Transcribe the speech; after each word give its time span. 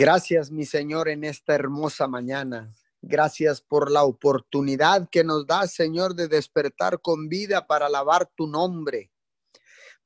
Gracias, 0.00 0.52
mi 0.52 0.64
Señor, 0.64 1.08
en 1.08 1.24
esta 1.24 1.56
hermosa 1.56 2.06
mañana. 2.06 2.72
Gracias 3.02 3.60
por 3.60 3.90
la 3.90 4.04
oportunidad 4.04 5.08
que 5.10 5.24
nos 5.24 5.44
da, 5.44 5.66
Señor, 5.66 6.14
de 6.14 6.28
despertar 6.28 7.00
con 7.00 7.28
vida 7.28 7.66
para 7.66 7.86
alabar 7.86 8.30
tu 8.36 8.46
nombre, 8.46 9.10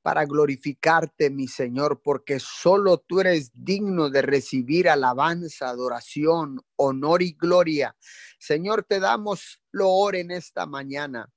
para 0.00 0.24
glorificarte, 0.24 1.28
mi 1.28 1.46
Señor, 1.46 2.00
porque 2.02 2.40
solo 2.40 3.04
tú 3.06 3.20
eres 3.20 3.50
digno 3.52 4.08
de 4.08 4.22
recibir 4.22 4.88
alabanza, 4.88 5.68
adoración, 5.68 6.62
honor 6.76 7.20
y 7.20 7.32
gloria. 7.34 7.94
Señor, 8.38 8.84
te 8.84 8.98
damos 8.98 9.60
loor 9.72 10.16
en 10.16 10.30
esta 10.30 10.64
mañana. 10.64 11.30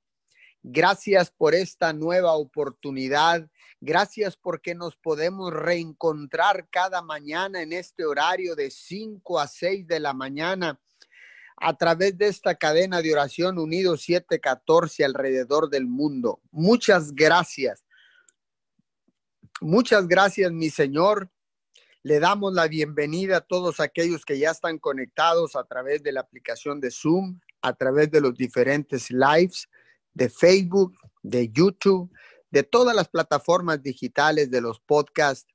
Gracias 0.63 1.29
por 1.29 1.55
esta 1.55 1.91
nueva 1.91 2.31
oportunidad. 2.35 3.49
Gracias 3.81 4.37
porque 4.37 4.73
nos 4.73 4.95
podemos 4.95 5.53
reencontrar 5.53 6.67
cada 6.69 7.01
mañana 7.01 7.61
en 7.61 7.73
este 7.73 8.05
horario 8.05 8.55
de 8.55 8.71
5 8.71 9.39
a 9.39 9.47
6 9.47 9.87
de 9.87 9.99
la 9.99 10.13
mañana 10.13 10.79
a 11.57 11.77
través 11.77 12.17
de 12.17 12.27
esta 12.27 12.55
cadena 12.55 13.01
de 13.01 13.13
oración 13.13 13.57
unido 13.57 13.97
714 13.97 15.05
alrededor 15.05 15.69
del 15.69 15.85
mundo. 15.85 16.41
Muchas 16.51 17.13
gracias. 17.13 17.85
Muchas 19.61 20.07
gracias, 20.07 20.51
mi 20.51 20.69
Señor. 20.69 21.29
Le 22.03 22.19
damos 22.19 22.53
la 22.53 22.67
bienvenida 22.67 23.37
a 23.37 23.41
todos 23.41 23.79
aquellos 23.79 24.25
que 24.25 24.37
ya 24.37 24.51
están 24.51 24.77
conectados 24.77 25.55
a 25.55 25.63
través 25.63 26.03
de 26.03 26.11
la 26.11 26.21
aplicación 26.21 26.79
de 26.79 26.91
Zoom, 26.91 27.39
a 27.61 27.73
través 27.73 28.11
de 28.11 28.21
los 28.21 28.35
diferentes 28.35 29.09
lives 29.09 29.67
de 30.13 30.29
Facebook, 30.29 30.95
de 31.23 31.49
YouTube, 31.49 32.11
de 32.55 32.63
todas 32.63 32.95
las 32.95 33.09
plataformas 33.09 33.83
digitales, 33.83 34.49
de 34.49 34.61
los 34.61 34.79
podcasts, 34.79 35.53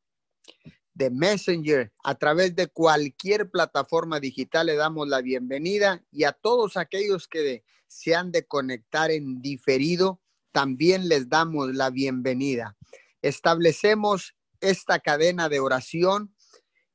de 0.93 1.09
Messenger, 1.09 1.91
a 2.05 2.15
través 2.17 2.55
de 2.55 2.67
cualquier 2.67 3.51
plataforma 3.51 4.21
digital 4.21 4.67
le 4.67 4.75
damos 4.75 5.09
la 5.09 5.23
bienvenida 5.23 6.05
y 6.13 6.25
a 6.25 6.33
todos 6.33 6.77
aquellos 6.77 7.27
que 7.27 7.65
se 7.87 8.15
han 8.15 8.33
de 8.33 8.47
conectar 8.47 9.11
en 9.11 9.41
diferido, 9.41 10.21
también 10.53 11.09
les 11.09 11.31
damos 11.31 11.75
la 11.75 11.89
bienvenida. 11.89 12.77
Establecemos 13.23 14.37
esta 14.61 14.99
cadena 14.99 15.49
de 15.49 15.59
oración 15.59 16.35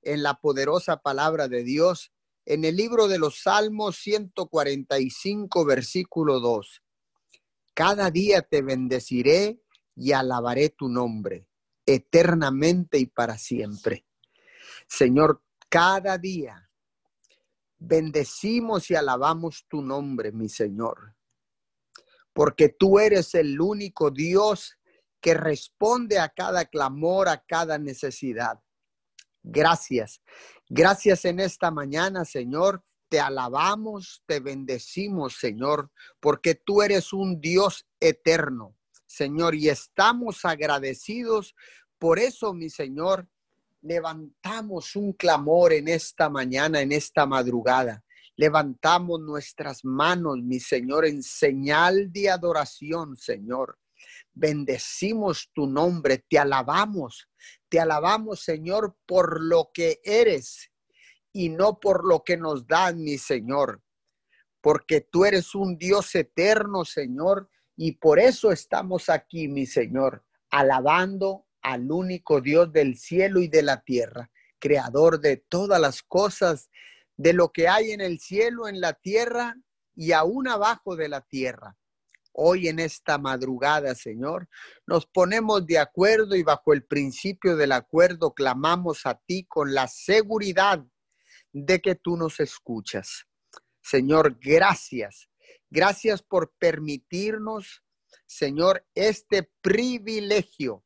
en 0.04 0.22
la 0.22 0.36
poderosa 0.36 0.98
palabra 0.98 1.48
de 1.48 1.64
Dios 1.64 2.12
en 2.46 2.64
el 2.64 2.76
libro 2.76 3.08
de 3.08 3.18
los 3.18 3.42
Salmos 3.42 3.98
145, 3.98 5.66
versículo 5.66 6.40
2. 6.42 6.84
Cada 7.74 8.12
día 8.12 8.44
te 8.44 8.62
bendeciré 8.62 9.65
y 9.96 10.12
alabaré 10.12 10.70
tu 10.70 10.90
nombre 10.90 11.48
eternamente 11.86 12.98
y 12.98 13.06
para 13.06 13.38
siempre. 13.38 14.06
Señor, 14.88 15.42
cada 15.70 16.18
día 16.18 16.70
bendecimos 17.78 18.90
y 18.90 18.96
alabamos 18.96 19.66
tu 19.68 19.82
nombre, 19.82 20.32
mi 20.32 20.50
Señor, 20.50 21.16
porque 22.34 22.70
tú 22.70 23.00
eres 23.00 23.36
el 23.36 23.60
único 23.60 24.12
Dios 24.12 24.78
que 25.22 25.34
responde 25.34 26.20
a 26.20 26.30
cada 26.30 26.66
clamor, 26.66 27.30
a 27.30 27.44
cada 27.44 27.78
necesidad. 27.78 28.60
Gracias. 29.44 30.22
Gracias 30.68 31.26
en 31.26 31.40
esta 31.40 31.70
mañana, 31.72 32.26
Señor, 32.26 32.84
te 33.10 33.20
alabamos, 33.20 34.24
te 34.26 34.40
bendecimos, 34.40 35.36
Señor, 35.36 35.92
porque 36.20 36.56
tú 36.56 36.82
eres 36.82 37.14
un 37.14 37.40
Dios 37.40 37.88
eterno, 38.00 38.76
Señor, 39.16 39.56
y 39.56 39.70
estamos 39.70 40.44
agradecidos. 40.44 41.56
Por 41.98 42.20
eso, 42.20 42.54
mi 42.54 42.70
Señor, 42.70 43.30
levantamos 43.82 44.94
un 44.98 45.14
clamor 45.14 45.72
en 45.72 45.88
esta 45.88 46.30
mañana, 46.30 46.82
en 46.82 46.92
esta 46.92 47.26
madrugada. 47.26 48.04
Levantamos 48.36 49.22
nuestras 49.22 49.86
manos, 49.86 50.40
mi 50.44 50.60
Señor, 50.60 51.06
en 51.06 51.24
señal 51.24 52.12
de 52.12 52.30
adoración, 52.30 53.16
Señor. 53.16 53.80
Bendecimos 54.34 55.50
tu 55.54 55.66
nombre, 55.66 56.26
te 56.30 56.38
alabamos, 56.38 57.30
te 57.70 57.80
alabamos, 57.80 58.42
Señor, 58.42 58.98
por 59.06 59.42
lo 59.42 59.70
que 59.74 60.02
eres 60.04 60.72
y 61.32 61.48
no 61.48 61.80
por 61.80 62.06
lo 62.06 62.22
que 62.26 62.36
nos 62.36 62.68
dan, 62.68 63.02
mi 63.02 63.18
Señor, 63.18 63.82
porque 64.60 65.00
tú 65.00 65.24
eres 65.24 65.56
un 65.56 65.78
Dios 65.78 66.14
eterno, 66.16 66.84
Señor, 66.84 67.50
y 67.76 67.94
por 67.94 68.20
eso 68.20 68.52
estamos 68.52 69.10
aquí, 69.10 69.48
mi 69.48 69.66
Señor, 69.66 70.24
alabando 70.50 71.46
al 71.62 71.92
único 71.92 72.42
Dios 72.42 72.72
del 72.72 72.98
cielo 72.98 73.42
y 73.42 73.48
de 73.48 73.64
la 73.64 73.82
tierra, 73.82 74.32
creador 74.60 75.20
de 75.20 75.38
todas 75.38 75.82
las 75.82 76.02
cosas, 76.04 76.70
de 77.18 77.34
lo 77.34 77.52
que 77.52 77.68
hay 77.68 77.92
en 77.92 78.02
el 78.02 78.20
cielo, 78.20 78.68
en 78.68 78.80
la 78.80 78.94
tierra 78.94 79.56
y 79.96 80.12
aún 80.12 80.48
abajo 80.48 80.96
de 80.96 81.10
la 81.10 81.22
tierra. 81.22 81.76
Hoy 82.34 82.68
en 82.68 82.80
esta 82.80 83.18
madrugada, 83.18 83.96
Señor, 83.96 84.50
nos 84.86 85.06
ponemos 85.06 85.66
de 85.66 85.80
acuerdo 85.80 86.36
y 86.36 86.44
bajo 86.44 86.74
el 86.74 86.84
principio 86.84 87.56
del 87.56 87.72
acuerdo 87.72 88.34
clamamos 88.34 89.06
a 89.06 89.16
ti 89.16 89.46
con 89.48 89.74
la 89.74 89.88
seguridad 89.88 90.84
de 91.54 91.80
que 91.80 91.96
tú 91.96 92.18
nos 92.18 92.42
escuchas. 92.42 93.26
Señor, 93.82 94.38
gracias. 94.42 95.30
Gracias 95.76 96.22
por 96.22 96.54
permitirnos, 96.58 97.84
Señor, 98.26 98.88
este 98.96 99.52
privilegio 99.60 100.86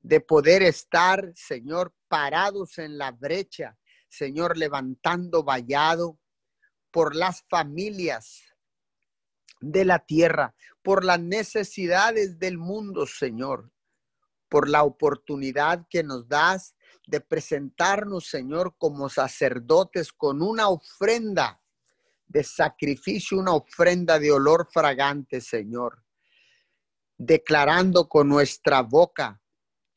de 0.00 0.20
poder 0.20 0.62
estar, 0.62 1.32
Señor, 1.34 1.92
parados 2.06 2.78
en 2.78 2.98
la 2.98 3.10
brecha, 3.10 3.76
Señor, 4.08 4.56
levantando 4.56 5.42
vallado 5.42 6.20
por 6.92 7.16
las 7.16 7.42
familias 7.50 8.44
de 9.60 9.84
la 9.84 9.98
tierra, 9.98 10.54
por 10.82 11.04
las 11.04 11.18
necesidades 11.18 12.38
del 12.38 12.58
mundo, 12.58 13.08
Señor, 13.08 13.72
por 14.48 14.68
la 14.68 14.84
oportunidad 14.84 15.84
que 15.90 16.04
nos 16.04 16.28
das 16.28 16.76
de 17.08 17.20
presentarnos, 17.20 18.28
Señor, 18.28 18.76
como 18.78 19.08
sacerdotes 19.08 20.12
con 20.12 20.42
una 20.42 20.68
ofrenda 20.68 21.61
de 22.32 22.42
sacrificio, 22.42 23.38
una 23.38 23.52
ofrenda 23.52 24.18
de 24.18 24.32
olor 24.32 24.66
fragante, 24.72 25.40
Señor, 25.40 26.02
declarando 27.18 28.08
con 28.08 28.28
nuestra 28.28 28.80
boca 28.80 29.40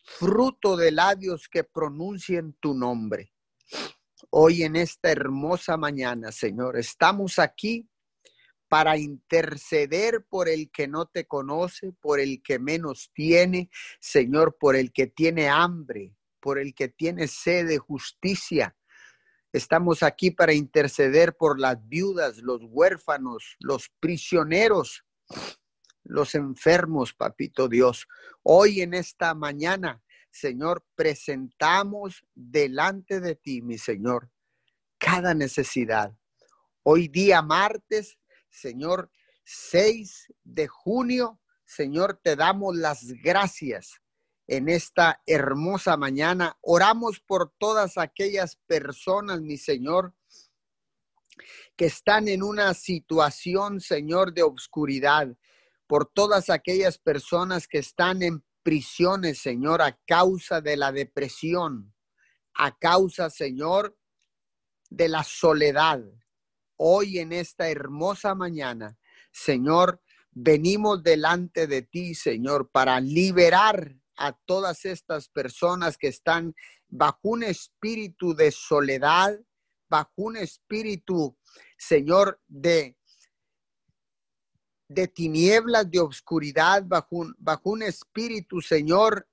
fruto 0.04 0.76
de 0.76 0.92
labios 0.92 1.48
que 1.50 1.64
pronuncien 1.64 2.54
tu 2.60 2.76
nombre. 2.76 3.34
Hoy 4.30 4.64
en 4.64 4.76
esta 4.76 5.12
hermosa 5.12 5.78
mañana, 5.78 6.32
Señor, 6.32 6.78
estamos 6.78 7.40
aquí 7.40 7.90
para 8.68 8.98
interceder 8.98 10.26
por 10.30 10.50
el 10.50 10.70
que 10.72 10.88
no 10.88 11.06
te 11.06 11.26
conoce, 11.26 11.94
por 11.94 12.20
el 12.20 12.44
que 12.44 12.60
menos 12.60 13.12
tiene, 13.14 13.70
Señor, 14.00 14.58
por 14.60 14.76
el 14.76 14.92
que 14.92 15.08
tiene 15.08 15.48
hambre, 15.48 16.16
por 16.42 16.60
el 16.60 16.76
que 16.76 16.90
tiene 16.90 17.28
sed 17.28 17.68
de 17.68 17.78
justicia. 17.78 18.76
Estamos 19.56 20.04
aquí 20.04 20.32
para 20.32 20.52
interceder 20.52 21.38
por 21.38 21.62
las 21.62 21.78
viudas, 21.88 22.40
los 22.40 22.60
huérfanos, 22.66 23.56
los 23.62 23.90
prisioneros, 24.02 25.06
los 26.04 26.36
enfermos, 26.36 27.14
papito 27.14 27.70
Dios. 27.70 28.06
Hoy 28.44 28.82
en 28.82 28.94
esta 28.94 29.34
mañana, 29.34 30.04
Señor, 30.30 30.86
presentamos 30.96 32.26
delante 32.34 33.22
de 33.22 33.38
ti, 33.38 33.62
mi 33.62 33.78
Señor, 33.78 34.30
cada 34.98 35.34
necesidad. 35.34 36.14
Hoy 36.84 37.08
día 37.08 37.42
martes, 37.42 38.18
Señor, 38.50 39.10
6 39.46 40.34
de 40.44 40.68
junio, 40.68 41.40
Señor, 41.64 42.20
te 42.22 42.36
damos 42.36 42.76
las 42.76 43.08
gracias 43.24 44.02
en 44.48 44.70
esta 44.70 45.22
hermosa 45.26 45.98
mañana. 45.98 46.58
Oramos 46.62 47.20
por 47.20 47.54
todas 47.58 47.98
aquellas 47.98 48.58
personas, 48.68 49.42
mi 49.42 49.58
Señor, 49.58 50.14
que 51.76 51.86
están 51.86 52.28
en 52.28 52.44
una 52.44 52.74
situación, 52.74 53.82
Señor, 53.82 54.34
de 54.34 54.44
obscuridad, 54.44 55.36
por 55.88 56.06
todas 56.06 56.50
aquellas 56.50 56.98
personas 56.98 57.68
que 57.68 57.80
están 57.80 58.22
en 58.24 58.44
prisiones, 58.64 59.40
Señor, 59.40 59.82
a 59.82 59.98
causa 60.08 60.62
de 60.62 60.78
la 60.78 60.92
depresión, 60.92 61.94
a 62.54 62.78
causa, 62.78 63.30
Señor, 63.30 63.98
de 64.90 65.10
la 65.10 65.24
soledad. 65.24 66.02
Hoy 66.78 67.20
en 67.20 67.34
esta 67.34 67.70
hermosa 67.70 68.34
mañana, 68.34 68.98
Señor, 69.32 70.02
venimos 70.32 71.04
delante 71.04 71.68
de 71.68 71.82
ti, 71.82 72.16
Señor, 72.16 72.70
para 72.72 73.00
liberar 73.00 73.96
a 74.18 74.34
todas 74.46 74.86
estas 74.86 75.30
personas 75.30 75.98
que 75.98 76.08
están 76.08 76.56
bajo 76.88 77.20
un 77.24 77.44
espíritu 77.44 78.36
de 78.36 78.52
soledad, 78.52 79.40
bajo 79.90 80.14
un 80.18 80.38
espíritu, 80.38 81.38
Señor, 81.78 82.40
de, 82.48 82.98
de 84.88 85.08
tinieblas, 85.08 85.90
de 85.90 86.00
obscuridad, 86.00 86.84
bajo 86.86 87.16
un, 87.18 87.36
bajo 87.38 87.72
un 87.72 87.84
espíritu, 87.84 88.62
Señor, 88.62 89.28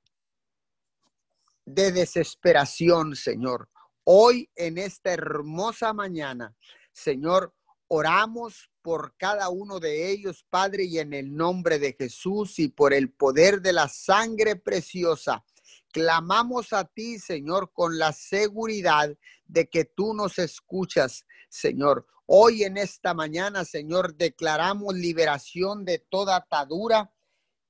de 1.65 1.93
desesperación, 1.93 3.15
Señor. 3.15 3.69
hoy 4.05 4.51
en 4.57 4.79
esta 4.79 5.13
hermosa 5.13 5.93
mañana, 5.93 6.57
Señor, 6.93 7.55
oramos 7.87 8.72
por 8.83 9.17
cada 9.17 9.49
uno 9.49 9.81
de 9.81 10.11
ellos, 10.11 10.45
Padre, 10.51 10.85
y 10.85 10.99
en 10.99 11.15
el 11.15 11.35
nombre 11.35 11.79
de 11.79 11.95
Jesús 11.95 12.59
y 12.59 12.69
por 12.69 12.93
el 12.93 13.11
poder 13.11 13.63
de 13.63 13.73
la 13.73 13.89
sangre 13.89 14.57
preciosa. 14.57 15.45
Clamamos 15.93 16.73
a 16.73 16.85
ti, 16.85 17.19
Señor, 17.19 17.73
con 17.73 17.99
la 17.99 18.13
seguridad 18.13 19.17
de 19.47 19.69
que 19.69 19.85
tú 19.85 20.15
nos 20.15 20.39
escuchas, 20.39 21.25
Señor. 21.49 22.07
Hoy 22.27 22.65
en 22.65 22.77
esta 22.77 23.15
mañana, 23.15 23.65
Señor, 23.65 24.17
declaramos 24.17 24.95
liberación 24.95 25.85
de 25.85 25.99
toda 25.99 26.37
atadura 26.37 27.13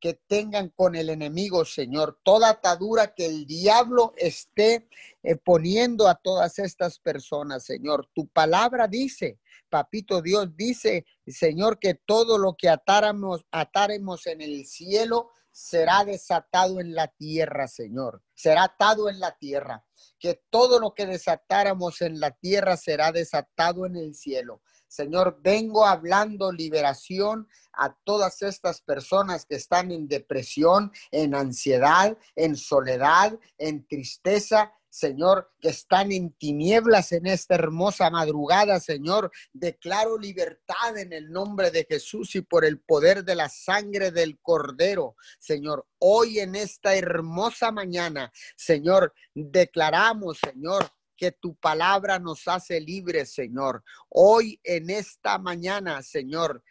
que 0.02 0.14
tengan 0.14 0.68
con 0.70 0.96
el 0.96 1.10
enemigo, 1.10 1.64
Señor. 1.64 2.18
Toda 2.24 2.50
atadura 2.50 3.14
que 3.14 3.26
el 3.26 3.46
diablo 3.46 4.14
esté 4.16 4.88
eh, 5.22 5.36
poniendo 5.36 6.08
a 6.08 6.16
todas 6.16 6.58
estas 6.58 6.98
personas, 6.98 7.64
Señor. 7.64 8.08
Tu 8.12 8.26
palabra 8.26 8.88
dice, 8.88 9.38
papito 9.68 10.22
Dios 10.22 10.56
dice, 10.56 11.06
Señor, 11.26 11.78
que 11.78 11.94
todo 11.94 12.38
lo 12.38 12.54
que 12.56 12.68
atáramos, 12.68 13.44
atáremos 13.50 14.26
en 14.26 14.40
el 14.40 14.66
cielo 14.66 15.30
será 15.52 16.04
desatado 16.04 16.80
en 16.80 16.94
la 16.94 17.08
tierra, 17.08 17.68
Señor. 17.68 18.22
Será 18.34 18.64
atado 18.64 19.08
en 19.08 19.20
la 19.20 19.36
tierra. 19.36 19.84
Que 20.18 20.42
todo 20.50 20.80
lo 20.80 20.94
que 20.94 21.06
desatáramos 21.06 22.00
en 22.00 22.18
la 22.18 22.30
tierra 22.30 22.76
será 22.76 23.12
desatado 23.12 23.86
en 23.86 23.96
el 23.96 24.14
cielo. 24.14 24.62
Señor, 24.88 25.40
vengo 25.42 25.86
hablando 25.86 26.52
liberación 26.52 27.48
a 27.72 27.96
todas 28.04 28.42
estas 28.42 28.82
personas 28.82 29.46
que 29.46 29.54
están 29.54 29.90
en 29.90 30.06
depresión, 30.06 30.92
en 31.10 31.34
ansiedad, 31.34 32.16
en 32.36 32.56
soledad, 32.56 33.38
en 33.56 33.86
tristeza, 33.86 34.74
Señor, 34.92 35.50
que 35.58 35.70
están 35.70 36.12
en 36.12 36.32
tinieblas 36.32 37.12
en 37.12 37.26
esta 37.26 37.54
hermosa 37.54 38.10
madrugada, 38.10 38.78
Señor. 38.78 39.32
Declaro 39.54 40.18
libertad 40.18 40.98
en 40.98 41.14
el 41.14 41.32
nombre 41.32 41.70
de 41.70 41.86
Jesús 41.88 42.34
y 42.34 42.42
por 42.42 42.66
el 42.66 42.78
poder 42.78 43.24
de 43.24 43.34
la 43.34 43.48
sangre 43.48 44.10
del 44.10 44.38
Cordero, 44.40 45.16
Señor. 45.38 45.86
Hoy 45.98 46.40
en 46.40 46.56
esta 46.56 46.94
hermosa 46.94 47.72
mañana, 47.72 48.30
Señor, 48.54 49.14
declaramos, 49.34 50.38
Señor, 50.38 50.86
que 51.16 51.32
tu 51.32 51.54
palabra 51.54 52.18
nos 52.18 52.46
hace 52.46 52.78
libres, 52.78 53.32
Señor. 53.32 53.82
Hoy 54.10 54.60
en 54.62 54.90
esta 54.90 55.38
mañana, 55.38 56.02
Señor, 56.02 56.62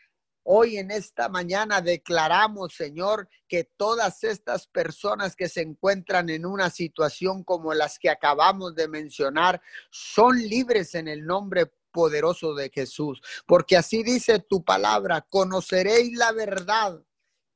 Hoy 0.44 0.78
en 0.78 0.90
esta 0.90 1.30
mañana 1.30 1.82
declaramos, 1.82 2.74
Señor, 2.74 3.30
que 3.48 3.66
todas 3.78 4.24
estas 4.24 4.68
personas 4.68 5.36
que 5.36 5.48
se 5.48 5.62
encuentran 5.62 6.30
en 6.30 6.46
una 6.46 6.70
situación 6.70 7.44
como 7.44 7.74
las 7.74 8.00
que 8.00 8.10
acabamos 8.10 8.74
de 8.76 8.88
mencionar 8.88 9.62
son 9.92 10.40
libres 10.40 10.96
en 10.96 11.08
el 11.08 11.26
nombre 11.26 11.72
poderoso 11.92 12.56
de 12.56 12.70
Jesús. 12.70 13.22
Porque 13.46 13.78
así 13.78 14.02
dice 14.02 14.40
tu 14.40 14.64
palabra, 14.64 15.22
conoceréis 15.30 16.18
la 16.18 16.32
verdad 16.32 17.00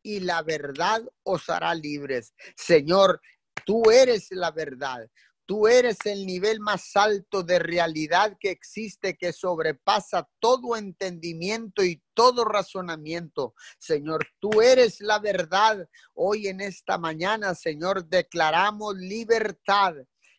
y 0.03 0.19
la 0.19 0.43
verdad 0.43 1.01
os 1.23 1.49
hará 1.49 1.73
libres. 1.73 2.35
Señor, 2.55 3.19
tú 3.65 3.89
eres 3.89 4.27
la 4.29 4.51
verdad. 4.51 5.09
Tú 5.45 5.68
eres 5.68 5.97
el 6.06 6.25
nivel 6.25 6.59
más 6.59 6.95
alto 6.95 7.44
de 7.44 7.59
realidad 7.59 8.36
que 8.39 8.50
existe, 8.50 9.15
que 9.15 9.31
sobrepasa 9.31 10.27
todo 10.39 10.75
entendimiento 10.75 11.83
y 11.83 12.01
todo 12.15 12.45
razonamiento. 12.45 13.53
Señor, 13.77 14.27
tú 14.39 14.62
eres 14.62 15.01
la 15.01 15.19
verdad. 15.19 15.88
Hoy 16.13 16.47
en 16.47 16.62
esta 16.62 16.97
mañana, 16.97 17.53
Señor, 17.53 18.07
declaramos 18.07 18.95
libertad 18.95 19.94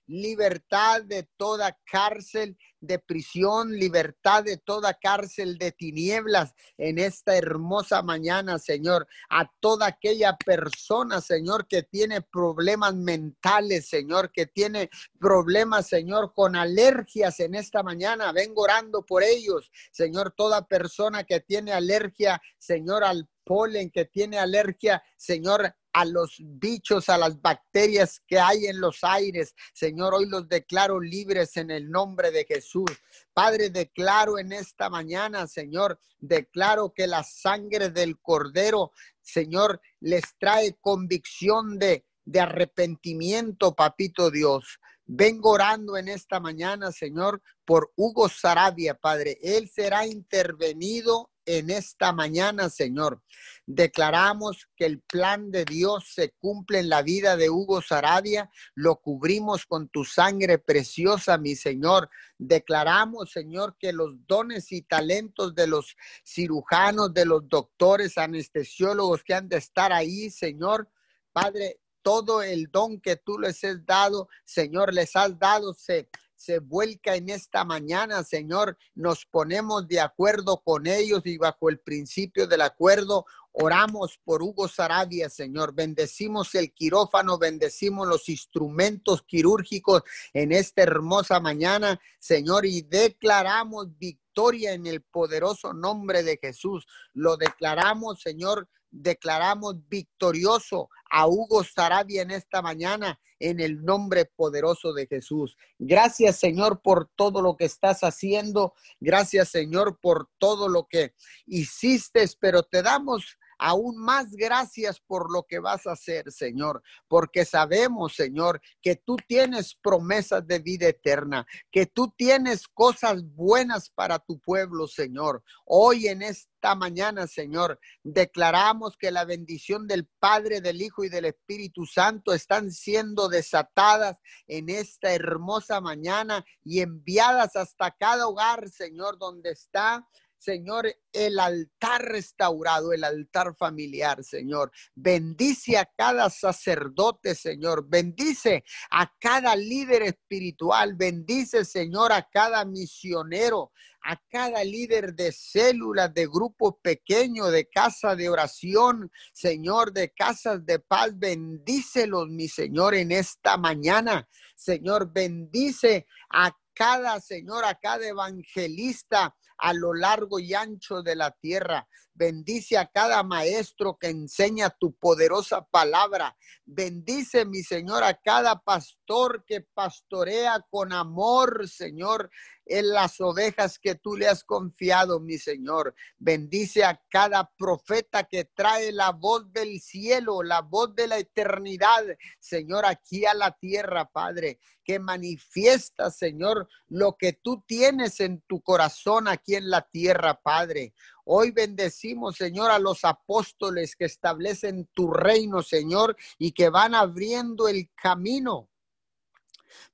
libertad 0.07 1.03
de 1.03 1.29
toda 1.37 1.77
cárcel 1.85 2.57
de 2.81 2.99
prisión, 2.99 3.73
libertad 3.73 4.45
de 4.45 4.57
toda 4.59 4.95
cárcel 4.95 5.59
de 5.59 5.73
tinieblas 5.73 6.55
en 6.79 6.99
esta 6.99 7.37
hermosa 7.37 8.03
mañana, 8.03 8.59
Señor. 8.59 9.07
A 9.29 9.51
toda 9.61 9.87
aquella 9.87 10.37
persona, 10.37 11.21
Señor, 11.21 11.67
que 11.67 11.83
tiene 11.83 12.21
problemas 12.21 12.95
mentales, 12.95 13.89
Señor, 13.89 14.31
que 14.33 14.47
tiene 14.47 14.91
problemas, 15.19 15.89
Señor, 15.89 16.33
con 16.35 16.55
alergias 16.57 17.41
en 17.41 17.55
esta 17.55 17.83
mañana. 17.83 18.33
Vengo 18.33 18.63
orando 18.63 19.05
por 19.05 19.23
ellos, 19.23 19.71
Señor. 19.91 20.33
Toda 20.37 20.67
persona 20.67 21.25
que 21.25 21.41
tiene 21.41 21.73
alergia, 21.73 22.41
Señor, 22.59 23.05
al 23.05 23.29
polen, 23.45 23.91
que 23.91 24.05
tiene 24.05 24.39
alergia, 24.39 25.03
Señor, 25.17 25.75
a 25.97 26.05
los 26.05 26.37
bichos, 26.39 27.09
a 27.09 27.17
las 27.17 27.41
bacterias 27.41 28.21
que 28.27 28.39
hay 28.39 28.67
en 28.67 28.83
los 28.83 28.99
aires. 29.03 29.55
Señor, 29.73 30.13
hoy 30.13 30.29
los 30.29 30.47
declaro 30.47 31.01
libres 31.01 31.57
en 31.57 31.71
el 31.71 31.91
nombre 31.91 32.31
de 32.31 32.45
Jesús. 32.45 32.91
Padre, 33.33 33.71
declaro 33.71 34.39
en 34.39 34.53
esta 34.53 34.91
mañana, 34.91 35.47
Señor, 35.47 35.99
declaro 36.19 36.93
que 36.95 37.07
la 37.07 37.25
sangre 37.25 37.89
del 37.89 38.21
cordero, 38.21 38.93
Señor, 39.23 39.81
les 40.01 40.23
trae 40.39 40.77
convicción 40.83 41.79
de, 41.79 42.05
de 42.27 42.41
arrepentimiento, 42.41 43.75
papito 43.75 44.31
Dios. 44.31 44.79
Vengo 45.07 45.53
orando 45.53 45.97
en 45.97 46.09
esta 46.09 46.41
mañana, 46.41 46.93
Señor, 46.93 47.41
por 47.65 47.91
Hugo 47.97 48.29
Sarabia, 48.29 48.97
Padre. 48.97 49.39
Él 49.41 49.71
será 49.71 50.07
intervenido 50.07 51.31
en 51.47 51.71
esta 51.71 52.13
mañana, 52.13 52.69
Señor. 52.69 53.23
Declaramos 53.65 54.69
que 54.77 54.85
el 54.85 55.01
plan 55.01 55.51
de 55.51 55.65
Dios 55.65 56.13
se 56.15 56.33
cumple 56.33 56.81
en 56.81 56.89
la 56.89 57.03
vida 57.03 57.37
de 57.37 57.49
Hugo 57.49 57.81
Sarabia. 57.81 58.51
Lo 58.75 58.97
cubrimos 58.97 59.65
con 59.65 59.89
tu 59.89 60.05
sangre 60.05 60.59
preciosa, 60.59 61.39
mi 61.39 61.57
Señor. 61.57 62.11
Declaramos, 62.37 63.31
Señor, 63.31 63.77
que 63.79 63.93
los 63.93 64.15
dones 64.27 64.71
y 64.73 64.83
talentos 64.83 65.55
de 65.55 65.67
los 65.67 65.97
cirujanos, 66.25 67.15
de 67.15 67.25
los 67.25 67.49
doctores, 67.49 68.19
anestesiólogos 68.19 69.25
que 69.25 69.35
han 69.35 69.49
de 69.49 69.57
estar 69.57 69.93
ahí, 69.93 70.31
Señor, 70.31 70.91
Padre, 71.33 71.81
todo 72.03 72.43
el 72.43 72.71
don 72.71 73.01
que 73.01 73.17
tú 73.17 73.39
les 73.39 73.65
has 73.65 73.85
dado, 73.85 74.29
Señor, 74.45 74.95
les 74.95 75.17
has 75.17 75.37
dado, 75.39 75.75
se 75.75 76.09
se 76.37 76.59
vuelca 76.59 77.17
en 77.17 77.31
esta 77.31 77.65
mañana, 77.65 78.23
Señor. 78.23 78.79
Nos 78.95 79.25
ponemos 79.27 79.89
de 79.89 80.01
acuerdo 80.01 80.63
con 80.63 80.87
ellos 80.87 81.23
y 81.25 81.39
bajo 81.39 81.69
el 81.71 81.81
principio 81.81 82.47
del 82.47 82.61
acuerdo 82.61 83.25
oramos 83.59 84.21
por 84.23 84.43
Hugo 84.43 84.69
Sarabia, 84.69 85.31
Señor. 85.31 85.75
Bendecimos 85.75 86.55
el 86.55 86.73
quirófano, 86.73 87.39
bendecimos 87.39 88.07
los 88.07 88.29
instrumentos 88.29 89.23
quirúrgicos 89.23 90.03
en 90.35 90.53
esta 90.53 90.83
hermosa 90.83 91.41
mañana, 91.41 91.99
Señor, 92.19 92.67
y 92.67 92.83
declaramos 92.83 93.97
victoria 93.99 94.75
en 94.75 94.87
el 94.87 95.03
poderoso 95.03 95.73
nombre 95.73 96.23
de 96.23 96.39
Jesús. 96.41 96.87
Lo 97.15 97.39
declaramos, 97.39 98.21
Señor, 98.21 98.69
declaramos 99.03 99.77
victorioso 99.89 100.89
a 101.11 101.27
Hugo 101.27 101.65
Sarabia 101.65 102.23
en 102.23 102.31
esta 102.31 102.63
mañana 102.63 103.19
en 103.39 103.61
el 103.61 103.85
nombre 103.85 104.25
poderoso 104.25 104.93
de 104.93 105.07
Jesús. 105.07 105.57
Gracias 105.79 106.37
Señor 106.37 106.81
por 106.81 107.09
todo 107.17 107.43
lo 107.43 107.57
que 107.57 107.67
estás 107.67 108.01
haciendo. 108.03 108.75
Gracias 109.01 109.51
Señor 109.51 109.99
por 110.01 110.29
todo 110.39 110.69
lo 110.69 110.89
que 110.89 111.15
hiciste, 111.47 112.25
pero 112.41 112.63
te 112.63 112.83
damos 112.83 113.39
aún 113.59 113.97
más 113.97 114.31
gracias 114.33 115.01
por 115.01 115.33
lo 115.33 115.45
que 115.45 115.59
vas 115.59 115.87
a 115.87 115.93
hacer, 115.93 116.31
Señor, 116.31 116.83
porque 117.09 117.45
sabemos, 117.45 118.15
Señor, 118.15 118.61
que 118.83 118.97
tú 118.97 119.17
tienes 119.27 119.75
promesas 119.75 120.47
de 120.47 120.59
vida 120.59 120.89
eterna, 120.89 121.47
que 121.71 121.87
tú 121.87 122.13
tienes 122.17 122.69
cosas 122.69 123.23
buenas 123.35 123.91
para 123.91 124.19
tu 124.19 124.39
pueblo, 124.41 124.87
Señor. 124.87 125.43
Hoy 125.65 126.09
en 126.09 126.23
esta 126.23 126.75
mañana, 126.75 127.27
Señor, 127.27 127.79
declaramos 128.03 128.97
que 128.97 129.11
la 129.11 129.25
bendición 129.25 129.87
del 129.87 130.09
Padre, 130.19 130.61
del 130.61 130.83
Hijo 130.83 131.05
y 131.05 131.09
del 131.09 131.27
Espíritu 131.27 131.87
Santo 131.87 132.33
están 132.33 132.71
siendo 132.71 133.29
desatadas 133.29 134.17
en 134.47 134.69
esta 134.69 135.13
hermosa 135.13 135.81
mañana 135.81 136.45
y 136.65 136.81
enviadas 136.81 137.57
hasta 137.57 137.91
cada 137.93 138.27
hogar, 138.27 138.69
Señor, 138.69 139.19
donde 139.19 139.51
está 139.51 140.07
Señor, 140.47 140.87
el 141.13 141.41
altar 141.41 142.03
restaurado, 142.05 142.93
el 142.93 143.03
altar 143.03 143.57
familiar, 143.57 144.23
Señor. 144.23 144.71
Bendice 144.95 145.77
a 145.77 145.91
cada 145.97 146.31
sacerdote, 146.31 147.35
Señor. 147.35 147.89
Bendice 147.89 148.63
a 148.93 149.13
cada 149.19 149.57
líder 149.57 150.03
espiritual. 150.03 150.95
Bendice, 150.95 151.65
Señor, 151.65 152.13
a 152.13 152.29
cada 152.31 152.65
misionero, 152.65 153.73
a 154.05 154.23
cada 154.31 154.63
líder 154.63 155.17
de 155.17 155.33
células, 155.33 156.15
de 156.15 156.29
grupo 156.29 156.79
pequeño, 156.81 157.47
de 157.47 157.69
casa 157.69 158.15
de 158.15 158.29
oración, 158.29 159.11
Señor, 159.33 159.93
de 159.93 160.13
casas 160.13 160.65
de 160.65 160.79
paz. 160.79 161.11
Bendícelos, 161.19 162.29
mi 162.29 162.47
Señor, 162.47 162.95
en 162.95 163.11
esta 163.11 163.57
mañana. 163.57 164.29
Señor, 164.55 165.13
bendice 165.13 166.07
a 166.31 166.57
cada 166.73 167.19
Señor, 167.21 167.65
a 167.65 167.75
cada 167.75 168.07
evangelista 168.07 169.35
a 169.59 169.73
lo 169.73 169.95
largo 169.95 170.39
y 170.39 170.55
ancho 170.55 171.03
de 171.03 171.17
la 171.17 171.31
tierra. 171.31 171.87
Bendice 172.17 172.79
a 172.79 172.87
cada 172.87 173.23
maestro 173.23 173.99
que 173.99 174.09
enseña 174.09 174.71
tu 174.71 174.95
poderosa 174.95 175.67
palabra. 175.67 176.35
Bendice, 176.65 177.45
mi 177.45 177.63
Señor, 177.63 178.05
a 178.05 178.15
cada 178.15 178.59
pastor 178.59 179.45
que 179.47 179.61
pastorea 179.61 180.65
con 180.71 180.95
amor, 180.95 181.69
Señor, 181.69 182.31
en 182.65 182.89
las 182.89 183.21
ovejas 183.21 183.79
que 183.79 183.97
tú 183.97 184.17
le 184.17 184.29
has 184.29 184.45
confiado, 184.45 185.21
mi 185.21 185.37
Señor. 185.37 185.95
Bendice 186.19 186.85
a 186.85 186.99
cada 187.11 187.51
profeta 187.57 188.25
que 188.25 188.45
trae 188.45 188.93
la 188.93 189.13
voz 189.13 189.53
del 189.53 189.79
cielo, 189.81 190.43
la 190.43 190.63
voz 190.63 190.95
de 190.95 191.07
la 191.07 191.19
eternidad, 191.19 192.03
Señor, 192.41 192.87
aquí 192.87 193.27
a 193.27 193.35
la 193.35 193.53
tierra, 193.53 194.11
Padre, 194.11 194.59
que 194.83 194.99
manifiesta, 194.99 196.11
Señor, 196.11 196.69
lo 196.89 197.17
que 197.17 197.35
tú 197.35 197.63
tienes 197.67 198.21
en 198.21 198.41
tu 198.43 198.63
corazón 198.63 199.29
aquí 199.29 199.55
en 199.55 199.69
la 199.69 199.83
tierra, 199.83 200.41
Padre. 200.41 200.95
Hoy 201.29 201.51
bendecimos, 201.51 202.37
Señor, 202.37 202.71
a 202.71 202.79
los 202.79 203.05
apóstoles 203.05 203.97
que 203.97 204.05
establecen 204.05 204.89
tu 204.95 205.11
reino, 205.11 205.61
Señor, 205.61 206.17
y 206.39 206.53
que 206.53 206.69
van 206.69 206.95
abriendo 206.95 207.67
el 207.67 207.91
camino 207.97 208.71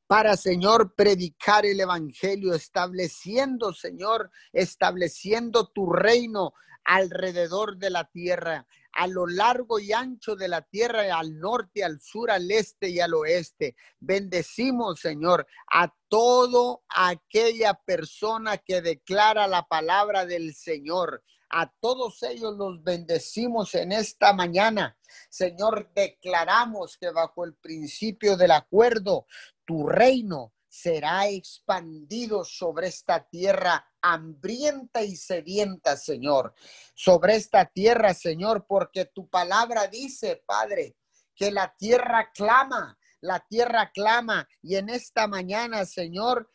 para, 0.06 0.36
Señor, 0.36 0.94
predicar 0.94 1.64
el 1.64 1.80
Evangelio, 1.80 2.52
estableciendo, 2.52 3.72
Señor, 3.72 4.30
estableciendo 4.52 5.68
tu 5.68 5.90
reino 5.90 6.52
alrededor 6.84 7.78
de 7.78 7.88
la 7.88 8.04
tierra, 8.10 8.66
a 8.92 9.06
lo 9.06 9.26
largo 9.26 9.78
y 9.78 9.92
ancho 9.92 10.36
de 10.36 10.48
la 10.48 10.62
tierra, 10.62 11.18
al 11.18 11.38
norte, 11.38 11.84
al 11.84 12.00
sur, 12.00 12.30
al 12.30 12.50
este 12.50 12.90
y 12.90 13.00
al 13.00 13.14
oeste. 13.14 13.74
Bendecimos, 14.00 15.00
Señor, 15.00 15.46
a 15.72 15.92
todo 16.08 16.82
aquella 16.88 17.74
persona 17.74 18.58
que 18.58 18.82
declara 18.82 19.46
la 19.46 19.62
palabra 19.62 20.26
del 20.26 20.54
Señor. 20.54 21.22
A 21.50 21.70
todos 21.80 22.22
ellos 22.22 22.54
los 22.56 22.82
bendecimos 22.82 23.74
en 23.74 23.92
esta 23.92 24.32
mañana. 24.32 24.96
Señor, 25.28 25.90
declaramos 25.94 26.96
que 26.96 27.10
bajo 27.10 27.44
el 27.44 27.54
principio 27.54 28.36
del 28.36 28.52
acuerdo, 28.52 29.26
tu 29.66 29.86
reino 29.86 30.52
será 30.72 31.28
expandido 31.28 32.46
sobre 32.46 32.86
esta 32.86 33.28
tierra 33.28 33.86
hambrienta 34.00 35.02
y 35.02 35.16
sedienta, 35.16 35.98
Señor. 35.98 36.54
Sobre 36.94 37.36
esta 37.36 37.66
tierra, 37.66 38.14
Señor, 38.14 38.64
porque 38.66 39.04
tu 39.04 39.28
palabra 39.28 39.86
dice, 39.86 40.42
Padre, 40.46 40.96
que 41.34 41.52
la 41.52 41.74
tierra 41.76 42.30
clama, 42.32 42.98
la 43.20 43.40
tierra 43.40 43.90
clama. 43.92 44.48
Y 44.62 44.76
en 44.76 44.88
esta 44.88 45.26
mañana, 45.26 45.84
Señor, 45.84 46.48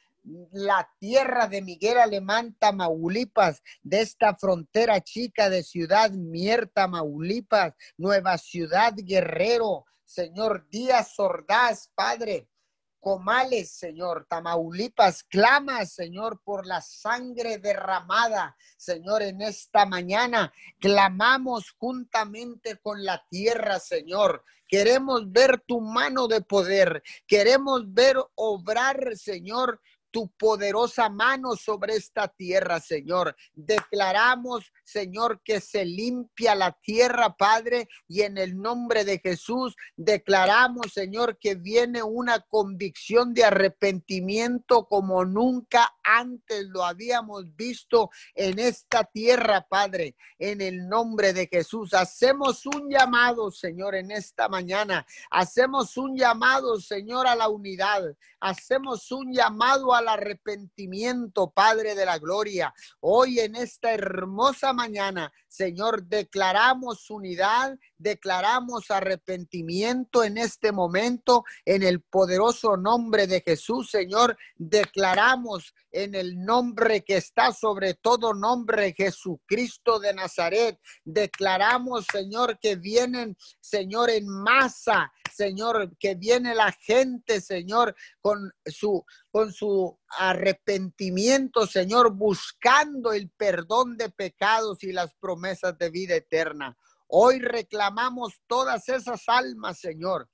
la 0.51 0.89
tierra 0.97 1.47
de 1.47 1.61
Miguel 1.61 1.99
Alemán, 1.99 2.55
Tamaulipas, 2.57 3.61
de 3.83 4.01
esta 4.01 4.35
frontera 4.35 4.99
chica 4.99 5.47
de 5.47 5.61
Ciudad 5.61 6.09
Mierta, 6.09 6.85
Tamaulipas, 6.85 7.75
Nueva 7.97 8.39
Ciudad 8.39 8.95
Guerrero, 8.95 9.85
Señor 10.05 10.67
Díaz 10.69 11.19
Ordaz, 11.19 11.91
Padre, 11.93 12.49
Comales, 12.99 13.71
Señor, 13.71 14.25
Tamaulipas, 14.29 15.23
clama, 15.23 15.85
Señor, 15.85 16.41
por 16.43 16.65
la 16.65 16.81
sangre 16.81 17.57
derramada, 17.57 18.55
Señor, 18.77 19.21
en 19.21 19.41
esta 19.41 19.85
mañana. 19.85 20.51
Clamamos 20.79 21.71
juntamente 21.77 22.77
con 22.77 23.05
la 23.05 23.25
tierra, 23.29 23.79
Señor. 23.79 24.43
Queremos 24.67 25.31
ver 25.31 25.61
tu 25.65 25.79
mano 25.79 26.27
de 26.27 26.41
poder. 26.41 27.01
Queremos 27.25 27.93
ver 27.93 28.17
obrar, 28.35 29.15
Señor, 29.15 29.81
tu 30.17 30.29
poderosa 30.29 31.09
mano 31.09 31.55
sobre 31.55 31.93
esta 31.93 32.27
tierra, 32.27 32.79
Señor. 32.79 33.35
Declaramos, 33.53 34.73
Señor, 34.83 35.41
que 35.43 35.61
se 35.61 35.85
limpia 35.85 36.55
la 36.55 36.71
tierra, 36.71 37.37
Padre, 37.37 37.87
y 38.07 38.23
en 38.23 38.39
el 38.39 38.59
nombre 38.59 39.05
de 39.05 39.19
Jesús 39.19 39.75
declaramos, 39.95 40.91
Señor, 40.91 41.37
que 41.37 41.53
viene 41.53 42.01
una 42.01 42.39
convicción 42.39 43.35
de 43.35 43.43
arrepentimiento 43.43 44.87
como 44.87 45.23
nunca 45.23 45.93
antes 46.03 46.65
lo 46.69 46.83
habíamos 46.83 47.55
visto 47.55 48.09
en 48.33 48.57
esta 48.57 49.03
tierra, 49.03 49.67
Padre, 49.69 50.15
en 50.39 50.61
el 50.61 50.87
nombre 50.87 51.31
de 51.31 51.47
Jesús. 51.47 51.93
Hacemos 51.93 52.65
un 52.65 52.89
llamado, 52.89 53.51
Señor, 53.51 53.93
en 53.93 54.09
esta 54.09 54.49
mañana. 54.49 55.05
Hacemos 55.29 55.95
un 55.95 56.17
llamado, 56.17 56.79
Señor, 56.79 57.27
a 57.27 57.35
la 57.35 57.49
unidad. 57.49 58.01
Hacemos 58.39 59.11
un 59.11 59.31
llamado 59.31 59.93
arrepentimiento, 60.07 61.51
Padre 61.51 61.95
de 61.95 62.05
la 62.05 62.17
Gloria. 62.17 62.73
Hoy 62.99 63.39
en 63.39 63.55
esta 63.55 63.93
hermosa 63.93 64.73
mañana, 64.73 65.31
Señor, 65.47 66.03
declaramos 66.03 67.09
unidad, 67.09 67.77
declaramos 67.97 68.91
arrepentimiento 68.91 70.23
en 70.23 70.37
este 70.37 70.71
momento, 70.71 71.43
en 71.65 71.83
el 71.83 72.01
poderoso 72.01 72.77
nombre 72.77 73.27
de 73.27 73.41
Jesús, 73.41 73.89
Señor. 73.89 74.37
Declaramos 74.55 75.73
en 75.91 76.15
el 76.15 76.37
nombre 76.43 77.03
que 77.03 77.17
está 77.17 77.51
sobre 77.51 77.95
todo 77.95 78.33
nombre, 78.33 78.93
Jesucristo 78.95 79.99
de 79.99 80.13
Nazaret. 80.13 80.79
Declaramos, 81.03 82.05
Señor, 82.11 82.59
que 82.59 82.75
vienen, 82.75 83.35
Señor, 83.59 84.09
en 84.09 84.27
masa, 84.27 85.11
Señor, 85.37 85.95
que 85.99 86.15
viene 86.15 86.55
la 86.55 86.71
gente, 86.71 87.39
Señor, 87.39 87.95
con 88.19 88.51
su 88.65 89.05
con 89.29 89.53
su 89.53 89.97
arrepentimiento, 90.17 91.67
Señor, 91.67 92.11
buscando 92.11 93.13
el 93.13 93.29
perdón 93.29 93.97
de 93.97 94.09
pecados 94.09 94.83
y 94.83 94.91
las 94.91 95.13
promesas 95.15 95.77
de 95.77 95.91
vida 95.91 96.15
eterna. 96.15 96.75
Hoy 97.07 97.39
reclamamos 97.39 98.41
todas 98.47 98.89
esas 98.89 99.21
almas, 99.27 99.79
Señor. 99.79 100.27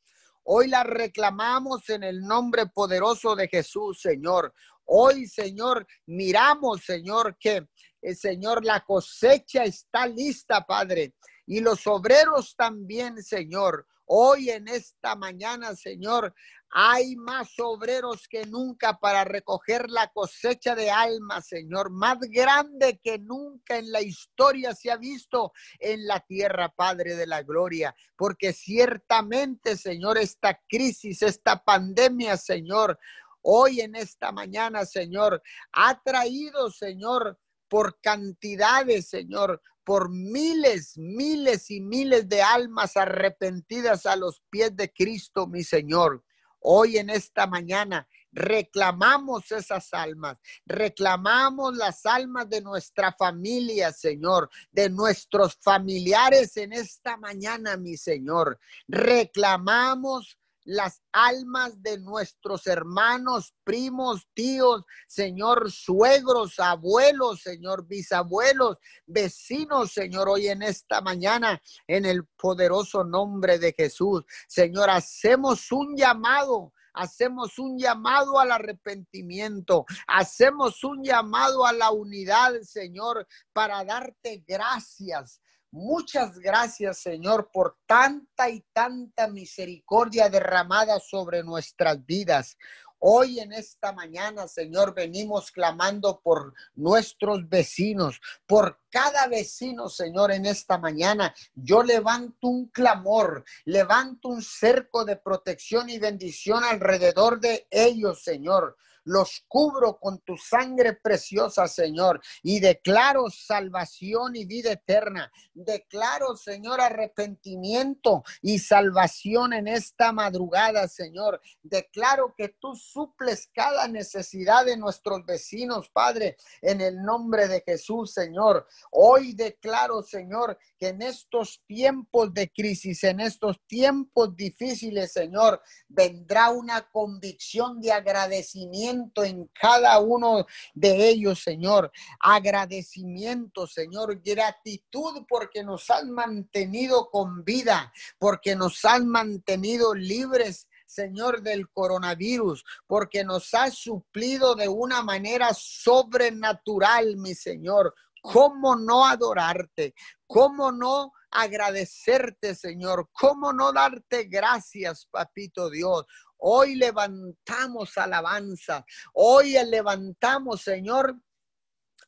Hoy 0.46 0.68
las 0.68 0.86
reclamamos 0.86 1.90
en 1.90 2.04
el 2.04 2.22
nombre 2.22 2.66
poderoso 2.66 3.36
de 3.36 3.48
Jesús, 3.48 4.02
Señor. 4.02 4.54
Hoy, 4.86 5.28
Señor, 5.28 5.86
miramos, 6.06 6.84
Señor, 6.84 7.38
que, 7.40 7.68
eh, 8.02 8.16
Señor, 8.16 8.66
la 8.66 8.82
cosecha 8.82 9.64
está 9.64 10.08
lista, 10.08 10.66
Padre. 10.66 11.14
Y 11.46 11.62
los 11.62 11.88
obreros 11.88 12.56
también, 12.58 13.22
Señor. 13.22 13.86
Hoy 14.16 14.52
en 14.52 14.68
esta 14.68 15.16
mañana, 15.16 15.76
Señor, 15.76 16.36
hay 16.70 17.16
más 17.16 17.50
obreros 17.58 18.28
que 18.30 18.46
nunca 18.46 19.00
para 19.00 19.24
recoger 19.24 19.90
la 19.90 20.08
cosecha 20.10 20.76
de 20.76 20.92
almas, 20.92 21.48
Señor, 21.48 21.90
más 21.90 22.20
grande 22.20 23.00
que 23.04 23.18
nunca 23.18 23.80
en 23.80 23.92
la 23.92 24.04
historia 24.04 24.76
se 24.76 24.92
ha 24.92 24.98
visto 24.98 25.52
en 25.80 26.06
la 26.06 26.20
tierra, 26.20 26.70
Padre 26.70 27.16
de 27.16 27.26
la 27.26 27.42
Gloria, 27.42 27.96
porque 28.16 28.54
ciertamente, 28.54 29.78
Señor, 29.78 30.20
esta 30.20 30.62
crisis, 30.70 31.24
esta 31.24 31.64
pandemia, 31.64 32.38
Señor, 32.38 33.00
hoy 33.42 33.82
en 33.82 33.96
esta 33.96 34.32
mañana, 34.32 34.86
Señor, 34.86 35.42
ha 35.72 36.00
traído, 36.04 36.70
Señor, 36.70 37.40
por 37.74 38.00
cantidades, 38.02 39.08
Señor, 39.08 39.60
por 39.84 40.08
miles, 40.12 40.96
miles 40.96 41.72
y 41.72 41.82
miles 41.82 42.30
de 42.30 42.40
almas 42.44 42.96
arrepentidas 42.96 44.06
a 44.06 44.16
los 44.16 44.44
pies 44.52 44.76
de 44.76 44.94
Cristo, 44.94 45.48
mi 45.48 45.64
Señor. 45.64 46.24
Hoy 46.60 47.00
en 47.00 47.10
esta 47.10 47.48
mañana 47.48 48.08
reclamamos 48.32 49.52
esas 49.52 49.92
almas, 49.92 50.38
reclamamos 50.68 51.76
las 51.76 52.06
almas 52.06 52.48
de 52.48 52.62
nuestra 52.62 53.12
familia, 53.12 53.92
Señor, 53.92 54.52
de 54.72 54.92
nuestros 54.92 55.58
familiares 55.60 56.56
en 56.58 56.74
esta 56.74 57.18
mañana, 57.18 57.76
mi 57.76 57.98
Señor. 57.98 58.60
Reclamamos 58.88 60.38
las 60.64 61.02
almas 61.12 61.82
de 61.82 62.00
nuestros 62.00 62.68
hermanos, 62.68 63.54
primos, 63.64 64.28
tíos, 64.34 64.84
Señor, 65.08 65.72
suegros, 65.72 66.60
abuelos, 66.60 67.42
Señor, 67.42 67.88
bisabuelos, 67.88 68.78
vecinos, 69.06 69.92
Señor, 69.92 70.30
hoy 70.30 70.48
en 70.48 70.62
esta 70.62 71.02
mañana, 71.02 71.62
en 71.88 72.06
el 72.06 72.26
poderoso 72.26 73.04
nombre 73.04 73.60
de 73.60 73.74
Jesús. 73.74 74.24
Señor, 74.48 74.90
hacemos 74.90 75.72
un 75.72 75.96
llamado 75.96 76.74
hacemos 76.94 77.58
un 77.58 77.78
llamado 77.78 78.40
al 78.40 78.52
arrepentimiento, 78.52 79.86
hacemos 80.08 80.84
un 80.84 81.04
llamado 81.04 81.66
a 81.66 81.74
la 81.74 81.92
unidad, 81.92 82.54
Señor, 82.62 83.28
para 83.52 83.84
darte 83.84 84.44
gracias, 84.48 85.42
Muchas 85.74 86.38
gracias, 86.38 87.00
Señor, 87.00 87.50
por 87.52 87.80
tanta 87.88 88.48
y 88.48 88.64
tanta 88.74 89.28
misericordia 89.28 90.30
derramada 90.30 91.00
sobre 91.00 91.42
nuestras 91.42 92.06
vidas. 92.06 92.60
Hoy 93.00 93.40
en 93.40 93.54
esta 93.54 93.92
mañana, 93.92 94.48
Señor, 94.48 94.94
venimos 94.94 95.50
clamando 95.50 96.22
por 96.22 96.54
nuestros 96.76 97.50
vecinos, 97.50 98.22
por 98.46 98.82
cada 98.92 99.26
vecino, 99.26 99.90
Señor, 99.90 100.32
en 100.32 100.46
esta 100.46 100.78
mañana. 100.78 101.34
Yo 101.56 101.82
levanto 101.82 102.50
un 102.50 102.68
clamor, 102.68 103.44
levanto 103.66 104.28
un 104.28 104.44
cerco 104.44 105.04
de 105.06 105.16
protección 105.16 105.90
y 105.90 105.98
bendición 105.98 106.64
alrededor 106.64 107.40
de 107.40 107.66
ellos, 107.72 108.24
Señor 108.24 108.78
los 109.06 109.44
cubro 109.48 110.00
con 110.00 110.20
tu 110.20 110.38
sangre 110.38 110.94
preciosa, 110.94 111.68
Señor, 111.68 112.22
y 112.42 112.60
declaro 112.60 113.30
salvación 113.30 114.36
y 114.36 114.46
vida 114.46 114.72
eterna. 114.72 115.32
Declaro, 115.54 116.36
Señor, 116.36 116.82
arrepentimiento 116.82 118.24
y 118.42 118.60
salvación 118.60 119.54
en 119.54 119.68
esta 119.68 120.12
madrugada, 120.12 120.88
Señor. 120.88 121.42
Declaro 121.62 122.34
que 122.38 122.50
tú 122.60 122.76
suples 122.76 123.50
cada 123.54 123.88
necesidad 123.88 124.66
de 124.66 124.78
nuestros 124.78 125.26
vecinos, 125.26 125.90
Padre, 125.90 126.38
en 126.62 126.82
el 126.82 127.02
nombre 127.02 127.48
de 127.48 127.64
Jesús, 127.66 128.14
Señor. 128.14 128.68
Hoy 128.92 129.34
declaro, 129.34 130.02
Señor, 130.02 130.58
que 130.78 130.90
en 130.90 131.02
estos 131.02 131.62
tiempos 131.66 132.34
de 132.34 132.52
crisis, 132.52 133.04
en 133.04 133.20
estos 133.20 133.60
tiempos 133.68 134.36
difíciles, 134.36 135.12
Señor, 135.12 135.62
vendrá 135.88 136.50
una 136.50 136.90
convicción 136.90 137.82
de 137.82 137.92
agradecimiento 137.92 138.93
en 139.24 139.50
cada 139.54 140.00
uno 140.00 140.46
de 140.74 141.10
ellos, 141.10 141.40
Señor. 141.40 141.92
Agradecimiento, 142.20 143.68
Señor. 143.68 144.22
Gratitud 144.22 145.26
porque 145.28 145.64
nos 145.64 145.90
han 145.90 146.12
mantenido 146.12 147.10
con 147.10 147.44
vida, 147.44 147.92
porque 148.20 148.56
nos 148.56 148.84
han 148.86 149.08
mantenido 149.08 149.94
libres 149.94 150.68
Señor, 150.86 151.42
del 151.42 151.70
coronavirus, 151.70 152.64
porque 152.86 153.24
nos 153.24 153.54
ha 153.56 153.72
suplido 153.72 154.54
de 154.54 154.68
una 154.68 155.02
manera 155.02 155.50
sobrenatural, 155.54 157.18
mi 157.18 157.34
Señor. 157.34 157.96
¿Cómo 158.22 158.76
no 158.76 159.06
adorarte? 159.06 159.96
¿Cómo 160.28 160.72
no 160.72 161.12
agradecerte, 161.32 162.56
Señor? 162.56 163.10
¿Cómo 163.12 163.52
no 163.52 163.74
darte 163.74 164.26
gracias, 164.26 165.08
Papito 165.12 165.70
Dios? 165.70 166.06
Hoy 166.46 166.76
levantamos 166.76 167.98
alabanza. 167.98 168.86
Hoy 169.14 169.54
levantamos, 169.66 170.62
Señor, 170.62 171.16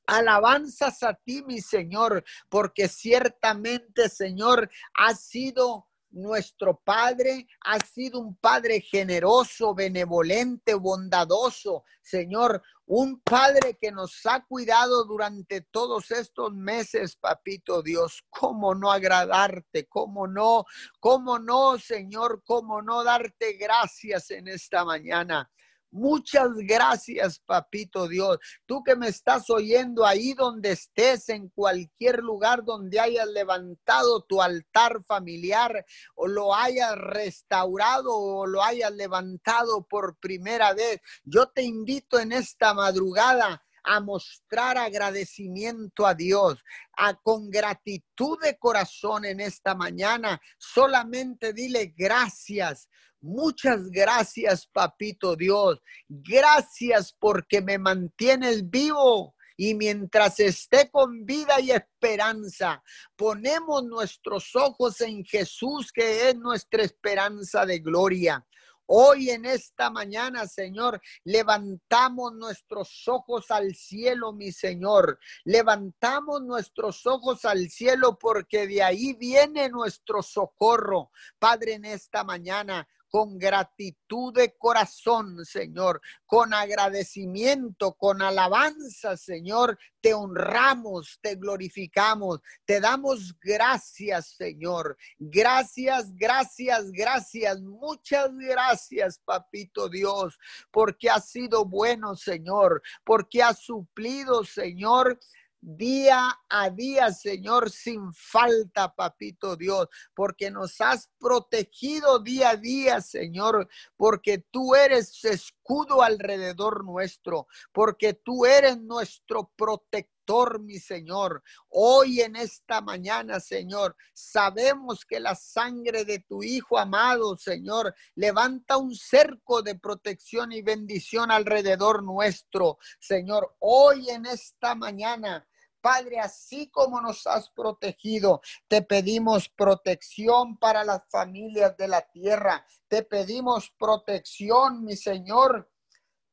alabanzas 0.06 1.04
a 1.04 1.14
ti, 1.14 1.42
mi 1.44 1.62
Señor, 1.62 2.22
porque 2.50 2.90
ciertamente, 2.90 4.10
Señor, 4.10 4.70
ha 4.94 5.16
sido 5.16 5.88
nuestro 6.16 6.80
Padre 6.80 7.48
ha 7.62 7.78
sido 7.80 8.20
un 8.20 8.36
Padre 8.38 8.82
generoso, 8.82 9.76
benevolente, 9.76 10.74
bondadoso, 10.74 11.84
Señor, 12.02 12.64
un 12.86 13.20
Padre 13.20 13.78
que 13.80 13.92
nos 13.92 14.26
ha 14.26 14.44
cuidado 14.46 15.06
durante 15.06 15.62
todos 15.62 16.12
estos 16.12 16.54
meses, 16.54 17.16
papito 17.18 17.82
Dios. 17.82 18.24
¿Cómo 18.30 18.74
no 18.76 18.92
agradarte? 18.92 19.88
¿Cómo 19.88 20.28
no? 20.28 20.66
¿Cómo 21.00 21.40
no, 21.40 21.78
Señor? 21.78 22.44
¿Cómo 22.46 22.82
no 22.82 23.04
darte 23.04 23.54
gracias 23.54 24.32
en 24.32 24.48
esta 24.48 24.86
mañana? 24.86 25.52
Muchas 25.96 26.50
gracias, 26.58 27.40
papito 27.40 28.10
Dios. 28.10 28.38
Tú 28.66 28.84
que 28.84 28.98
me 28.98 29.08
estás 29.08 29.50
oyendo 29.50 30.06
ahí 30.06 30.34
donde 30.34 30.72
estés, 30.72 31.30
en 31.30 31.48
cualquier 31.48 32.20
lugar 32.20 32.66
donde 32.66 33.00
hayas 33.00 33.28
levantado 33.30 34.22
tu 34.24 34.42
altar 34.42 35.06
familiar 35.06 35.86
o 36.16 36.28
lo 36.28 36.54
hayas 36.54 36.98
restaurado 36.98 38.14
o 38.14 38.46
lo 38.46 38.62
hayas 38.62 38.92
levantado 38.92 39.88
por 39.88 40.18
primera 40.18 40.74
vez. 40.74 41.00
Yo 41.24 41.48
te 41.48 41.62
invito 41.64 42.20
en 42.20 42.34
esta 42.34 42.74
madrugada 42.74 43.65
a 43.86 44.00
mostrar 44.00 44.78
agradecimiento 44.78 46.06
a 46.06 46.14
Dios, 46.14 46.64
a 46.98 47.14
con 47.16 47.50
gratitud 47.50 48.38
de 48.42 48.58
corazón 48.58 49.26
en 49.26 49.40
esta 49.40 49.76
mañana. 49.76 50.42
Solamente 50.58 51.54
dile 51.54 51.94
gracias. 51.96 52.90
Muchas 53.22 53.90
gracias, 53.90 54.68
papito 54.68 55.36
Dios. 55.36 55.82
Gracias 56.08 57.16
porque 57.18 57.62
me 57.62 57.78
mantienes 57.78 58.70
vivo. 58.70 59.36
Y 59.58 59.74
mientras 59.74 60.40
esté 60.42 60.92
con 60.92 61.26
vida 61.26 61.62
y 61.62 61.72
esperanza, 61.72 62.84
ponemos 63.16 63.84
nuestros 63.86 64.54
ojos 64.56 65.00
en 65.00 65.24
Jesús, 65.24 65.92
que 65.94 66.30
es 66.30 66.36
nuestra 66.36 66.84
esperanza 66.84 67.66
de 67.66 67.80
gloria. 67.80 68.46
Hoy 68.88 69.32
en 69.32 69.46
esta 69.46 69.90
mañana, 69.90 70.46
Señor, 70.48 71.02
levantamos 71.24 72.34
nuestros 72.36 73.08
ojos 73.08 73.50
al 73.50 73.74
cielo, 73.74 74.32
mi 74.32 74.52
Señor. 74.52 75.20
Levantamos 75.44 76.44
nuestros 76.44 77.06
ojos 77.08 77.46
al 77.46 77.70
cielo 77.70 78.20
porque 78.20 78.68
de 78.68 78.84
ahí 78.84 79.14
viene 79.14 79.70
nuestro 79.70 80.22
socorro. 80.22 81.12
Padre, 81.40 81.74
en 81.74 81.86
esta 81.86 82.24
mañana 82.24 82.88
con 83.16 83.40
gratitud 83.40 84.34
de 84.34 84.58
corazón, 84.58 85.46
Señor, 85.46 86.02
con 86.26 86.54
agradecimiento, 86.54 87.94
con 87.94 88.22
alabanza, 88.22 89.16
Señor, 89.16 89.80
te 90.02 90.14
honramos, 90.14 91.18
te 91.22 91.36
glorificamos, 91.36 92.42
te 92.66 92.82
damos 92.82 93.34
gracias, 93.40 94.36
Señor. 94.36 94.98
Gracias, 95.18 96.14
gracias, 96.14 96.92
gracias, 96.92 97.62
muchas 97.62 98.36
gracias, 98.36 99.22
Papito 99.24 99.88
Dios, 99.88 100.38
porque 100.70 101.10
has 101.10 101.30
sido 101.30 101.64
bueno, 101.64 102.18
Señor, 102.18 102.82
porque 103.06 103.42
has 103.42 103.60
suplido, 103.60 104.44
Señor 104.44 105.18
día 105.66 106.30
a 106.48 106.70
día, 106.70 107.12
Señor, 107.12 107.72
sin 107.72 108.14
falta, 108.14 108.94
papito 108.94 109.56
Dios, 109.56 109.88
porque 110.14 110.52
nos 110.52 110.80
has 110.80 111.10
protegido 111.20 112.20
día 112.20 112.52
a 112.52 112.56
día, 112.56 113.02
Señor, 113.02 113.68
porque 113.98 114.38
tú 114.52 114.76
eres 114.76 115.26
escudo 115.26 116.04
alrededor 116.04 116.86
nuestro, 116.86 117.48
porque 117.74 118.14
tú 118.14 118.46
eres 118.46 118.80
nuestro 118.80 119.52
protector 119.56 120.16
mi 120.60 120.80
Señor. 120.80 121.44
Hoy 121.70 122.22
en 122.22 122.36
esta 122.36 122.82
mañana, 122.82 123.40
Señor, 123.40 123.96
sabemos 124.14 125.06
que 125.06 125.20
la 125.20 125.36
sangre 125.36 126.04
de 126.04 126.20
tu 126.20 126.42
Hijo 126.42 126.80
amado, 126.80 127.38
Señor, 127.38 127.94
levanta 128.16 128.78
un 128.78 128.96
cerco 128.96 129.62
de 129.62 129.76
protección 129.76 130.52
y 130.52 130.62
bendición 130.62 131.32
alrededor 131.32 132.04
nuestro, 132.04 132.80
Señor. 133.00 133.56
Hoy 133.60 134.10
en 134.10 134.26
esta 134.26 134.74
mañana 134.74 135.48
Padre, 135.86 136.20
así 136.20 136.68
como 136.72 137.00
nos 137.00 137.28
has 137.28 137.48
protegido, 137.52 138.42
te 138.68 138.82
pedimos 138.82 139.50
protección 139.50 140.58
para 140.58 140.84
las 140.84 141.04
familias 141.12 141.78
de 141.78 141.88
la 141.88 142.02
tierra. 142.02 142.66
Te 142.88 143.04
pedimos 143.04 143.70
protección, 143.78 144.84
mi 144.84 144.96
Señor, 144.96 145.72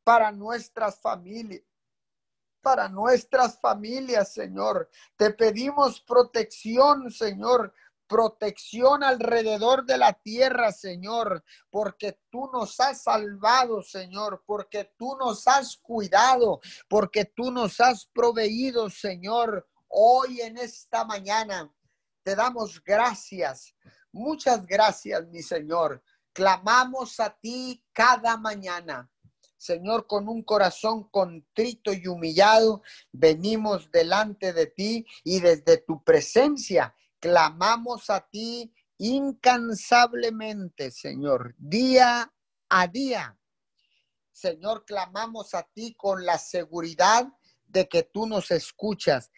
para 0.03 0.33
nuestras 0.33 0.99
familias 1.03 1.61
para 2.63 2.89
nuestras 2.89 3.61
familias, 3.61 4.33
Señor. 4.33 4.89
Te 5.17 5.33
pedimos 5.33 6.01
protección, 6.01 7.11
Señor, 7.11 7.75
protección 8.13 9.03
alrededor 9.03 9.87
de 9.87 9.97
la 9.97 10.13
tierra, 10.13 10.71
Señor, 10.71 11.43
porque 11.71 12.21
tú 12.31 12.51
nos 12.53 12.79
has 12.79 13.05
salvado, 13.05 13.83
Señor, 13.83 14.45
porque 14.45 14.93
tú 14.99 15.17
nos 15.19 15.49
has 15.49 15.79
cuidado, 15.79 16.61
porque 16.91 17.25
tú 17.25 17.51
nos 17.51 17.81
has 17.81 18.05
proveído, 18.05 18.91
Señor. 18.91 19.67
Hoy 19.89 20.43
en 20.43 20.59
esta 20.59 21.07
mañana 21.07 21.75
te 22.23 22.37
damos 22.37 22.85
gracias. 22.85 23.75
Muchas 24.13 24.67
gracias, 24.67 25.27
mi 25.29 25.43
Señor. 25.43 26.03
Clamamos 26.35 27.19
a 27.19 27.35
ti 27.35 27.83
cada 27.95 28.37
mañana. 28.37 29.11
Señor, 29.57 30.07
con 30.07 30.29
un 30.29 30.43
corazón 30.43 31.09
contrito 31.09 31.95
y 31.95 32.07
humillado, 32.09 32.83
venimos 33.11 33.91
delante 33.91 34.53
de 34.53 34.67
ti 34.67 35.07
y 35.25 35.41
desde 35.41 35.79
tu 35.79 36.05
presencia 36.05 36.95
clamamos 37.23 38.11
a 38.11 38.29
ti 38.29 38.75
incansablemente, 38.99 40.91
Señor, 40.91 41.55
día 41.57 42.35
a 42.69 42.87
día. 42.89 43.39
Señor, 44.33 44.85
clamamos 44.85 45.55
a 45.55 45.63
ti 45.63 45.95
con 45.97 46.27
la 46.27 46.37
seguridad 46.37 47.29
de 47.65 47.89
que 47.89 48.03
tú 48.03 48.27
nos 48.27 48.51
escuchas, 48.51 49.31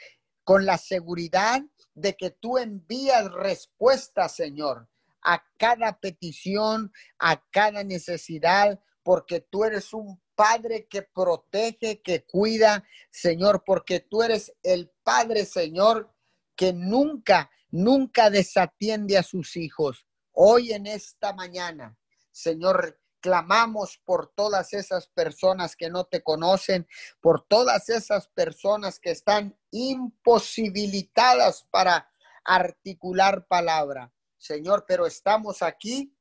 con 0.44 0.64
la 0.64 0.79
seguridad 0.79 1.61
de 1.92 2.16
que 2.16 2.31
tú 2.31 2.57
envías 2.57 3.31
respuesta, 3.31 4.31
Señor, 4.31 4.88
a 5.23 5.44
cada 5.59 6.01
petición, 6.01 6.90
a 7.18 7.44
cada 7.51 7.85
necesidad, 7.85 8.81
porque 9.03 9.40
tú 9.40 9.64
eres 9.64 9.92
un 9.92 10.23
Padre 10.35 10.88
que 10.88 11.03
protege, 11.03 12.01
que 12.01 12.25
cuida, 12.25 12.83
Señor, 13.11 13.62
porque 13.64 14.01
tú 14.01 14.23
eres 14.23 14.55
el 14.62 14.90
Padre, 15.03 15.44
Señor, 15.44 16.12
que 16.57 16.73
nunca 16.73 17.51
nunca 17.74 18.30
desatiende 18.30 19.18
a 19.18 19.24
sus 19.24 19.56
hijos. 19.56 20.06
Hoy 20.30 20.72
en 20.72 20.87
esta 20.87 21.32
mañana, 21.32 21.98
Señor, 22.30 23.00
clamamos 23.20 24.00
por 24.04 24.28
todas 24.28 24.72
esas 24.74 25.08
personas 25.08 25.74
que 25.74 25.90
no 25.90 26.04
te 26.04 26.22
conocen, 26.22 26.87
por 27.20 27.44
todas 27.48 27.88
esas 27.88 28.28
personas 28.28 29.00
que 29.00 29.10
están 29.10 29.58
imposibilitadas 29.72 31.66
para 31.68 32.08
articular 32.44 33.44
palabra. 33.48 34.12
Señor, 34.38 34.84
pero 34.87 35.04
estamos 35.04 35.60
aquí 35.60 36.16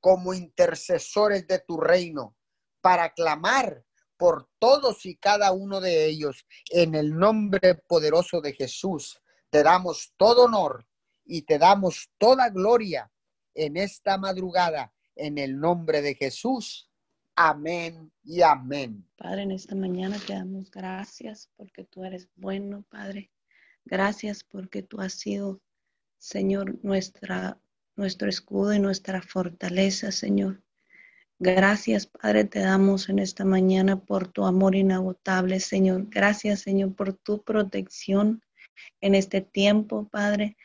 como 0.00 0.34
intercesores 0.34 1.46
de 1.46 1.60
tu 1.60 1.78
reino 1.78 2.36
para 2.80 3.12
clamar 3.12 3.84
por 4.16 4.48
todos 4.58 5.06
y 5.06 5.16
cada 5.16 5.52
uno 5.52 5.80
de 5.80 6.06
ellos. 6.06 6.46
En 6.70 6.96
el 6.96 7.16
nombre 7.16 7.76
poderoso 7.86 8.40
de 8.40 8.54
Jesús, 8.54 9.20
te 9.50 9.62
damos 9.62 10.12
todo 10.16 10.46
honor 10.46 10.84
y 11.26 11.42
te 11.42 11.58
damos 11.58 12.10
toda 12.18 12.48
gloria 12.50 13.10
en 13.54 13.76
esta 13.76 14.16
madrugada. 14.16 14.92
En 15.14 15.38
el 15.38 15.58
nombre 15.58 16.02
de 16.02 16.14
Jesús. 16.14 16.90
Amén 17.34 18.10
y 18.22 18.42
amén. 18.42 19.06
Padre, 19.16 19.42
en 19.42 19.50
esta 19.50 19.74
mañana 19.74 20.18
te 20.26 20.34
damos 20.34 20.70
gracias 20.70 21.50
porque 21.56 21.84
tú 21.84 22.04
eres 22.04 22.28
bueno, 22.36 22.84
Padre. 22.88 23.30
Gracias 23.84 24.42
porque 24.42 24.82
tú 24.82 25.00
has 25.00 25.14
sido, 25.14 25.60
Señor, 26.18 26.78
nuestra, 26.82 27.58
nuestro 27.94 28.28
escudo 28.28 28.74
y 28.74 28.78
nuestra 28.78 29.22
fortaleza, 29.22 30.12
Señor. 30.12 30.62
Gracias, 31.38 32.06
Padre, 32.06 32.44
te 32.44 32.60
damos 32.60 33.10
en 33.10 33.18
esta 33.18 33.44
mañana 33.44 34.00
por 34.00 34.28
tu 34.28 34.46
amor 34.46 34.74
inagotable, 34.74 35.60
Señor. 35.60 36.06
Gracias, 36.08 36.60
Señor, 36.60 36.94
por 36.94 37.12
tu 37.12 37.42
protección 37.42 38.42
en 39.02 39.14
este 39.14 39.42
tiempo, 39.42 40.08
Padre. 40.08 40.56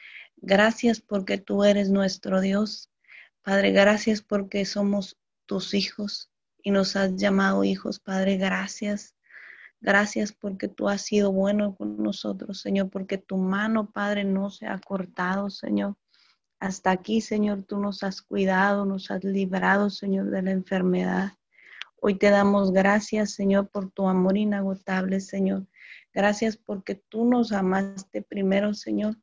Gracias 0.41 1.01
porque 1.01 1.37
tú 1.37 1.63
eres 1.63 1.91
nuestro 1.91 2.41
Dios. 2.41 2.89
Padre, 3.43 3.71
gracias 3.71 4.21
porque 4.21 4.65
somos 4.65 5.17
tus 5.45 5.75
hijos 5.75 6.31
y 6.63 6.71
nos 6.71 6.95
has 6.95 7.15
llamado 7.15 7.63
hijos, 7.63 7.99
Padre. 7.99 8.37
Gracias. 8.37 9.15
Gracias 9.81 10.31
porque 10.31 10.67
tú 10.67 10.89
has 10.89 11.03
sido 11.03 11.31
bueno 11.31 11.75
con 11.75 12.01
nosotros, 12.01 12.59
Señor, 12.59 12.89
porque 12.89 13.19
tu 13.19 13.37
mano, 13.37 13.91
Padre, 13.91 14.23
no 14.23 14.49
se 14.49 14.65
ha 14.65 14.79
cortado, 14.79 15.49
Señor. 15.51 15.95
Hasta 16.59 16.91
aquí, 16.91 17.21
Señor, 17.21 17.63
tú 17.63 17.79
nos 17.79 18.03
has 18.03 18.21
cuidado, 18.21 18.85
nos 18.85 19.09
has 19.11 19.23
librado, 19.23 19.89
Señor, 19.89 20.31
de 20.31 20.41
la 20.41 20.51
enfermedad. 20.51 21.33
Hoy 21.97 22.15
te 22.15 22.31
damos 22.31 22.71
gracias, 22.71 23.31
Señor, 23.31 23.69
por 23.69 23.91
tu 23.91 24.07
amor 24.07 24.37
inagotable, 24.37 25.19
Señor. 25.19 25.67
Gracias 26.13 26.57
porque 26.57 26.95
tú 26.95 27.25
nos 27.25 27.51
amaste 27.51 28.23
primero, 28.23 28.73
Señor. 28.73 29.17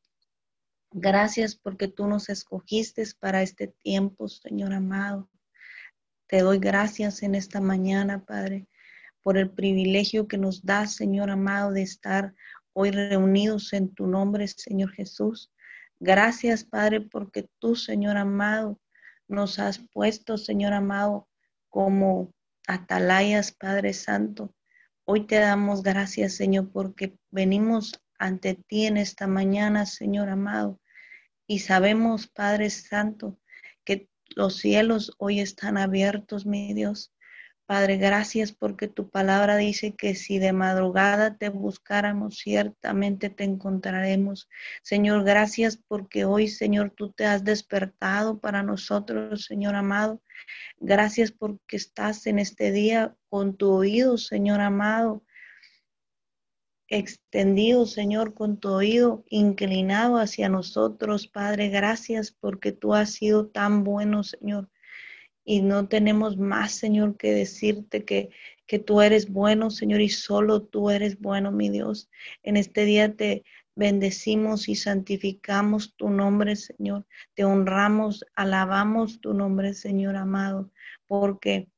Gracias 0.90 1.54
porque 1.54 1.88
tú 1.88 2.06
nos 2.06 2.30
escogiste 2.30 3.04
para 3.20 3.42
este 3.42 3.68
tiempo, 3.68 4.28
Señor 4.28 4.72
amado. 4.72 5.30
Te 6.26 6.40
doy 6.40 6.58
gracias 6.58 7.22
en 7.22 7.34
esta 7.34 7.60
mañana, 7.60 8.24
Padre, 8.24 8.68
por 9.22 9.36
el 9.36 9.50
privilegio 9.50 10.28
que 10.28 10.38
nos 10.38 10.64
da, 10.64 10.86
Señor 10.86 11.30
amado, 11.30 11.72
de 11.72 11.82
estar 11.82 12.34
hoy 12.72 12.90
reunidos 12.90 13.72
en 13.74 13.94
tu 13.94 14.06
nombre, 14.06 14.48
Señor 14.48 14.90
Jesús. 14.92 15.52
Gracias, 16.00 16.64
Padre, 16.64 17.02
porque 17.02 17.50
tú, 17.58 17.76
Señor 17.76 18.16
amado, 18.16 18.80
nos 19.26 19.58
has 19.58 19.80
puesto, 19.92 20.38
Señor 20.38 20.72
amado, 20.72 21.28
como 21.68 22.32
atalayas, 22.66 23.52
Padre 23.52 23.92
Santo. 23.92 24.54
Hoy 25.04 25.26
te 25.26 25.36
damos 25.36 25.82
gracias, 25.82 26.34
Señor, 26.34 26.70
porque 26.70 27.18
venimos 27.30 28.00
ante 28.18 28.54
ti 28.54 28.86
en 28.86 28.96
esta 28.96 29.26
mañana, 29.26 29.86
Señor 29.86 30.28
amado. 30.28 30.80
Y 31.46 31.60
sabemos, 31.60 32.26
Padre 32.26 32.70
Santo, 32.70 33.38
que 33.84 34.08
los 34.36 34.56
cielos 34.56 35.12
hoy 35.18 35.40
están 35.40 35.78
abiertos, 35.78 36.46
mi 36.46 36.74
Dios, 36.74 37.12
Padre, 37.68 37.98
gracias 37.98 38.50
porque 38.50 38.88
tu 38.88 39.10
palabra 39.10 39.58
dice 39.58 39.94
que 39.94 40.14
si 40.14 40.38
de 40.38 40.54
madrugada 40.54 41.36
te 41.36 41.50
buscáramos, 41.50 42.38
ciertamente 42.38 43.28
te 43.28 43.44
encontraremos. 43.44 44.48
Señor, 44.82 45.22
gracias 45.22 45.78
porque 45.86 46.24
hoy, 46.24 46.48
Señor, 46.48 46.94
tú 46.96 47.12
te 47.12 47.26
has 47.26 47.44
despertado 47.44 48.40
para 48.40 48.62
nosotros, 48.62 49.44
Señor 49.44 49.74
amado. 49.74 50.22
Gracias 50.78 51.30
porque 51.30 51.76
estás 51.76 52.26
en 52.26 52.38
este 52.38 52.72
día 52.72 53.14
con 53.28 53.54
tu 53.54 53.70
oído, 53.70 54.16
Señor 54.16 54.62
amado, 54.62 55.22
extendido, 56.88 57.86
Señor, 57.86 58.34
con 58.34 58.58
tu 58.58 58.70
oído 58.70 59.24
inclinado 59.28 60.18
hacia 60.18 60.48
nosotros, 60.48 61.28
Padre. 61.28 61.68
Gracias 61.68 62.32
porque 62.32 62.72
tú 62.72 62.94
has 62.94 63.10
sido 63.12 63.46
tan 63.46 63.84
bueno, 63.84 64.24
Señor 64.24 64.68
y 65.48 65.62
no 65.62 65.88
tenemos 65.88 66.36
más, 66.36 66.72
Señor, 66.72 67.16
que 67.16 67.32
decirte 67.32 68.04
que, 68.04 68.28
que 68.66 68.78
tú 68.78 69.00
eres 69.00 69.32
bueno, 69.32 69.70
Señor, 69.70 70.02
y 70.02 70.10
solo 70.10 70.60
tú 70.60 70.90
eres 70.90 71.18
bueno, 71.18 71.52
mi 71.52 71.70
Dios. 71.70 72.10
En 72.42 72.58
este 72.58 72.84
día 72.84 73.16
te 73.16 73.44
bendecimos 73.74 74.68
y 74.68 74.74
santificamos 74.74 75.94
tu 75.96 76.10
nombre, 76.10 76.54
Señor. 76.54 77.06
Te 77.32 77.44
honramos, 77.44 78.26
alabamos 78.34 79.22
tu 79.22 79.32
nombre, 79.32 79.72
Señor 79.72 80.16
amado, 80.16 80.70
porque 81.06 81.70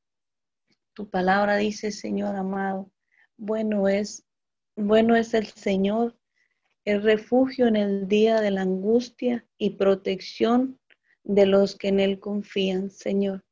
tu 0.93 1.09
palabra 1.09 1.55
dice, 1.55 1.93
Señor 1.93 2.35
amado, 2.35 2.91
bueno 3.37 3.87
es, 3.87 4.25
bueno 4.75 5.15
es 5.15 5.33
el 5.33 5.47
Señor, 5.47 6.15
el 6.85 7.03
refugio 7.03 7.67
en 7.67 7.75
el 7.75 8.07
día 8.07 8.41
de 8.41 8.51
la 8.51 8.61
angustia 8.61 9.45
y 9.57 9.71
protección 9.71 10.79
de 11.23 11.45
los 11.45 11.75
que 11.75 11.89
en 11.89 11.99
Él 11.99 12.19
confían, 12.19 12.89
Señor. 12.89 13.43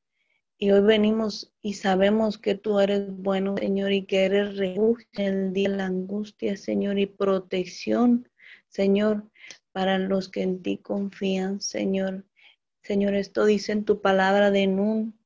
Y 0.58 0.72
hoy 0.72 0.82
venimos 0.82 1.54
y 1.62 1.76
sabemos 1.76 2.38
que 2.38 2.56
tú 2.56 2.80
eres 2.80 3.10
bueno, 3.10 3.56
Señor, 3.58 3.94
y 3.94 4.06
que 4.06 4.26
eres 4.26 4.58
refugio 4.58 5.08
en 5.14 5.26
el 5.26 5.54
día 5.54 5.70
de 5.70 5.78
la 5.78 5.86
angustia, 5.86 6.58
Señor, 6.58 7.00
y 7.00 7.06
protección, 7.06 8.28
Señor, 8.68 9.30
para 9.72 9.98
los 9.98 10.30
que 10.30 10.42
en 10.42 10.62
ti 10.62 10.78
confían, 10.78 11.62
Señor. 11.62 12.26
Señor, 12.84 13.14
esto 13.16 13.46
dice 13.46 13.72
en 13.72 13.86
tu 13.86 14.02
palabra 14.02 14.52
de 14.52 14.68
Nun, 14.68 15.18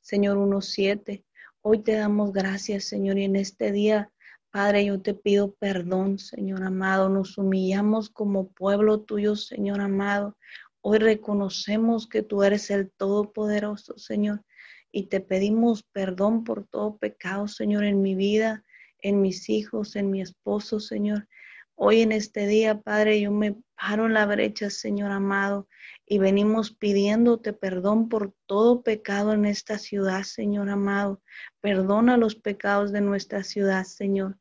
Señor 0.00 0.38
1.7. 0.38 1.24
Hoy 1.60 1.78
te 1.78 1.92
damos 1.92 2.32
gracias, 2.32 2.84
Señor, 2.84 3.18
y 3.18 3.24
en 3.24 3.36
este 3.36 3.70
día, 3.70 4.11
Padre, 4.52 4.84
yo 4.84 5.00
te 5.00 5.14
pido 5.14 5.54
perdón, 5.54 6.20
Señor 6.20 6.62
amado. 6.62 7.08
Nos 7.08 7.36
humillamos 7.38 8.08
como 8.08 8.52
pueblo 8.52 9.00
tuyo, 9.00 9.34
Señor 9.34 9.80
amado. 9.80 10.36
Hoy 10.80 10.98
reconocemos 10.98 12.06
que 12.06 12.22
tú 12.22 12.44
eres 12.44 12.70
el 12.70 12.92
Todopoderoso, 12.92 13.98
Señor 13.98 14.44
y 14.92 15.04
te 15.04 15.20
pedimos 15.20 15.82
perdón 15.82 16.44
por 16.44 16.66
todo 16.66 16.98
pecado, 16.98 17.48
Señor, 17.48 17.84
en 17.84 18.02
mi 18.02 18.14
vida, 18.14 18.62
en 18.98 19.22
mis 19.22 19.48
hijos, 19.48 19.96
en 19.96 20.10
mi 20.10 20.20
esposo, 20.20 20.78
Señor. 20.78 21.28
Hoy 21.74 22.02
en 22.02 22.12
este 22.12 22.46
día, 22.46 22.80
Padre, 22.80 23.20
yo 23.20 23.32
me 23.32 23.56
paro 23.74 24.06
en 24.06 24.12
la 24.12 24.26
brecha, 24.26 24.68
Señor 24.68 25.10
amado, 25.10 25.66
y 26.12 26.18
venimos 26.18 26.70
pidiéndote 26.72 27.54
perdón 27.54 28.10
por 28.10 28.34
todo 28.44 28.82
pecado 28.82 29.32
en 29.32 29.46
esta 29.46 29.78
ciudad, 29.78 30.24
Señor 30.24 30.68
amado. 30.68 31.22
Perdona 31.62 32.18
los 32.18 32.34
pecados 32.34 32.92
de 32.92 33.00
nuestra 33.00 33.42
ciudad, 33.42 33.84
Señor. 33.84 34.38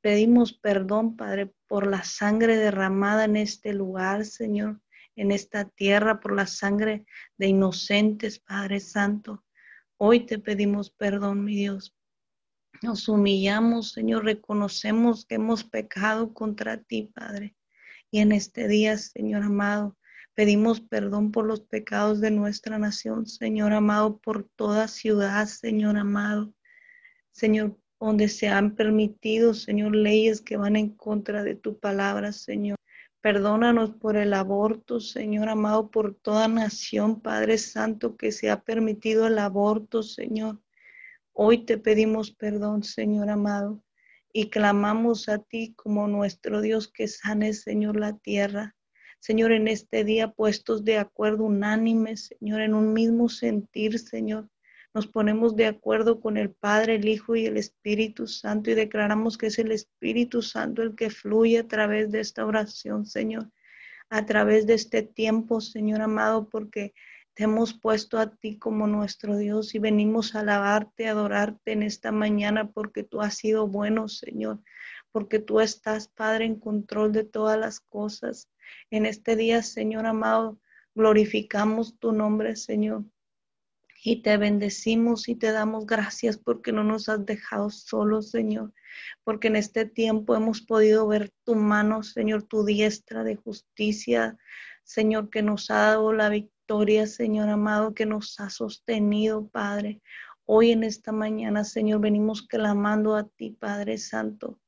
Pedimos 0.00 0.52
perdón, 0.52 1.16
Padre, 1.16 1.52
por 1.66 1.88
la 1.88 2.04
sangre 2.04 2.56
derramada 2.56 3.24
en 3.24 3.34
este 3.34 3.72
lugar, 3.72 4.24
Señor, 4.24 4.80
en 5.16 5.32
esta 5.32 5.64
tierra, 5.68 6.20
por 6.20 6.36
la 6.36 6.46
sangre 6.46 7.06
de 7.38 7.48
inocentes, 7.48 8.38
Padre 8.38 8.78
Santo. 8.78 9.44
Hoy 9.96 10.26
te 10.26 10.38
pedimos 10.38 10.90
perdón, 10.90 11.44
mi 11.44 11.56
Dios. 11.56 11.96
Nos 12.82 13.08
humillamos, 13.08 13.90
Señor, 13.90 14.24
reconocemos 14.24 15.26
que 15.26 15.34
hemos 15.34 15.64
pecado 15.64 16.32
contra 16.32 16.80
ti, 16.80 17.10
Padre. 17.12 17.56
Y 18.12 18.20
en 18.20 18.30
este 18.30 18.68
día, 18.68 18.96
Señor 18.96 19.42
amado, 19.42 19.97
pedimos 20.38 20.80
perdón 20.80 21.32
por 21.32 21.46
los 21.46 21.62
pecados 21.62 22.20
de 22.20 22.30
nuestra 22.30 22.78
nación, 22.78 23.26
Señor 23.26 23.72
amado, 23.72 24.18
por 24.18 24.44
toda 24.44 24.86
ciudad, 24.86 25.48
Señor 25.48 25.96
amado. 25.96 26.54
Señor, 27.32 27.76
donde 27.98 28.28
se 28.28 28.46
han 28.46 28.76
permitido, 28.76 29.52
Señor, 29.52 29.96
leyes 29.96 30.40
que 30.40 30.56
van 30.56 30.76
en 30.76 30.90
contra 30.90 31.42
de 31.42 31.56
tu 31.56 31.80
palabra, 31.80 32.30
Señor. 32.30 32.76
Perdónanos 33.20 33.90
por 33.96 34.16
el 34.16 34.32
aborto, 34.32 35.00
Señor 35.00 35.48
amado, 35.48 35.90
por 35.90 36.14
toda 36.14 36.46
nación, 36.46 37.20
Padre 37.20 37.58
Santo, 37.58 38.16
que 38.16 38.30
se 38.30 38.48
ha 38.48 38.62
permitido 38.62 39.26
el 39.26 39.40
aborto, 39.40 40.04
Señor. 40.04 40.62
Hoy 41.32 41.64
te 41.64 41.78
pedimos 41.78 42.30
perdón, 42.30 42.84
Señor 42.84 43.28
amado, 43.28 43.82
y 44.32 44.50
clamamos 44.50 45.28
a 45.28 45.38
ti 45.38 45.74
como 45.74 46.06
nuestro 46.06 46.60
Dios 46.60 46.86
que 46.86 47.08
sane, 47.08 47.54
Señor, 47.54 47.98
la 47.98 48.16
tierra. 48.16 48.76
Señor, 49.20 49.52
en 49.52 49.68
este 49.68 50.04
día 50.04 50.30
puestos 50.30 50.84
de 50.84 50.98
acuerdo 50.98 51.44
unánimes, 51.44 52.30
Señor, 52.38 52.60
en 52.60 52.74
un 52.74 52.92
mismo 52.92 53.28
sentir, 53.28 53.98
Señor. 53.98 54.48
Nos 54.94 55.06
ponemos 55.06 55.54
de 55.54 55.66
acuerdo 55.66 56.20
con 56.20 56.36
el 56.36 56.50
Padre, 56.50 56.94
el 56.94 57.08
Hijo 57.08 57.36
y 57.36 57.46
el 57.46 57.56
Espíritu 57.56 58.26
Santo 58.26 58.70
y 58.70 58.74
declaramos 58.74 59.36
que 59.36 59.48
es 59.48 59.58
el 59.58 59.70
Espíritu 59.70 60.40
Santo 60.40 60.82
el 60.82 60.94
que 60.94 61.10
fluye 61.10 61.58
a 61.58 61.68
través 61.68 62.10
de 62.10 62.20
esta 62.20 62.46
oración, 62.46 63.04
Señor, 63.04 63.50
a 64.08 64.24
través 64.24 64.66
de 64.66 64.74
este 64.74 65.02
tiempo, 65.02 65.60
Señor 65.60 66.00
amado, 66.00 66.48
porque 66.48 66.94
te 67.34 67.44
hemos 67.44 67.74
puesto 67.74 68.18
a 68.18 68.34
ti 68.34 68.58
como 68.58 68.86
nuestro 68.86 69.36
Dios 69.36 69.74
y 69.74 69.78
venimos 69.78 70.34
a 70.34 70.40
alabarte, 70.40 71.06
a 71.06 71.12
adorarte 71.12 71.72
en 71.72 71.82
esta 71.84 72.10
mañana 72.10 72.70
porque 72.70 73.04
tú 73.04 73.20
has 73.20 73.36
sido 73.36 73.68
bueno, 73.68 74.08
Señor, 74.08 74.60
porque 75.12 75.38
tú 75.38 75.60
estás, 75.60 76.08
Padre, 76.08 76.44
en 76.44 76.58
control 76.58 77.12
de 77.12 77.24
todas 77.24 77.58
las 77.58 77.80
cosas. 77.80 78.48
En 78.90 79.06
este 79.06 79.36
día, 79.36 79.62
Señor 79.62 80.06
amado, 80.06 80.58
glorificamos 80.94 81.98
tu 81.98 82.12
nombre, 82.12 82.56
Señor. 82.56 83.04
Y 84.04 84.22
te 84.22 84.36
bendecimos 84.36 85.28
y 85.28 85.34
te 85.34 85.50
damos 85.50 85.86
gracias 85.86 86.38
porque 86.38 86.72
no 86.72 86.84
nos 86.84 87.08
has 87.08 87.26
dejado 87.26 87.70
solos, 87.70 88.30
Señor. 88.30 88.72
Porque 89.24 89.48
en 89.48 89.56
este 89.56 89.84
tiempo 89.86 90.36
hemos 90.36 90.62
podido 90.62 91.06
ver 91.08 91.30
tu 91.44 91.56
mano, 91.56 92.02
Señor, 92.02 92.44
tu 92.44 92.64
diestra 92.64 93.24
de 93.24 93.36
justicia, 93.36 94.38
Señor, 94.84 95.30
que 95.30 95.42
nos 95.42 95.70
ha 95.70 95.78
dado 95.78 96.12
la 96.12 96.28
victoria, 96.28 97.06
Señor 97.06 97.48
amado, 97.48 97.92
que 97.92 98.06
nos 98.06 98.38
ha 98.40 98.50
sostenido, 98.50 99.48
Padre. 99.48 100.00
Hoy 100.46 100.70
en 100.70 100.82
esta 100.84 101.12
mañana, 101.12 101.64
Señor, 101.64 102.00
venimos 102.00 102.42
clamando 102.42 103.16
a 103.16 103.28
ti, 103.28 103.50
Padre 103.50 103.98
Santo, 103.98 104.58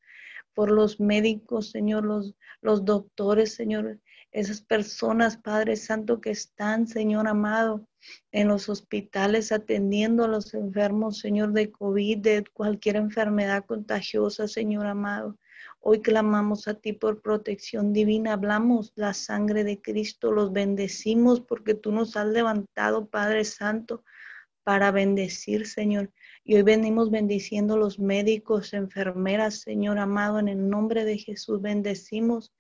por 0.61 0.71
los 0.71 1.01
médicos, 1.01 1.71
Señor, 1.71 2.05
los, 2.05 2.35
los 2.61 2.85
doctores, 2.85 3.55
Señor, 3.55 3.99
esas 4.31 4.61
personas, 4.61 5.39
Padre 5.39 5.75
Santo, 5.75 6.21
que 6.21 6.29
están, 6.29 6.87
Señor 6.87 7.29
amado, 7.29 7.89
en 8.31 8.49
los 8.49 8.69
hospitales 8.69 9.53
atendiendo 9.53 10.23
a 10.23 10.29
los 10.29 10.53
enfermos, 10.53 11.19
Señor, 11.19 11.55
de 11.55 11.71
COVID, 11.71 12.19
de 12.19 12.45
cualquier 12.53 12.97
enfermedad 12.97 13.65
contagiosa, 13.65 14.49
Señor 14.49 14.85
amado. 14.85 15.39
Hoy 15.79 16.03
clamamos 16.03 16.69
a 16.69 16.75
ti 16.75 16.93
por 16.93 17.23
protección 17.23 17.95
divina, 17.95 18.35
hablamos 18.35 18.93
la 18.97 19.15
sangre 19.15 19.65
de 19.65 19.81
Cristo, 19.81 20.31
los 20.31 20.53
bendecimos 20.53 21.41
porque 21.41 21.73
tú 21.73 21.91
nos 21.91 22.19
has 22.19 22.27
levantado, 22.27 23.09
Padre 23.09 23.47
Santo, 23.47 24.05
para 24.63 24.91
bendecir, 24.91 25.67
Señor. 25.67 26.11
Y 26.45 26.57
hoy 26.57 26.63
venimos 26.63 27.11
bendiciendo 27.11 27.77
los 27.77 27.99
médicos, 27.99 28.73
enfermeras, 28.73 29.61
Señor 29.61 29.99
amado, 29.99 30.39
en 30.39 30.49
el 30.49 30.69
nombre 30.69 31.05
de 31.05 31.19
Jesús 31.19 31.61
bendecimos 31.61 32.53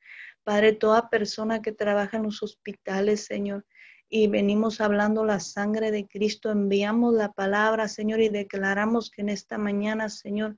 Padre, 0.45 0.73
toda 0.73 1.11
persona 1.11 1.61
que 1.61 1.73
trabaja 1.73 2.17
en 2.17 2.25
los 2.25 2.43
hospitales, 2.43 3.25
Señor, 3.25 3.67
y 4.09 4.27
venimos 4.27 4.81
hablando 4.81 5.25
la 5.25 5.39
sangre 5.39 5.91
de 5.91 6.09
Cristo, 6.09 6.51
enviamos 6.51 7.15
la 7.15 7.33
palabra, 7.33 7.89
Señor, 7.89 8.21
y 8.21 8.31
declaramos 8.31 9.11
que 9.11 9.23
en 9.23 9.29
esta 9.29 9.59
mañana, 9.59 10.09
Señor, 10.09 10.57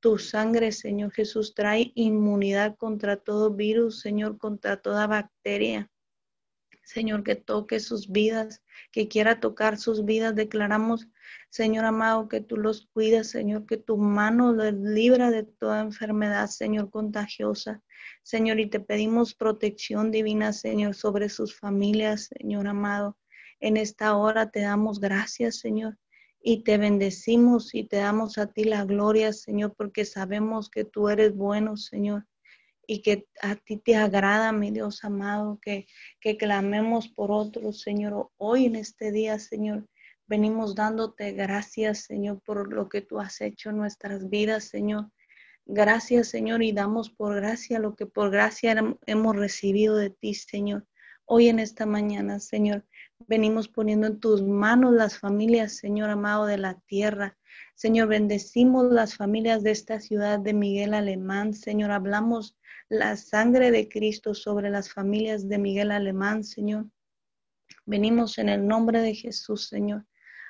tu 0.00 0.18
sangre, 0.18 0.72
Señor 0.72 1.12
Jesús, 1.12 1.54
trae 1.54 1.92
inmunidad 1.94 2.76
contra 2.76 3.16
todo 3.18 3.54
virus, 3.54 4.00
Señor, 4.00 4.38
contra 4.38 4.78
toda 4.78 5.06
bacteria. 5.06 5.90
Señor, 6.92 7.22
que 7.22 7.36
toque 7.36 7.78
sus 7.78 8.10
vidas, 8.10 8.64
que 8.90 9.06
quiera 9.06 9.38
tocar 9.38 9.78
sus 9.78 10.04
vidas. 10.04 10.34
Declaramos, 10.34 11.06
Señor 11.48 11.84
amado, 11.84 12.26
que 12.28 12.40
tú 12.40 12.56
los 12.56 12.88
cuidas, 12.92 13.28
Señor, 13.28 13.64
que 13.64 13.76
tu 13.76 13.96
mano 13.96 14.52
les 14.52 14.74
libra 14.74 15.30
de 15.30 15.44
toda 15.44 15.82
enfermedad, 15.82 16.48
Señor, 16.48 16.90
contagiosa. 16.90 17.80
Señor, 18.24 18.58
y 18.58 18.66
te 18.66 18.80
pedimos 18.80 19.36
protección 19.36 20.10
divina, 20.10 20.52
Señor, 20.52 20.96
sobre 20.96 21.28
sus 21.28 21.56
familias, 21.56 22.28
Señor 22.36 22.66
amado. 22.66 23.16
En 23.60 23.76
esta 23.76 24.16
hora 24.16 24.50
te 24.50 24.62
damos 24.62 24.98
gracias, 24.98 25.60
Señor, 25.60 25.96
y 26.42 26.64
te 26.64 26.76
bendecimos 26.76 27.72
y 27.72 27.84
te 27.84 27.98
damos 27.98 28.36
a 28.36 28.48
ti 28.48 28.64
la 28.64 28.84
gloria, 28.84 29.32
Señor, 29.32 29.76
porque 29.76 30.04
sabemos 30.04 30.68
que 30.68 30.84
tú 30.84 31.08
eres 31.08 31.36
bueno, 31.36 31.76
Señor 31.76 32.26
y 32.90 33.02
que 33.02 33.28
a 33.40 33.54
ti 33.54 33.76
te 33.76 33.94
agrada, 33.94 34.50
mi 34.50 34.72
Dios 34.72 35.04
amado, 35.04 35.60
que, 35.62 35.86
que 36.20 36.36
clamemos 36.36 37.06
por 37.06 37.30
otros, 37.30 37.82
Señor. 37.82 38.32
Hoy 38.36 38.64
en 38.64 38.74
este 38.74 39.12
día, 39.12 39.38
Señor, 39.38 39.86
venimos 40.26 40.74
dándote 40.74 41.30
gracias, 41.30 42.00
Señor, 42.00 42.40
por 42.44 42.72
lo 42.72 42.88
que 42.88 43.00
tú 43.00 43.20
has 43.20 43.42
hecho 43.42 43.70
en 43.70 43.76
nuestras 43.76 44.28
vidas, 44.28 44.64
Señor. 44.64 45.08
Gracias, 45.66 46.26
Señor, 46.30 46.64
y 46.64 46.72
damos 46.72 47.10
por 47.10 47.36
gracia 47.36 47.78
lo 47.78 47.94
que 47.94 48.06
por 48.06 48.32
gracia 48.32 48.74
hemos 49.06 49.36
recibido 49.36 49.94
de 49.94 50.10
ti, 50.10 50.34
Señor. 50.34 50.84
Hoy 51.26 51.48
en 51.48 51.60
esta 51.60 51.86
mañana, 51.86 52.40
Señor, 52.40 52.84
venimos 53.28 53.68
poniendo 53.68 54.08
en 54.08 54.18
tus 54.18 54.42
manos 54.42 54.94
las 54.94 55.16
familias, 55.16 55.76
Señor 55.76 56.10
amado, 56.10 56.44
de 56.46 56.58
la 56.58 56.74
tierra. 56.86 57.38
Señor, 57.76 58.08
bendecimos 58.08 58.90
las 58.90 59.14
familias 59.14 59.62
de 59.62 59.70
esta 59.70 60.00
ciudad 60.00 60.40
de 60.40 60.54
Miguel 60.54 60.92
Alemán. 60.92 61.54
Señor, 61.54 61.92
hablamos 61.92 62.56
la 62.90 63.16
sangre 63.16 63.70
de 63.70 63.88
Cristo 63.88 64.34
sobre 64.34 64.68
las 64.68 64.92
familias 64.92 65.48
de 65.48 65.58
Miguel 65.58 65.92
Alemán, 65.92 66.42
Señor. 66.42 66.86
Venimos 67.86 68.36
en 68.38 68.48
el 68.48 68.66
nombre 68.66 69.00
de 69.00 69.14
Jesús, 69.14 69.68
Señor, 69.68 70.06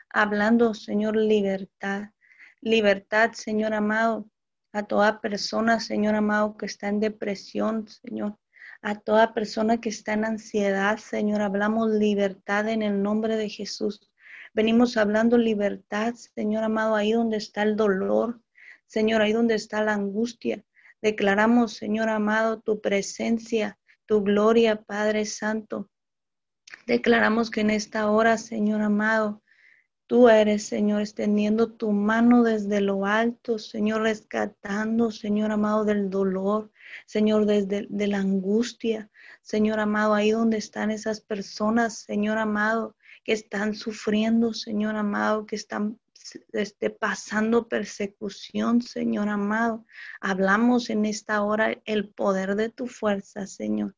hablando, 0.08 0.72
Señor, 0.72 1.16
libertad. 1.16 2.04
Libertad, 2.62 3.32
Señor 3.32 3.74
amado, 3.74 4.26
a 4.72 4.84
toda 4.84 5.20
persona, 5.20 5.80
Señor 5.80 6.14
amado, 6.14 6.56
que 6.56 6.64
está 6.64 6.88
en 6.88 7.00
depresión, 7.00 7.86
Señor. 7.88 8.38
A 8.80 8.94
toda 8.94 9.34
persona 9.34 9.78
que 9.78 9.90
está 9.90 10.14
en 10.14 10.24
ansiedad, 10.24 10.96
Señor, 10.96 11.42
hablamos 11.42 11.90
libertad 11.90 12.70
en 12.70 12.80
el 12.80 13.02
nombre 13.02 13.36
de 13.36 13.50
Jesús. 13.50 14.10
Venimos 14.54 14.96
hablando 14.96 15.36
libertad, 15.36 16.14
Señor 16.14 16.64
amado, 16.64 16.94
ahí 16.94 17.12
donde 17.12 17.36
está 17.36 17.62
el 17.64 17.76
dolor, 17.76 18.40
Señor, 18.86 19.20
ahí 19.20 19.34
donde 19.34 19.56
está 19.56 19.84
la 19.84 19.92
angustia. 19.92 20.64
Declaramos, 21.02 21.72
Señor 21.74 22.08
amado, 22.08 22.60
tu 22.60 22.80
presencia, 22.80 23.78
tu 24.06 24.22
gloria, 24.22 24.82
Padre 24.82 25.24
Santo. 25.24 25.88
Declaramos 26.86 27.50
que 27.50 27.62
en 27.62 27.70
esta 27.70 28.10
hora, 28.10 28.36
Señor 28.36 28.82
amado, 28.82 29.42
tú 30.06 30.28
eres, 30.28 30.64
Señor, 30.64 31.00
extendiendo 31.00 31.72
tu 31.72 31.92
mano 31.92 32.42
desde 32.42 32.80
lo 32.80 33.06
alto, 33.06 33.58
Señor, 33.58 34.02
rescatando, 34.02 35.10
Señor 35.10 35.52
amado, 35.52 35.84
del 35.84 36.10
dolor, 36.10 36.70
Señor, 37.06 37.46
desde 37.46 37.86
de 37.88 38.06
la 38.08 38.18
angustia, 38.18 39.08
Señor 39.40 39.80
amado, 39.80 40.14
ahí 40.14 40.32
donde 40.32 40.58
están 40.58 40.90
esas 40.90 41.20
personas, 41.20 42.00
Señor 42.00 42.38
amado, 42.38 42.96
que 43.24 43.32
están 43.32 43.74
sufriendo, 43.74 44.52
Señor 44.52 44.96
amado, 44.96 45.46
que 45.46 45.56
están 45.56 45.98
esté 46.52 46.90
pasando 46.90 47.68
persecución, 47.68 48.82
Señor 48.82 49.28
amado. 49.28 49.84
Hablamos 50.20 50.90
en 50.90 51.06
esta 51.06 51.42
hora 51.42 51.80
el 51.84 52.08
poder 52.08 52.56
de 52.56 52.68
tu 52.68 52.86
fuerza, 52.86 53.46
Señor. 53.46 53.96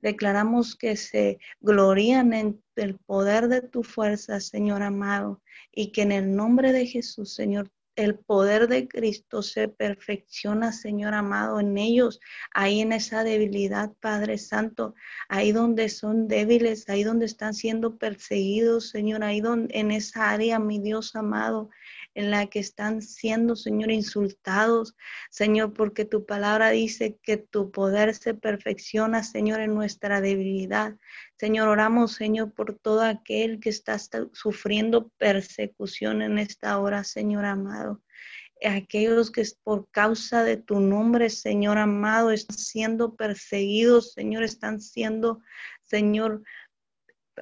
Declaramos 0.00 0.76
que 0.76 0.96
se 0.96 1.38
glorían 1.60 2.32
en 2.32 2.62
el 2.76 2.96
poder 2.98 3.48
de 3.48 3.62
tu 3.62 3.82
fuerza, 3.82 4.40
Señor 4.40 4.82
amado, 4.82 5.42
y 5.72 5.90
que 5.90 6.02
en 6.02 6.12
el 6.12 6.34
nombre 6.34 6.72
de 6.72 6.86
Jesús, 6.86 7.34
Señor, 7.34 7.70
el 7.98 8.16
poder 8.16 8.68
de 8.68 8.86
Cristo 8.86 9.42
se 9.42 9.66
perfecciona, 9.66 10.70
Señor 10.72 11.14
amado, 11.14 11.58
en 11.58 11.76
ellos, 11.76 12.20
ahí 12.54 12.80
en 12.80 12.92
esa 12.92 13.24
debilidad, 13.24 13.92
Padre 14.00 14.38
Santo, 14.38 14.94
ahí 15.28 15.50
donde 15.50 15.88
son 15.88 16.28
débiles, 16.28 16.88
ahí 16.88 17.02
donde 17.02 17.26
están 17.26 17.54
siendo 17.54 17.98
perseguidos, 17.98 18.90
Señor, 18.90 19.24
ahí 19.24 19.40
donde 19.40 19.76
en 19.76 19.90
esa 19.90 20.30
área, 20.30 20.60
mi 20.60 20.78
Dios 20.78 21.16
amado, 21.16 21.70
en 22.18 22.32
la 22.32 22.48
que 22.48 22.58
están 22.58 23.00
siendo, 23.00 23.54
Señor, 23.54 23.92
insultados, 23.92 24.96
Señor, 25.30 25.72
porque 25.72 26.04
tu 26.04 26.26
palabra 26.26 26.70
dice 26.70 27.16
que 27.22 27.36
tu 27.36 27.70
poder 27.70 28.12
se 28.12 28.34
perfecciona, 28.34 29.22
Señor, 29.22 29.60
en 29.60 29.72
nuestra 29.72 30.20
debilidad. 30.20 30.96
Señor, 31.38 31.68
oramos, 31.68 32.14
Señor, 32.14 32.52
por 32.52 32.74
todo 32.76 33.02
aquel 33.02 33.60
que 33.60 33.68
está 33.68 33.96
sufriendo 34.32 35.10
persecución 35.16 36.20
en 36.20 36.38
esta 36.38 36.80
hora, 36.80 37.04
Señor 37.04 37.44
amado 37.44 38.02
aquellos 38.66 39.30
que 39.30 39.44
por 39.62 39.88
causa 39.92 40.42
de 40.42 40.56
tu 40.56 40.80
nombre, 40.80 41.30
Señor 41.30 41.78
amado, 41.78 42.32
están 42.32 42.58
siendo 42.58 43.14
perseguidos, 43.14 44.14
Señor, 44.14 44.42
están 44.42 44.80
siendo, 44.80 45.40
Señor, 45.84 46.42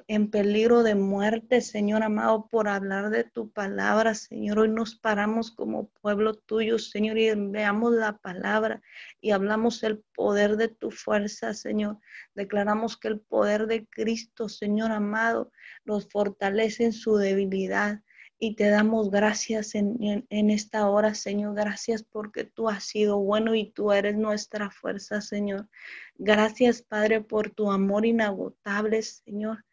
en 0.07 0.29
peligro 0.29 0.83
de 0.83 0.95
muerte, 0.95 1.61
Señor 1.61 2.03
amado, 2.03 2.47
por 2.47 2.67
hablar 2.67 3.09
de 3.09 3.23
tu 3.23 3.51
palabra, 3.51 4.13
Señor. 4.13 4.59
Hoy 4.59 4.69
nos 4.69 4.95
paramos 4.95 5.51
como 5.51 5.87
pueblo 6.01 6.35
tuyo, 6.35 6.79
Señor, 6.79 7.17
y 7.17 7.31
veamos 7.35 7.93
la 7.93 8.17
palabra 8.17 8.81
y 9.21 9.31
hablamos 9.31 9.83
el 9.83 10.03
poder 10.15 10.57
de 10.57 10.67
tu 10.67 10.91
fuerza, 10.91 11.53
Señor. 11.53 11.99
Declaramos 12.35 12.97
que 12.97 13.07
el 13.07 13.19
poder 13.19 13.67
de 13.67 13.87
Cristo, 13.87 14.49
Señor 14.49 14.91
amado, 14.91 15.51
nos 15.85 16.07
fortalece 16.09 16.85
en 16.85 16.93
su 16.93 17.17
debilidad. 17.17 18.01
Y 18.39 18.55
te 18.55 18.69
damos 18.69 19.09
gracias 19.09 19.73
en, 19.73 20.25
en 20.29 20.49
esta 20.51 20.87
hora, 20.87 21.15
Señor. 21.15 21.55
Gracias 21.55 22.03
porque 22.03 22.43
tú 22.43 22.69
has 22.69 22.83
sido 22.83 23.17
bueno 23.17 23.55
y 23.55 23.71
tú 23.71 23.91
eres 23.91 24.15
nuestra 24.15 24.69
fuerza, 24.69 25.21
Señor. 25.21 25.67
Gracias, 26.19 26.83
Padre, 26.83 27.21
por 27.21 27.49
tu 27.49 27.71
amor 27.71 28.05
inagotable, 28.05 29.01
Señor 29.01 29.65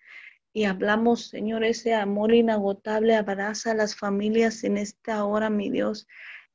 y 0.56 0.64
hablamos, 0.66 1.26
Señor, 1.26 1.64
ese 1.64 1.94
amor 1.94 2.32
inagotable 2.32 3.16
abraza 3.16 3.72
a 3.72 3.74
las 3.74 3.96
familias 3.96 4.62
en 4.62 4.78
esta 4.78 5.24
hora, 5.24 5.50
mi 5.50 5.68
Dios, 5.68 6.06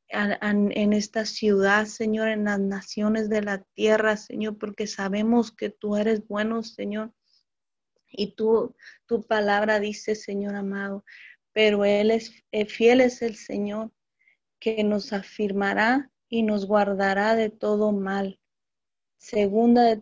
en 0.07 0.93
esta 0.93 1.25
ciudad, 1.25 1.85
Señor, 1.85 2.29
en 2.29 2.45
las 2.45 2.61
naciones 2.61 3.29
de 3.29 3.41
la 3.41 3.61
tierra, 3.75 4.15
Señor, 4.15 4.57
porque 4.57 4.87
sabemos 4.87 5.51
que 5.51 5.69
tú 5.69 5.97
eres 5.97 6.25
bueno, 6.25 6.63
Señor. 6.63 7.13
Y 8.07 8.35
tú, 8.35 8.73
tu 9.05 9.21
palabra 9.21 9.81
dice, 9.81 10.15
Señor 10.15 10.55
amado, 10.55 11.03
pero 11.51 11.83
Él 11.83 12.09
es 12.09 12.31
eh, 12.53 12.65
fiel 12.65 13.01
es 13.01 13.21
el 13.21 13.35
Señor 13.35 13.91
que 14.61 14.81
nos 14.85 15.11
afirmará 15.11 16.09
y 16.29 16.43
nos 16.43 16.65
guardará 16.65 17.35
de 17.35 17.49
todo 17.49 17.91
mal. 17.91 18.39
Segunda 19.21 19.83
de 19.83 19.97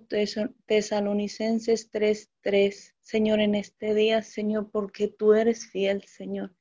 Tesalonicenses 0.68 1.90
3:3. 1.90 2.94
Señor, 3.02 3.40
en 3.40 3.56
este 3.56 3.96
día, 3.96 4.22
Señor, 4.22 4.70
porque 4.72 5.08
tú 5.08 5.34
eres 5.34 5.66
fiel, 5.66 6.04
Señor. 6.04 6.56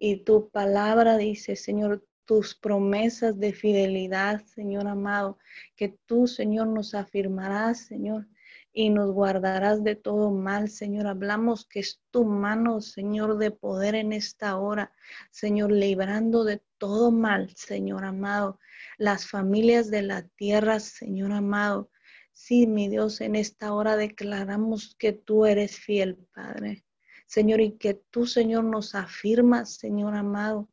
Y 0.00 0.24
tu 0.24 0.50
palabra 0.50 1.16
dice, 1.16 1.54
Señor, 1.54 2.04
tus 2.24 2.56
promesas 2.56 3.38
de 3.38 3.52
fidelidad, 3.52 4.44
Señor 4.46 4.88
amado, 4.88 5.38
que 5.76 5.96
tú, 6.06 6.26
Señor, 6.26 6.66
nos 6.66 6.92
afirmarás, 6.94 7.86
Señor, 7.86 8.26
y 8.72 8.90
nos 8.90 9.12
guardarás 9.12 9.84
de 9.84 9.94
todo 9.94 10.32
mal, 10.32 10.70
Señor. 10.70 11.06
Hablamos 11.06 11.66
que 11.66 11.78
es 11.78 12.02
tu 12.10 12.24
mano, 12.24 12.80
Señor, 12.80 13.38
de 13.38 13.52
poder 13.52 13.94
en 13.94 14.12
esta 14.12 14.56
hora, 14.56 14.92
Señor, 15.30 15.70
librando 15.70 16.42
de 16.42 16.60
todo 16.78 17.12
mal, 17.12 17.54
Señor 17.54 18.04
amado, 18.04 18.58
las 18.98 19.28
familias 19.28 19.88
de 19.88 20.02
la 20.02 20.22
tierra, 20.22 20.80
Señor 20.80 21.30
amado. 21.30 21.91
Sí, 22.32 22.66
mi 22.66 22.88
Dios, 22.88 23.20
en 23.20 23.36
esta 23.36 23.72
hora 23.72 23.96
declaramos 23.96 24.96
que 24.98 25.12
tú 25.12 25.46
eres 25.46 25.78
fiel, 25.78 26.16
Padre. 26.34 26.84
Señor, 27.26 27.60
y 27.60 27.78
que 27.78 27.94
tú, 27.94 28.26
Señor, 28.26 28.64
nos 28.64 28.94
afirmas, 28.94 29.76
Señor 29.76 30.14
amado, 30.14 30.68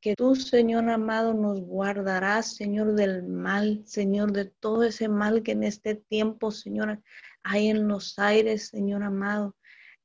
que 0.00 0.14
tú, 0.16 0.36
Señor 0.36 0.88
amado, 0.90 1.32
nos 1.32 1.60
guardarás, 1.62 2.56
Señor, 2.56 2.94
del 2.94 3.22
mal, 3.22 3.82
Señor, 3.86 4.32
de 4.32 4.44
todo 4.44 4.82
ese 4.84 5.08
mal 5.08 5.42
que 5.42 5.52
en 5.52 5.64
este 5.64 5.94
tiempo, 5.94 6.50
Señor, 6.50 7.02
hay 7.42 7.68
en 7.68 7.88
los 7.88 8.18
aires, 8.18 8.68
Señor 8.68 9.02
amado. 9.02 9.56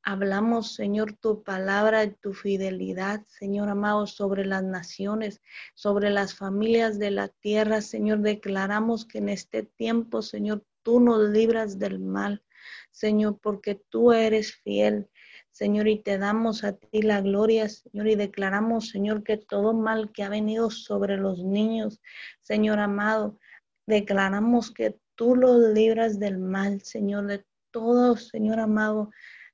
Hablamos, 0.01 0.73
Señor, 0.75 1.17
tu 1.17 1.43
palabra 1.43 2.05
y 2.05 2.11
tu 2.11 2.33
fidelidad, 2.33 3.25
Señor 3.25 3.67
amado, 3.67 4.07
sobre 4.07 4.45
las 4.45 4.63
naciones, 4.63 5.41
sobre 5.75 6.09
las 6.09 6.33
familias 6.33 6.97
de 6.97 7.11
la 7.11 7.27
tierra, 7.27 7.81
Señor. 7.81 8.19
Declaramos 8.19 9.05
que 9.05 9.17
en 9.17 9.29
este 9.29 9.63
tiempo, 9.63 10.21
Señor, 10.21 10.63
tú 10.89 10.99
nos 10.99 11.29
libras 11.29 11.77
del 11.77 11.99
mal, 11.99 12.43
Señor, 12.89 13.39
porque 13.43 13.79
tú 13.89 14.11
eres 14.11 14.55
fiel. 14.55 15.07
Señor, 15.51 15.87
y 15.87 16.01
te 16.01 16.17
damos 16.17 16.63
a 16.63 16.77
ti 16.77 17.03
la 17.03 17.21
gloria, 17.21 17.69
Señor, 17.69 18.07
y 18.07 18.15
declaramos, 18.15 18.89
Señor, 18.89 19.21
que 19.23 19.37
todo 19.37 19.73
mal 19.73 20.11
que 20.11 20.23
ha 20.23 20.29
venido 20.29 20.71
sobre 20.71 21.17
los 21.17 21.43
niños, 21.43 22.01
Señor 22.41 22.79
amado, 22.79 23.37
declaramos 23.85 24.71
que 24.71 24.97
tú 25.13 25.35
los 25.35 25.59
libras 25.75 26.19
del 26.19 26.39
mal, 26.39 26.81
Señor, 26.81 27.27
de 27.27 27.45
todo, 27.69 28.17
Señor 28.17 28.59
amado, 28.59 29.11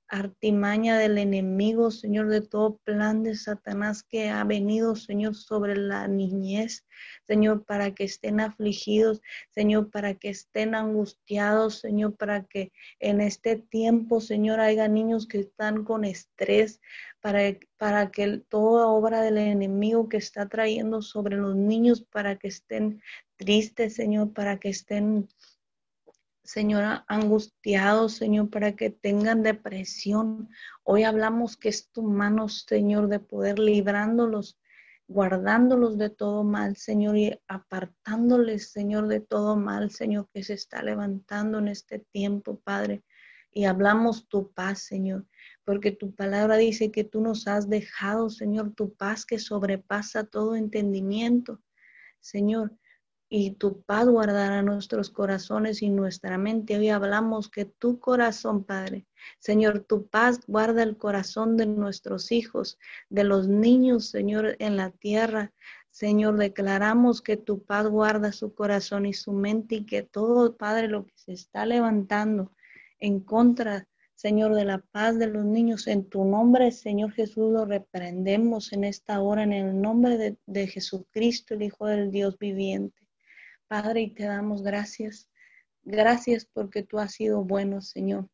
artimaña 0.08 0.98
del 0.98 1.18
enemigo, 1.18 1.92
Señor, 1.92 2.30
de 2.30 2.42
todo 2.42 2.78
plan 2.84 3.24
de 3.24 3.36
Satanás 3.36 4.04
que 4.04 4.30
ha 4.30 4.44
venido, 4.44 4.96
Señor, 4.96 5.36
sobre 5.36 5.76
la 5.76 6.08
niñez, 6.08 6.86
Señor, 7.28 7.66
para 7.66 7.94
que 7.94 8.04
estén 8.04 8.40
afligidos, 8.40 9.22
Señor, 9.50 9.90
para 9.90 10.14
que 10.14 10.30
estén 10.30 10.76
angustiados, 10.76 11.80
Señor, 11.80 12.16
para 12.16 12.44
que 12.46 12.72
en 13.00 13.22
este 13.22 13.56
tiempo, 13.56 14.22
Señor, 14.22 14.60
haya 14.60 14.88
niños 14.88 15.28
que 15.28 15.40
están 15.40 15.84
con 15.84 16.06
estrés, 16.06 16.82
para, 17.20 17.40
para 17.78 18.12
que 18.12 18.38
toda 18.50 18.88
obra 18.88 19.22
del 19.22 19.40
enemigo 19.40 20.10
que 20.10 20.18
está 20.18 20.48
trayendo 20.48 21.02
sobre 21.02 21.38
los 21.38 21.56
niños, 21.56 22.04
para 22.04 22.38
que 22.38 22.50
estén 22.50 23.02
tristes, 23.38 23.96
Señor, 23.96 24.34
para 24.34 24.60
que 24.60 24.70
estén 24.70 25.28
Señor, 26.46 27.04
angustiados, 27.08 28.14
Señor, 28.14 28.52
para 28.52 28.76
que 28.76 28.92
tengan 28.92 29.42
depresión. 29.42 30.50
Hoy 30.84 31.04
hablamos 31.04 31.58
que 31.58 31.70
es 31.70 31.90
tu 31.92 32.04
mano, 32.04 32.48
Señor, 32.50 33.08
de 33.08 33.20
poder 33.20 33.58
librándolos, 33.58 34.60
guardándolos 35.08 35.98
de 35.98 36.12
todo 36.12 36.44
mal, 36.44 36.78
Señor, 36.78 37.18
y 37.18 37.40
apartándoles, 37.48 38.72
Señor, 38.72 39.08
de 39.08 39.22
todo 39.22 39.56
mal, 39.56 39.90
Señor, 39.90 40.30
que 40.32 40.44
se 40.44 40.54
está 40.54 40.84
levantando 40.84 41.58
en 41.58 41.68
este 41.68 41.98
tiempo, 41.98 42.60
Padre. 42.60 43.04
Y 43.52 43.66
hablamos 43.66 44.28
tu 44.28 44.52
paz, 44.52 44.84
Señor, 44.84 45.26
porque 45.64 45.92
tu 45.92 46.14
palabra 46.14 46.58
dice 46.58 46.92
que 46.92 47.04
tú 47.04 47.22
nos 47.22 47.48
has 47.48 47.70
dejado, 47.70 48.30
Señor, 48.30 48.76
tu 48.76 48.94
paz 48.94 49.26
que 49.26 49.40
sobrepasa 49.40 50.26
todo 50.26 50.56
entendimiento. 50.56 51.60
Señor, 52.20 52.78
y 53.38 53.52
tu 53.52 53.82
paz 53.82 54.08
guardará 54.08 54.62
nuestros 54.62 55.10
corazones 55.10 55.82
y 55.82 55.90
nuestra 55.90 56.38
mente. 56.38 56.78
Hoy 56.78 56.88
hablamos 56.88 57.50
que 57.50 57.66
tu 57.66 58.00
corazón, 58.00 58.64
Padre, 58.64 59.08
Señor, 59.40 59.82
tu 59.82 60.08
paz 60.08 60.40
guarda 60.48 60.84
el 60.84 60.96
corazón 60.96 61.58
de 61.58 61.66
nuestros 61.66 62.32
hijos, 62.32 62.80
de 63.10 63.26
los 63.26 63.50
niños, 63.50 64.06
Señor, 64.06 64.56
en 64.60 64.78
la 64.78 64.92
tierra. 64.92 65.52
Señor, 65.92 66.38
declaramos 66.38 67.22
que 67.22 67.36
tu 67.36 67.62
paz 67.62 67.88
guarda 67.88 68.32
su 68.32 68.54
corazón 68.54 69.06
y 69.06 69.14
su 69.14 69.34
mente 69.34 69.76
y 69.76 69.86
que 69.86 70.02
todo, 70.02 70.56
Padre, 70.56 70.88
lo 70.88 71.06
que 71.06 71.18
se 71.18 71.34
está 71.34 71.66
levantando 71.66 72.54
en 73.00 73.20
contra, 73.20 73.86
Señor, 74.14 74.56
de 74.56 74.64
la 74.64 74.78
paz 74.78 75.20
de 75.20 75.28
los 75.28 75.44
niños, 75.44 75.88
en 75.88 76.08
tu 76.08 76.24
nombre, 76.24 76.72
Señor 76.72 77.12
Jesús, 77.12 77.52
lo 77.52 77.66
reprendemos 77.66 78.72
en 78.72 78.86
esta 78.86 79.20
hora, 79.20 79.44
en 79.44 79.52
el 79.52 79.82
nombre 79.82 80.18
de, 80.18 80.38
de 80.46 80.68
Jesucristo, 80.68 81.54
el 81.54 81.64
Hijo 81.64 81.86
del 81.88 82.12
Dios 82.12 82.40
viviente. 82.40 83.05
Padre, 83.68 84.02
y 84.02 84.14
te 84.14 84.26
damos 84.26 84.62
gracias. 84.62 85.28
Gracias 85.84 86.46
porque 86.46 86.84
tú 86.84 87.00
has 87.00 87.14
sido 87.14 87.44
bueno, 87.44 87.82
Señor. 87.82 88.30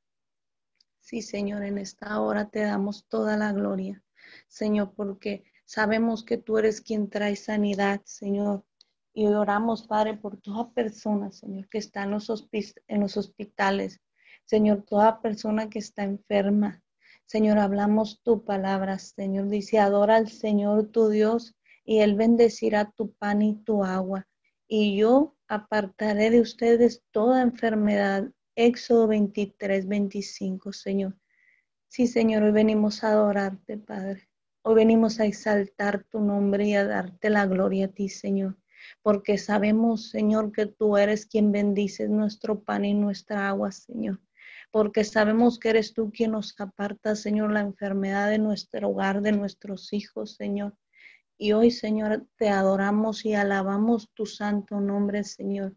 Sí, 1.00 1.22
Señor, 1.22 1.63
en 1.63 1.78
esta 1.78 2.20
hora 2.20 2.50
te 2.50 2.62
damos 2.62 3.08
toda 3.08 3.38
la 3.38 3.54
gloria, 3.54 4.04
Señor, 4.48 4.94
porque 4.94 5.44
sabemos 5.65 6.24
que 6.24 6.38
tú 6.38 6.58
eres 6.58 6.82
quien 6.82 7.10
trae 7.10 7.36
sanidad, 7.36 8.02
Señor. 8.04 8.65
Y 9.13 9.26
oramos, 9.28 9.88
Padre, 9.88 10.17
por 10.17 10.38
toda 10.38 10.72
persona, 10.74 11.32
Señor, 11.32 11.70
que 11.70 11.78
está 11.78 12.04
en 12.04 12.12
los, 12.12 12.30
hospitales. 12.30 14.00
Señor, 14.46 14.84
toda 14.84 15.22
persona 15.22 15.70
que 15.70 15.80
está 15.80 16.04
enferma. 16.04 16.84
Señor, 17.26 17.58
hablamos 17.58 18.22
tu 18.22 18.44
palabra, 18.44 19.00
Señor. 19.00 19.48
Dice, 19.48 19.80
adora 19.80 20.17
al 20.17 20.30
Señor 20.30 20.88
tu 20.88 21.10
Dios 21.10 21.56
y 21.86 22.00
Él 22.00 22.15
bendecirá 22.15 22.91
tu 22.91 23.13
pan 23.13 23.41
y 23.41 23.56
tu 23.63 23.84
agua 23.84 24.28
y 24.73 24.95
yo 24.95 25.36
apartaré 25.49 26.29
de 26.29 26.39
ustedes 26.39 27.03
toda 27.12 27.41
enfermedad. 27.41 28.31
Éxodo 28.55 29.05
23, 29.07 29.86
25, 29.86 30.71
Señor. 30.71 31.17
Sí, 31.89 32.07
Señor, 32.07 32.43
hoy 32.43 32.53
venimos 32.53 33.03
a 33.03 33.10
adorarte, 33.10 33.77
Padre. 33.77 34.29
Hoy 34.63 34.75
venimos 34.75 35.19
a 35.19 35.25
exaltar 35.25 36.05
tu 36.05 36.21
nombre 36.21 36.67
y 36.67 36.75
a 36.75 36.86
darte 36.86 37.29
la 37.29 37.45
gloria 37.47 37.88
a 37.88 37.89
ti, 37.89 38.07
Señor. 38.07 38.57
Porque 39.01 39.38
sabemos, 39.38 40.10
Señor, 40.10 40.53
que 40.53 40.67
tú 40.67 40.95
eres 40.95 41.25
quien 41.25 41.51
bendices 41.51 42.10
nuestro 42.10 42.63
pan 42.63 42.86
y 42.86 42.93
nuestra 42.93 43.49
agua, 43.49 43.73
Señor. 43.73 44.21
Porque 44.71 45.03
sabemos 45.03 45.60
que 45.60 45.71
eres 45.71 45.93
tú 45.93 46.13
quien 46.13 46.31
nos 46.31 46.57
aparta, 46.62 47.17
Señor, 47.17 47.51
la 47.51 47.60
enfermedad 47.60 48.29
de 48.29 48.38
nuestro 48.38 48.88
hogar, 48.88 49.21
de 49.21 49.34
nuestros 49.34 49.91
hijos, 49.91 50.36
Señor. 50.36 50.77
Y 51.43 51.54
hoy, 51.54 51.71
Señor, 51.71 52.27
te 52.38 52.49
adoramos 52.49 53.25
y 53.25 53.34
alabamos 53.34 54.12
tu 54.13 54.27
santo 54.27 54.80
nombre, 54.80 55.23
Señor. 55.23 55.75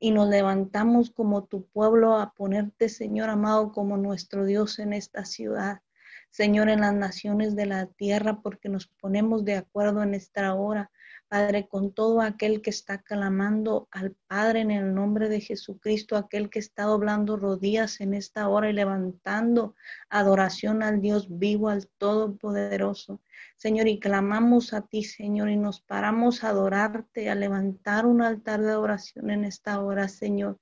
Y 0.00 0.10
nos 0.10 0.28
levantamos 0.28 1.12
como 1.12 1.44
tu 1.44 1.68
pueblo 1.68 2.16
a 2.16 2.34
ponerte, 2.34 2.88
Señor 2.88 3.30
amado, 3.30 3.70
como 3.70 3.96
nuestro 3.96 4.44
Dios 4.44 4.80
en 4.80 4.92
esta 4.92 5.24
ciudad. 5.24 5.82
Señor, 6.30 6.68
en 6.68 6.80
las 6.80 6.94
naciones 6.94 7.54
de 7.54 7.66
la 7.66 7.86
tierra, 7.86 8.40
porque 8.42 8.68
nos 8.68 8.88
ponemos 8.88 9.44
de 9.44 9.54
acuerdo 9.54 10.02
en 10.02 10.14
esta 10.14 10.52
hora 10.52 10.90
Padre, 11.28 11.68
con 11.68 11.92
todo 11.92 12.20
aquel 12.20 12.62
que 12.62 12.70
está 12.70 13.02
clamando 13.02 13.88
al 13.90 14.16
Padre 14.26 14.60
en 14.60 14.70
el 14.70 14.94
nombre 14.94 15.28
de 15.28 15.40
Jesucristo, 15.40 16.16
aquel 16.16 16.50
que 16.50 16.58
está 16.58 16.84
doblando 16.84 17.36
rodillas 17.36 18.00
en 18.00 18.14
esta 18.14 18.48
hora 18.48 18.70
y 18.70 18.72
levantando 18.72 19.74
adoración 20.08 20.82
al 20.82 21.00
Dios 21.00 21.26
vivo, 21.28 21.68
al 21.68 21.88
Todopoderoso. 21.98 23.20
Señor, 23.56 23.88
y 23.88 23.98
clamamos 23.98 24.72
a 24.72 24.82
ti, 24.82 25.02
Señor, 25.02 25.48
y 25.48 25.56
nos 25.56 25.80
paramos 25.80 26.44
a 26.44 26.50
adorarte, 26.50 27.30
a 27.30 27.34
levantar 27.34 28.06
un 28.06 28.22
altar 28.22 28.60
de 28.60 28.70
adoración 28.70 29.30
en 29.30 29.44
esta 29.44 29.80
hora, 29.80 30.08
Señor, 30.08 30.60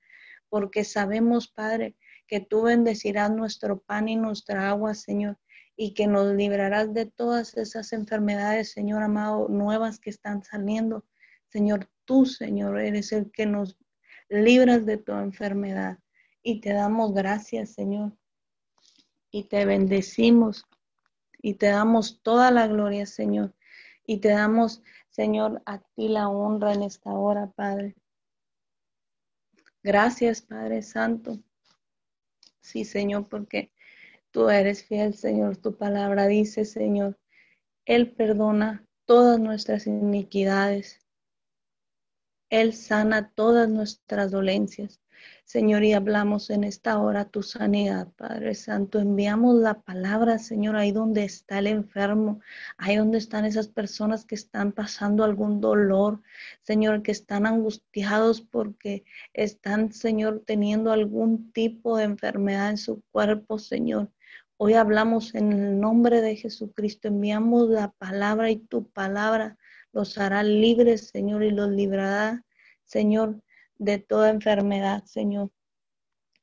porque 0.49 0.85
sabemos, 0.85 1.49
Padre, 1.49 1.97
que 2.27 2.41
tú 2.41 2.63
bendecirás 2.63 3.31
nuestro 3.31 3.81
pan 3.81 4.09
y 4.09 4.17
nuestra 4.17 4.71
agua, 4.71 4.95
Señor 4.95 5.39
y 5.77 5.95
que 5.95 6.07
nos 6.07 6.35
librarás 6.35 6.93
de 6.93 7.07
todas 7.07 7.57
esas 7.57 7.93
enfermedades, 7.93 8.73
Señor 8.73 9.03
amado, 9.03 9.49
nuevas 9.49 9.99
que 9.99 10.11
están 10.11 10.43
saliendo. 10.43 11.05
Señor, 11.49 11.89
tú, 12.05 12.27
Señor, 12.27 12.79
eres 12.79 13.13
el 13.13 13.31
que 13.31 13.47
nos 13.47 13.79
libras 14.29 14.87
de 14.87 14.99
toda 14.99 15.23
enfermedad. 15.23 15.99
Y 16.43 16.61
te 16.61 16.73
damos 16.73 17.15
gracias, 17.15 17.75
Señor. 17.75 18.17
Y 19.31 19.45
te 19.45 19.65
bendecimos. 19.65 20.67
Y 21.41 21.55
te 21.55 21.67
damos 21.67 22.23
toda 22.23 22.51
la 22.51 22.67
gloria, 22.67 23.07
Señor. 23.07 23.55
Y 24.07 24.19
te 24.19 24.29
damos, 24.29 24.83
Señor, 25.11 25.63
a 25.67 25.79
ti 25.79 26.09
la 26.09 26.29
honra 26.29 26.75
en 26.75 26.83
esta 26.83 27.11
hora, 27.11 27.51
Padre. 27.51 27.97
Gracias, 29.83 30.43
Padre 30.43 30.83
Santo. 30.83 31.39
Sí, 32.61 32.85
Señor, 32.85 33.29
porque 33.29 33.73
Tú 34.33 34.49
eres 34.49 34.83
fiel, 34.85 35.15
Señor. 35.15 35.59
Tu 35.59 35.77
palabra 35.77 36.27
dice, 36.27 36.65
Señor, 36.65 37.19
Él 37.85 38.13
perdona 38.13 38.87
todas 39.05 39.39
nuestras 39.39 39.87
iniquidades. 39.87 41.01
Él 42.49 42.73
sana 42.73 43.31
todas 43.35 43.69
nuestras 43.69 44.31
dolencias. 44.31 45.03
Señor, 45.45 45.85
y 45.85 45.93
hablamos 45.93 46.49
en 46.49 46.65
esta 46.65 46.99
hora 46.99 47.27
tu 47.27 47.43
sanidad, 47.43 48.09
Padre 48.17 48.55
Santo. 48.55 48.99
Enviamos 48.99 49.57
la 49.57 49.83
palabra, 49.83 50.39
Señor, 50.39 50.77
ahí 50.77 50.93
donde 50.93 51.25
está 51.25 51.59
el 51.59 51.67
enfermo, 51.67 52.41
ahí 52.79 52.97
donde 52.97 53.19
están 53.19 53.45
esas 53.45 53.69
personas 53.69 54.25
que 54.25 54.35
están 54.35 54.73
pasando 54.73 55.25
algún 55.25 55.61
dolor, 55.61 56.23
Señor, 56.63 57.03
que 57.03 57.13
están 57.13 57.45
angustiados 57.45 58.41
porque 58.41 59.05
están, 59.35 59.93
Señor, 59.93 60.43
teniendo 60.47 60.91
algún 60.91 61.53
tipo 61.53 61.99
de 61.99 62.05
enfermedad 62.05 62.71
en 62.71 62.79
su 62.79 63.03
cuerpo, 63.13 63.59
Señor. 63.59 64.11
Hoy 64.65 64.75
hablamos 64.75 65.35
en 65.35 65.53
el 65.53 65.81
nombre 65.81 66.21
de 66.21 66.37
Jesucristo, 66.37 67.09
enviamos 67.09 67.69
la 67.69 67.91
palabra 67.91 68.49
y 68.49 68.61
tu 68.61 68.89
palabra 68.89 69.59
los 69.91 70.19
hará 70.19 70.45
libres, 70.45 71.09
Señor, 71.09 71.43
y 71.43 71.51
los 71.51 71.69
librará, 71.69 72.45
Señor, 72.85 73.43
de 73.79 73.99
toda 73.99 74.31
enfermedad, 74.31 75.03
Señor. 75.05 75.51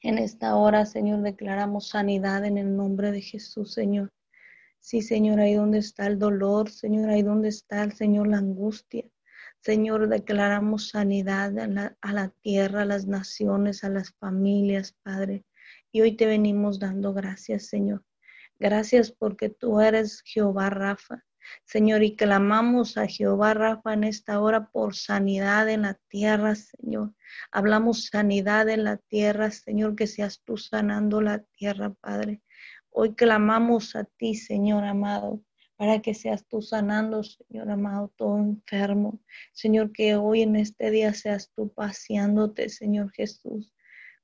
En 0.02 0.18
esta 0.18 0.58
hora, 0.58 0.86
Señor, 0.86 1.22
declaramos 1.22 1.88
sanidad 1.88 2.44
en 2.44 2.58
el 2.58 2.76
nombre 2.76 3.14
de 3.14 3.22
Jesús, 3.22 3.72
Señor. 3.74 4.12
Sí, 4.82 5.02
Señor, 5.02 5.40
ahí 5.40 5.54
donde 5.54 5.78
está 5.78 6.06
el 6.06 6.20
dolor, 6.20 6.70
Señor, 6.70 7.08
ahí 7.08 7.22
donde 7.22 7.48
está 7.48 7.84
el 7.84 7.94
Señor 7.94 8.28
la 8.28 8.40
angustia. 8.40 9.06
Señor, 9.62 10.10
declaramos 10.10 10.90
sanidad 10.90 11.58
a 11.58 11.68
la, 11.68 11.98
a 12.02 12.12
la 12.12 12.34
tierra, 12.42 12.82
a 12.82 12.86
las 12.86 13.08
naciones, 13.08 13.86
a 13.86 13.90
las 13.90 14.12
familias, 14.12 14.94
Padre. 15.04 15.46
Y 15.94 16.02
hoy 16.02 16.18
te 16.18 16.26
venimos 16.26 16.80
dando 16.80 17.14
gracias, 17.14 17.68
Señor. 17.68 18.04
Gracias 18.60 19.14
porque 19.14 19.48
tú 19.48 19.80
eres 19.80 20.22
Jehová 20.26 20.70
Rafa. 20.70 21.24
Señor, 21.64 22.04
y 22.04 22.18
clamamos 22.18 22.98
a 22.98 23.08
Jehová 23.08 23.54
Rafa 23.54 23.94
en 23.94 24.04
esta 24.04 24.42
hora 24.42 24.70
por 24.70 24.96
sanidad 24.96 25.70
en 25.70 25.84
la 25.84 25.94
tierra, 26.10 26.56
Señor. 26.56 27.16
Hablamos 27.52 28.08
sanidad 28.08 28.68
en 28.68 28.84
la 28.84 28.98
tierra, 28.98 29.50
Señor, 29.50 29.96
que 29.96 30.08
seas 30.08 30.42
tú 30.44 30.58
sanando 30.58 31.22
la 31.22 31.40
tierra, 31.56 31.94
Padre. 32.02 32.42
Hoy 32.90 33.16
clamamos 33.16 33.96
a 33.96 34.04
ti, 34.04 34.36
Señor 34.36 34.84
amado, 34.84 35.42
para 35.78 36.02
que 36.02 36.14
seas 36.14 36.46
tú 36.46 36.62
sanando, 36.62 37.24
Señor 37.24 37.72
amado, 37.72 38.12
todo 38.18 38.38
enfermo. 38.40 39.22
Señor, 39.54 39.94
que 39.94 40.18
hoy 40.18 40.42
en 40.42 40.58
este 40.58 40.92
día 40.92 41.14
seas 41.14 41.50
tú 41.56 41.74
paseándote, 41.74 42.68
Señor 42.68 43.10
Jesús 43.12 43.72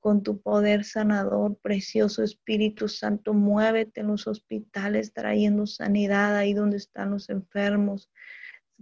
con 0.06 0.22
tu 0.22 0.40
poder 0.40 0.84
sanador, 0.84 1.58
precioso 1.64 2.22
Espíritu 2.22 2.88
Santo, 2.88 3.34
muévete 3.34 4.02
en 4.02 4.08
los 4.10 4.28
hospitales 4.28 5.14
trayendo 5.14 5.66
sanidad 5.66 6.38
ahí 6.38 6.54
donde 6.54 6.78
están 6.78 7.10
los 7.10 7.28
enfermos. 7.32 8.12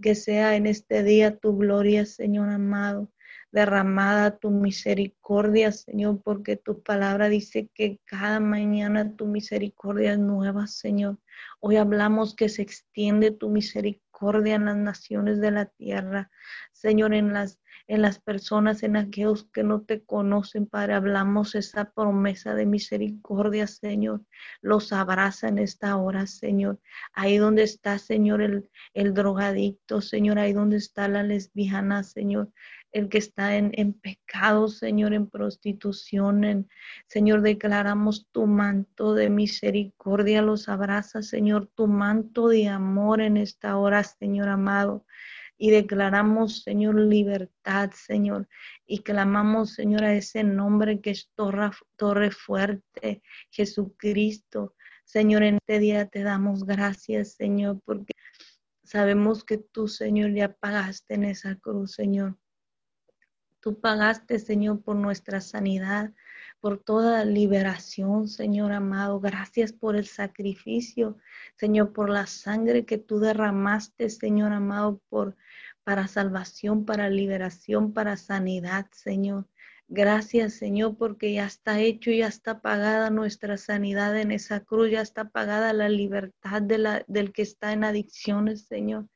Que 0.02 0.16
sea 0.16 0.54
en 0.54 0.66
este 0.66 1.02
día 1.02 1.38
tu 1.38 1.56
gloria, 1.56 2.04
Señor 2.04 2.50
amado, 2.50 3.10
derramada 3.50 4.36
tu 4.36 4.50
misericordia, 4.50 5.72
Señor, 5.72 6.20
porque 6.22 6.56
tu 6.56 6.82
palabra 6.82 7.30
dice 7.30 7.70
que 7.72 8.00
cada 8.04 8.38
mañana 8.38 9.16
tu 9.16 9.24
misericordia 9.24 10.12
es 10.12 10.18
nueva, 10.18 10.66
Señor. 10.66 11.16
Hoy 11.58 11.76
hablamos 11.76 12.36
que 12.36 12.50
se 12.50 12.60
extiende 12.60 13.30
tu 13.30 13.48
misericordia 13.48 14.03
en 14.30 14.64
las 14.64 14.76
naciones 14.76 15.40
de 15.40 15.50
la 15.50 15.66
tierra, 15.66 16.30
Señor, 16.72 17.14
en 17.14 17.32
las 17.32 17.60
en 17.86 18.02
las 18.02 18.18
personas, 18.18 18.82
en 18.82 18.96
aquellos 18.96 19.44
que 19.52 19.62
no 19.62 19.82
te 19.82 20.04
conocen, 20.04 20.66
Padre. 20.66 20.94
Hablamos 20.94 21.54
esa 21.54 21.90
promesa 21.90 22.54
de 22.54 22.66
misericordia, 22.66 23.66
Señor. 23.66 24.22
Los 24.62 24.92
abraza 24.92 25.48
en 25.48 25.58
esta 25.58 25.96
hora, 25.96 26.26
Señor. 26.26 26.80
Ahí 27.12 27.36
donde 27.36 27.62
está, 27.62 27.98
Señor, 27.98 28.40
el, 28.40 28.70
el 28.94 29.12
drogadicto, 29.12 30.00
Señor. 30.00 30.38
Ahí 30.38 30.52
donde 30.54 30.78
está 30.78 31.08
la 31.08 31.22
lesbiana, 31.22 32.02
Señor 32.04 32.50
el 32.94 33.10
que 33.10 33.18
está 33.18 33.56
en, 33.56 33.72
en, 33.74 33.92
pecado, 33.92 34.68
Señor, 34.68 35.12
en 35.12 35.28
prostitución. 35.28 36.68
Señor, 37.08 37.42
declaramos 37.42 38.26
tu 38.32 38.46
manto 38.46 39.14
de 39.14 39.28
misericordia, 39.28 40.40
los 40.40 40.68
abraza, 40.68 41.22
Señor, 41.22 41.68
tu 41.74 41.86
manto 41.88 42.48
de 42.48 42.68
amor 42.68 43.20
en 43.20 43.36
esta 43.36 43.76
hora, 43.76 44.02
Señor 44.02 44.48
amado 44.48 45.04
y 45.56 45.70
declaramos, 45.70 46.62
Señor, 46.62 46.96
libertad, 46.96 47.90
Señor, 47.92 48.48
y 48.86 48.98
clamamos, 49.02 49.74
Señor, 49.74 50.04
a 50.04 50.14
ese 50.14 50.42
nombre 50.42 51.00
que 51.00 51.10
es 51.10 51.30
torre, 51.34 51.70
torre 51.96 52.30
fuerte, 52.30 53.22
Jesucristo. 53.50 54.74
Señor, 55.04 55.42
en 55.42 55.56
este 55.56 55.78
día 55.78 56.06
te 56.06 56.22
damos 56.22 56.64
gracias, 56.64 57.34
Señor, 57.34 57.80
porque 57.84 58.14
sabemos 58.82 59.44
que 59.44 59.58
tú, 59.58 59.88
Señor, 59.88 60.32
ya 60.34 60.52
pagaste 60.52 61.14
en 61.14 61.24
esa 61.24 61.56
cruz, 61.56 61.92
Señor. 61.92 62.36
Tú 63.64 63.80
pagaste, 63.80 64.38
Señor, 64.40 64.82
por 64.82 64.94
nuestra 64.94 65.40
sanidad, 65.40 66.12
por 66.60 66.76
toda 66.76 67.24
liberación, 67.24 68.28
Señor 68.28 68.72
amado. 68.72 69.20
Gracias 69.20 69.72
por 69.72 69.96
el 69.96 70.06
sacrificio, 70.06 71.16
Señor, 71.56 71.94
por 71.94 72.10
la 72.10 72.26
sangre 72.26 72.84
que 72.84 72.98
tú 72.98 73.20
derramaste, 73.20 74.10
Señor 74.10 74.52
amado, 74.52 75.00
por 75.08 75.34
para 75.82 76.08
salvación, 76.08 76.84
para 76.84 77.08
liberación, 77.08 77.94
para 77.94 78.18
sanidad, 78.18 78.84
Señor. 78.92 79.48
Gracias, 79.88 80.52
Señor, 80.52 80.98
porque 80.98 81.32
ya 81.32 81.46
está 81.46 81.80
hecho, 81.80 82.10
ya 82.10 82.26
está 82.26 82.60
pagada 82.60 83.08
nuestra 83.08 83.56
sanidad 83.56 84.14
en 84.20 84.30
esa 84.30 84.60
cruz, 84.60 84.90
ya 84.90 85.00
está 85.00 85.30
pagada 85.30 85.72
la 85.72 85.88
libertad 85.88 86.60
del 86.60 87.32
que 87.32 87.40
está 87.40 87.72
en 87.72 87.84
adicciones, 87.84 88.66
Señor. 88.66 89.06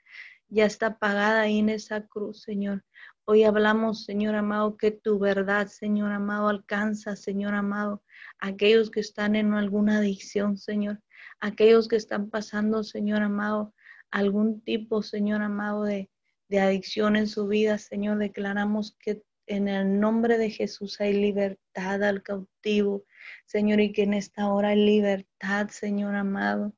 Ya 0.51 0.65
está 0.65 0.99
pagada 0.99 1.43
ahí 1.43 1.59
en 1.59 1.69
esa 1.69 2.07
cruz, 2.07 2.43
Señor. 2.43 2.83
Hoy 3.27 3.45
hablamos, 3.45 4.05
Señor 4.05 4.35
amado, 4.35 4.79
que 4.79 4.91
tu 4.91 5.19
verdad, 5.19 5.67
Señor 5.67 6.11
amado, 6.13 6.49
alcanza, 6.49 7.17
Señor 7.17 7.55
amado, 7.55 8.03
aquellos 8.39 8.91
que 8.91 9.01
están 9.01 9.37
en 9.37 9.53
alguna 9.53 9.99
adicción, 9.99 10.57
Señor, 10.57 11.03
aquellos 11.39 11.87
que 11.89 11.97
están 11.97 12.31
pasando, 12.31 12.83
Señor 12.83 13.23
amado, 13.23 13.75
algún 14.11 14.63
tipo, 14.63 15.03
Señor 15.03 15.43
amado, 15.43 15.85
de, 15.85 16.11
de 16.49 16.61
adicción 16.61 17.17
en 17.17 17.29
su 17.29 17.47
vida, 17.47 17.77
Señor, 17.77 18.17
declaramos 18.17 18.97
que 18.99 19.23
en 19.47 19.69
el 19.69 20.01
nombre 20.01 20.39
de 20.39 20.49
Jesús 20.49 20.99
hay 21.03 21.13
libertad 21.13 22.03
al 22.03 22.23
cautivo, 22.23 23.05
Señor, 23.45 23.81
y 23.81 23.93
que 23.93 24.05
en 24.05 24.15
esta 24.15 24.49
hora 24.49 24.69
hay 24.69 24.85
libertad, 24.85 25.69
Señor 25.69 26.15
amado. 26.15 26.73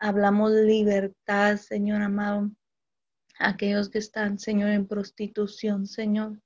Hablamos 0.00 0.50
libertad, 0.50 1.58
Señor 1.58 2.02
amado, 2.02 2.50
aquellos 3.42 3.88
que 3.90 3.98
están, 3.98 4.38
Señor, 4.38 4.70
en 4.70 4.86
prostitución, 4.86 5.86
Señor, 5.86 6.40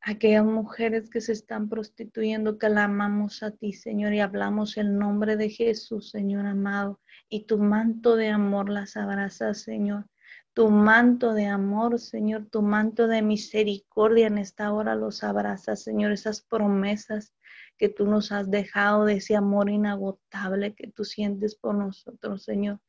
aquellas 0.00 0.44
mujeres 0.44 1.10
que 1.10 1.20
se 1.20 1.32
están 1.32 1.68
prostituyendo, 1.68 2.58
que 2.58 2.68
la 2.68 2.84
amamos 2.84 3.42
a 3.42 3.50
ti, 3.50 3.72
Señor, 3.72 4.14
y 4.14 4.20
hablamos 4.20 4.76
el 4.76 4.98
nombre 4.98 5.36
de 5.36 5.50
Jesús, 5.50 6.10
Señor 6.10 6.46
amado, 6.46 7.00
y 7.28 7.44
tu 7.44 7.58
manto 7.58 8.16
de 8.16 8.28
amor 8.28 8.68
las 8.68 8.96
abraza, 8.96 9.54
Señor. 9.54 10.06
Tu 10.52 10.68
manto 10.68 11.32
de 11.32 11.46
amor, 11.46 11.98
Señor, 12.00 12.46
tu 12.50 12.62
manto 12.62 13.06
de 13.06 13.22
misericordia 13.22 14.26
en 14.26 14.38
esta 14.38 14.72
hora 14.72 14.96
los 14.96 15.22
abraza, 15.22 15.76
Señor, 15.76 16.12
esas 16.12 16.42
promesas 16.42 17.34
que 17.78 17.88
tú 17.88 18.06
nos 18.06 18.32
has 18.32 18.50
dejado 18.50 19.04
de 19.04 19.14
ese 19.14 19.36
amor 19.36 19.70
inagotable 19.70 20.74
que 20.74 20.88
tú 20.88 21.04
sientes 21.04 21.54
por 21.54 21.76
nosotros, 21.76 22.42
Señor 22.42 22.80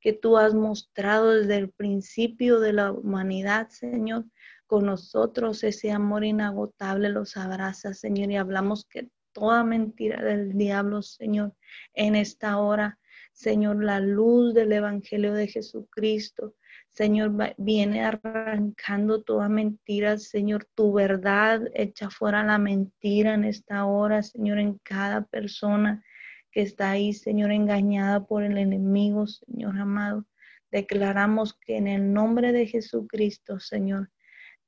que 0.00 0.12
tú 0.12 0.38
has 0.38 0.54
mostrado 0.54 1.30
desde 1.30 1.56
el 1.56 1.70
principio 1.70 2.60
de 2.60 2.72
la 2.72 2.92
humanidad, 2.92 3.68
Señor. 3.68 4.24
Con 4.66 4.86
nosotros 4.86 5.64
ese 5.64 5.90
amor 5.90 6.24
inagotable 6.24 7.08
los 7.08 7.36
abraza, 7.36 7.92
Señor, 7.92 8.30
y 8.30 8.36
hablamos 8.36 8.86
que 8.86 9.08
toda 9.32 9.64
mentira 9.64 10.22
del 10.22 10.56
diablo, 10.56 11.02
Señor, 11.02 11.54
en 11.94 12.16
esta 12.16 12.58
hora, 12.58 12.98
Señor, 13.32 13.82
la 13.82 14.00
luz 14.00 14.54
del 14.54 14.72
Evangelio 14.72 15.34
de 15.34 15.48
Jesucristo, 15.48 16.54
Señor, 16.88 17.32
viene 17.56 18.04
arrancando 18.04 19.22
toda 19.22 19.48
mentira, 19.48 20.18
Señor, 20.18 20.66
tu 20.74 20.92
verdad, 20.92 21.62
echa 21.74 22.10
fuera 22.10 22.42
la 22.42 22.58
mentira 22.58 23.34
en 23.34 23.44
esta 23.44 23.84
hora, 23.84 24.22
Señor, 24.22 24.58
en 24.58 24.78
cada 24.78 25.24
persona 25.24 26.04
que 26.50 26.62
está 26.62 26.90
ahí, 26.90 27.12
Señor, 27.12 27.52
engañada 27.52 28.26
por 28.26 28.42
el 28.42 28.58
enemigo, 28.58 29.26
Señor 29.26 29.78
amado. 29.78 30.26
Declaramos 30.70 31.54
que 31.54 31.76
en 31.76 31.88
el 31.88 32.12
nombre 32.12 32.52
de 32.52 32.66
Jesucristo, 32.66 33.58
Señor, 33.58 34.10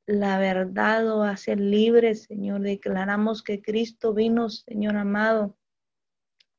la 0.06 0.38
verdad 0.38 1.04
lo 1.04 1.22
hace 1.22 1.56
libre, 1.56 2.14
Señor. 2.14 2.60
Declaramos 2.62 3.42
que 3.42 3.62
Cristo 3.62 4.12
vino, 4.12 4.50
Señor 4.50 4.96
amado, 4.96 5.56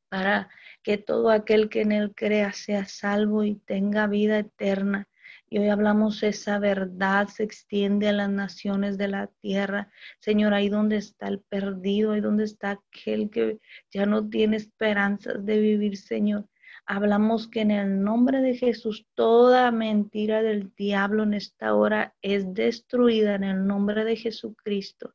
para 0.09 0.49
que 0.81 0.97
todo 0.97 1.29
aquel 1.29 1.69
que 1.69 1.81
en 1.81 1.91
Él 1.91 2.13
crea 2.15 2.53
sea 2.53 2.85
salvo 2.85 3.43
y 3.43 3.55
tenga 3.55 4.07
vida 4.07 4.39
eterna. 4.39 5.07
Y 5.53 5.59
hoy 5.59 5.69
hablamos 5.69 6.23
esa 6.23 6.57
verdad, 6.57 7.27
se 7.27 7.43
extiende 7.43 8.09
a 8.09 8.11
las 8.11 8.29
naciones 8.31 8.97
de 8.97 9.07
la 9.07 9.27
tierra. 9.39 9.91
Señor, 10.19 10.51
ahí 10.51 10.67
donde 10.67 10.95
está 10.95 11.27
el 11.27 11.41
perdido, 11.41 12.13
ahí 12.13 12.21
donde 12.21 12.45
está 12.45 12.71
aquel 12.71 13.29
que 13.29 13.59
ya 13.91 14.07
no 14.07 14.27
tiene 14.27 14.57
esperanzas 14.57 15.45
de 15.45 15.59
vivir, 15.59 15.95
Señor. 15.97 16.49
Hablamos 16.87 17.47
que 17.47 17.61
en 17.61 17.69
el 17.69 18.01
nombre 18.01 18.41
de 18.41 18.55
Jesús 18.55 19.05
toda 19.13 19.69
mentira 19.69 20.41
del 20.41 20.73
diablo 20.73 21.21
en 21.21 21.35
esta 21.35 21.75
hora 21.75 22.15
es 22.23 22.51
destruida 22.55 23.35
en 23.35 23.43
el 23.43 23.67
nombre 23.67 24.05
de 24.05 24.15
Jesucristo. 24.15 25.13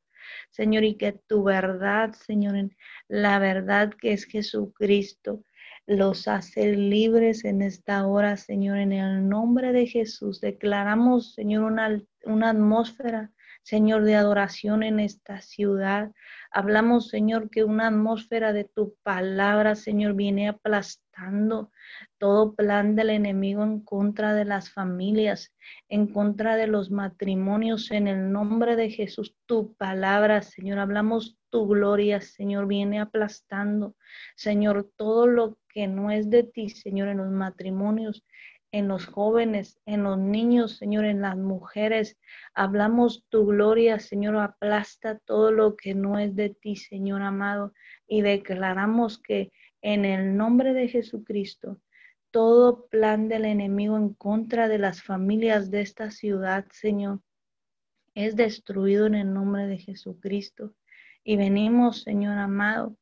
Señor, 0.51 0.85
y 0.85 0.95
que 0.95 1.19
tu 1.27 1.43
verdad, 1.43 2.13
Señor, 2.13 2.71
la 3.09 3.41
verdad 3.41 3.93
que 3.93 4.13
es 4.13 4.25
Jesucristo, 4.25 5.43
los 5.89 6.29
hace 6.29 6.77
libres 6.77 7.47
en 7.47 7.63
esta 7.63 8.07
hora, 8.07 8.37
Señor, 8.37 8.77
en 8.77 8.93
el 8.93 9.27
nombre 9.27 9.73
de 9.73 9.87
Jesús. 9.87 10.41
Declaramos, 10.41 11.33
Señor, 11.33 11.65
una, 11.65 12.03
una 12.25 12.51
atmósfera 12.51 13.33
Señor, 13.69 14.05
de 14.05 14.15
adoración 14.15 14.83
en 14.83 14.99
esta 14.99 15.43
ciudad. 15.43 16.11
Hablamos, 16.51 17.09
Señor, 17.09 17.51
que 17.51 17.65
una 17.65 17.89
atmósfera 17.89 18.55
de 18.55 18.65
tu 18.65 18.95
palabra, 19.03 19.75
Señor, 19.75 20.15
viene 20.15 20.49
aplastando 20.49 21.71
todo 22.17 22.55
plan 22.55 22.97
del 22.97 23.11
enemigo 23.11 23.63
en 23.65 23.81
contra 23.81 24.33
de 24.33 24.47
las 24.47 24.71
familias, 24.71 25.55
en 25.91 26.07
contra 26.07 26.57
de 26.57 26.67
los 26.67 26.91
matrimonios, 26.91 27.91
en 27.91 28.09
el 28.09 28.33
nombre 28.33 28.75
de 28.75 28.89
Jesús. 28.89 29.37
Tu 29.45 29.75
palabra, 29.75 30.41
Señor, 30.41 30.79
hablamos 30.79 31.37
tu 31.51 31.67
gloria, 31.67 32.23
Señor, 32.23 32.69
viene 32.69 33.01
aplastando, 33.01 33.95
Señor, 34.35 34.91
todo 34.97 35.27
lo 35.27 35.59
que 35.69 35.89
no 35.89 36.11
es 36.11 36.31
de 36.31 36.43
ti, 36.43 36.71
Señor, 36.71 37.09
en 37.09 37.19
los 37.19 37.31
matrimonios, 37.31 38.25
en 38.73 38.89
los 38.89 39.07
jóvenes, 39.07 39.81
en 39.87 40.03
los 40.03 40.19
niños, 40.19 40.77
Señor, 40.77 41.05
en 41.05 41.21
las 41.21 41.37
mujeres. 41.37 42.19
Hablamos 42.55 43.25
tu 43.29 43.47
gloria, 43.47 43.99
Señor, 43.99 44.37
aplasta 44.37 45.19
todo 45.19 45.51
lo 45.51 45.77
que 45.77 45.95
no 45.95 46.19
es 46.19 46.37
de 46.37 46.51
ti, 46.51 46.77
Señor 46.77 47.23
amado, 47.23 47.73
y 48.07 48.23
declaramos 48.23 49.19
que 49.19 49.53
en 49.81 50.05
el 50.05 50.37
nombre 50.37 50.75
de 50.75 50.89
Jesucristo, 50.89 51.81
todo 52.31 52.87
plan 52.89 53.29
del 53.29 53.47
enemigo 53.47 53.97
en 53.97 54.13
contra 54.13 54.69
de 54.69 54.79
las 54.79 55.03
familias 55.03 55.71
de 55.71 55.81
esta 55.81 56.11
ciudad, 56.11 56.67
Señor, 56.71 57.21
es 58.15 58.37
destruido 58.37 59.07
en 59.07 59.15
el 59.15 59.33
nombre 59.33 59.67
de 59.67 59.79
Jesucristo. 59.79 60.75
Y 61.25 61.37
venimos, 61.37 62.03
Señor 62.03 62.37
amado, 62.39 62.97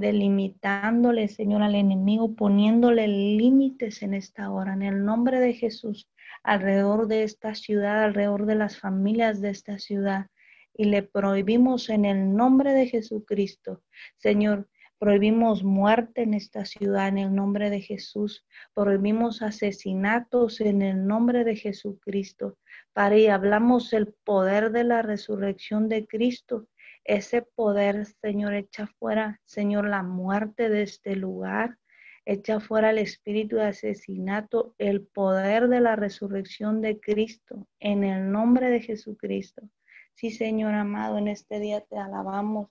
delimitándole, 0.00 1.28
Señor, 1.28 1.62
al 1.62 1.74
enemigo, 1.74 2.34
poniéndole 2.34 3.06
límites 3.06 4.02
en 4.02 4.14
esta 4.14 4.50
hora, 4.50 4.72
en 4.72 4.82
el 4.82 5.04
nombre 5.04 5.38
de 5.38 5.52
Jesús, 5.52 6.08
alrededor 6.42 7.06
de 7.06 7.22
esta 7.22 7.54
ciudad, 7.54 8.02
alrededor 8.02 8.46
de 8.46 8.54
las 8.56 8.78
familias 8.78 9.40
de 9.40 9.50
esta 9.50 9.78
ciudad. 9.78 10.26
Y 10.74 10.84
le 10.84 11.02
prohibimos 11.02 11.90
en 11.90 12.06
el 12.06 12.34
nombre 12.34 12.72
de 12.72 12.86
Jesucristo, 12.86 13.82
Señor, 14.16 14.68
prohibimos 14.98 15.62
muerte 15.62 16.22
en 16.22 16.34
esta 16.34 16.64
ciudad 16.64 17.08
en 17.08 17.18
el 17.18 17.34
nombre 17.34 17.68
de 17.68 17.80
Jesús, 17.80 18.46
prohibimos 18.74 19.42
asesinatos 19.42 20.60
en 20.60 20.80
el 20.82 21.06
nombre 21.06 21.44
de 21.44 21.56
Jesucristo. 21.56 22.56
Para 22.94 23.18
y 23.18 23.26
hablamos 23.26 23.92
el 23.92 24.14
poder 24.24 24.72
de 24.72 24.84
la 24.84 25.02
resurrección 25.02 25.88
de 25.88 26.06
Cristo 26.06 26.66
ese 27.04 27.42
poder, 27.42 28.06
Señor, 28.06 28.54
echa 28.54 28.86
fuera, 28.86 29.40
Señor, 29.44 29.88
la 29.88 30.02
muerte 30.02 30.68
de 30.68 30.82
este 30.82 31.16
lugar. 31.16 31.78
Echa 32.26 32.60
fuera 32.60 32.90
el 32.90 32.98
espíritu 32.98 33.56
de 33.56 33.64
asesinato, 33.64 34.74
el 34.78 35.06
poder 35.06 35.68
de 35.68 35.80
la 35.80 35.96
resurrección 35.96 36.80
de 36.80 37.00
Cristo, 37.00 37.66
en 37.80 38.04
el 38.04 38.30
nombre 38.30 38.70
de 38.70 38.80
Jesucristo. 38.80 39.68
Sí, 40.14 40.30
Señor 40.30 40.74
amado, 40.74 41.18
en 41.18 41.28
este 41.28 41.58
día 41.60 41.80
te 41.80 41.96
alabamos, 41.96 42.68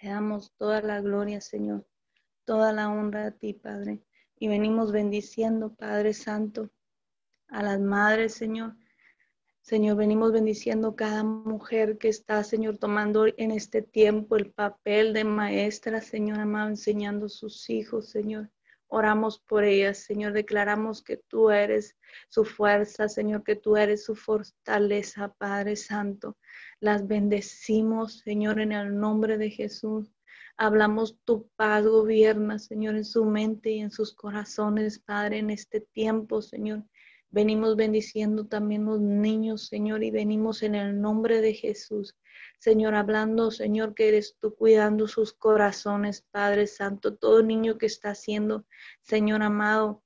te 0.00 0.08
damos 0.08 0.52
toda 0.56 0.80
la 0.80 1.00
gloria, 1.00 1.40
Señor, 1.40 1.86
toda 2.44 2.72
la 2.72 2.88
honra 2.90 3.26
a 3.26 3.30
ti, 3.32 3.52
Padre. 3.52 4.00
Y 4.38 4.48
venimos 4.48 4.92
bendiciendo, 4.92 5.74
Padre 5.74 6.14
Santo, 6.14 6.70
a 7.48 7.62
las 7.62 7.80
madres, 7.80 8.34
Señor, 8.34 8.76
Señor, 9.68 9.98
venimos 9.98 10.32
bendiciendo 10.32 10.96
cada 10.96 11.22
mujer 11.22 11.98
que 11.98 12.08
está, 12.08 12.42
Señor, 12.42 12.78
tomando 12.78 13.26
en 13.26 13.50
este 13.50 13.82
tiempo 13.82 14.36
el 14.36 14.50
papel 14.50 15.12
de 15.12 15.24
maestra, 15.24 16.00
Señor 16.00 16.40
amado, 16.40 16.70
enseñando 16.70 17.26
a 17.26 17.28
sus 17.28 17.68
hijos, 17.68 18.08
Señor. 18.08 18.50
Oramos 18.86 19.38
por 19.40 19.64
ellas, 19.64 19.98
Señor. 19.98 20.32
Declaramos 20.32 21.02
que 21.02 21.18
tú 21.18 21.50
eres 21.50 21.98
su 22.30 22.46
fuerza, 22.46 23.10
Señor, 23.10 23.44
que 23.44 23.56
tú 23.56 23.76
eres 23.76 24.06
su 24.06 24.16
fortaleza, 24.16 25.34
Padre 25.36 25.76
Santo. 25.76 26.38
Las 26.80 27.06
bendecimos, 27.06 28.20
Señor, 28.20 28.60
en 28.60 28.72
el 28.72 28.98
nombre 28.98 29.36
de 29.36 29.50
Jesús. 29.50 30.10
Hablamos 30.56 31.18
tu 31.26 31.46
paz, 31.56 31.84
gobierna, 31.84 32.58
Señor, 32.58 32.96
en 32.96 33.04
su 33.04 33.26
mente 33.26 33.72
y 33.72 33.80
en 33.80 33.90
sus 33.90 34.14
corazones, 34.14 34.98
Padre, 34.98 35.40
en 35.40 35.50
este 35.50 35.82
tiempo, 35.82 36.40
Señor. 36.40 36.84
Venimos 37.30 37.76
bendiciendo 37.76 38.46
también 38.46 38.86
los 38.86 39.00
niños, 39.00 39.66
Señor, 39.66 40.02
y 40.02 40.10
venimos 40.10 40.62
en 40.62 40.74
el 40.74 40.98
nombre 40.98 41.42
de 41.42 41.52
Jesús. 41.52 42.16
Señor, 42.58 42.94
hablando, 42.94 43.50
Señor, 43.50 43.94
que 43.94 44.08
eres 44.08 44.36
tú 44.40 44.54
cuidando 44.54 45.06
sus 45.06 45.34
corazones, 45.34 46.22
Padre 46.30 46.66
Santo, 46.66 47.16
todo 47.16 47.42
niño 47.42 47.76
que 47.76 47.86
está 47.86 48.14
siendo, 48.14 48.64
Señor 49.02 49.42
amado, 49.42 50.02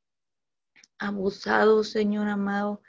abusado, 0.99 1.85
Señor 1.85 2.29
amado, 2.29 2.83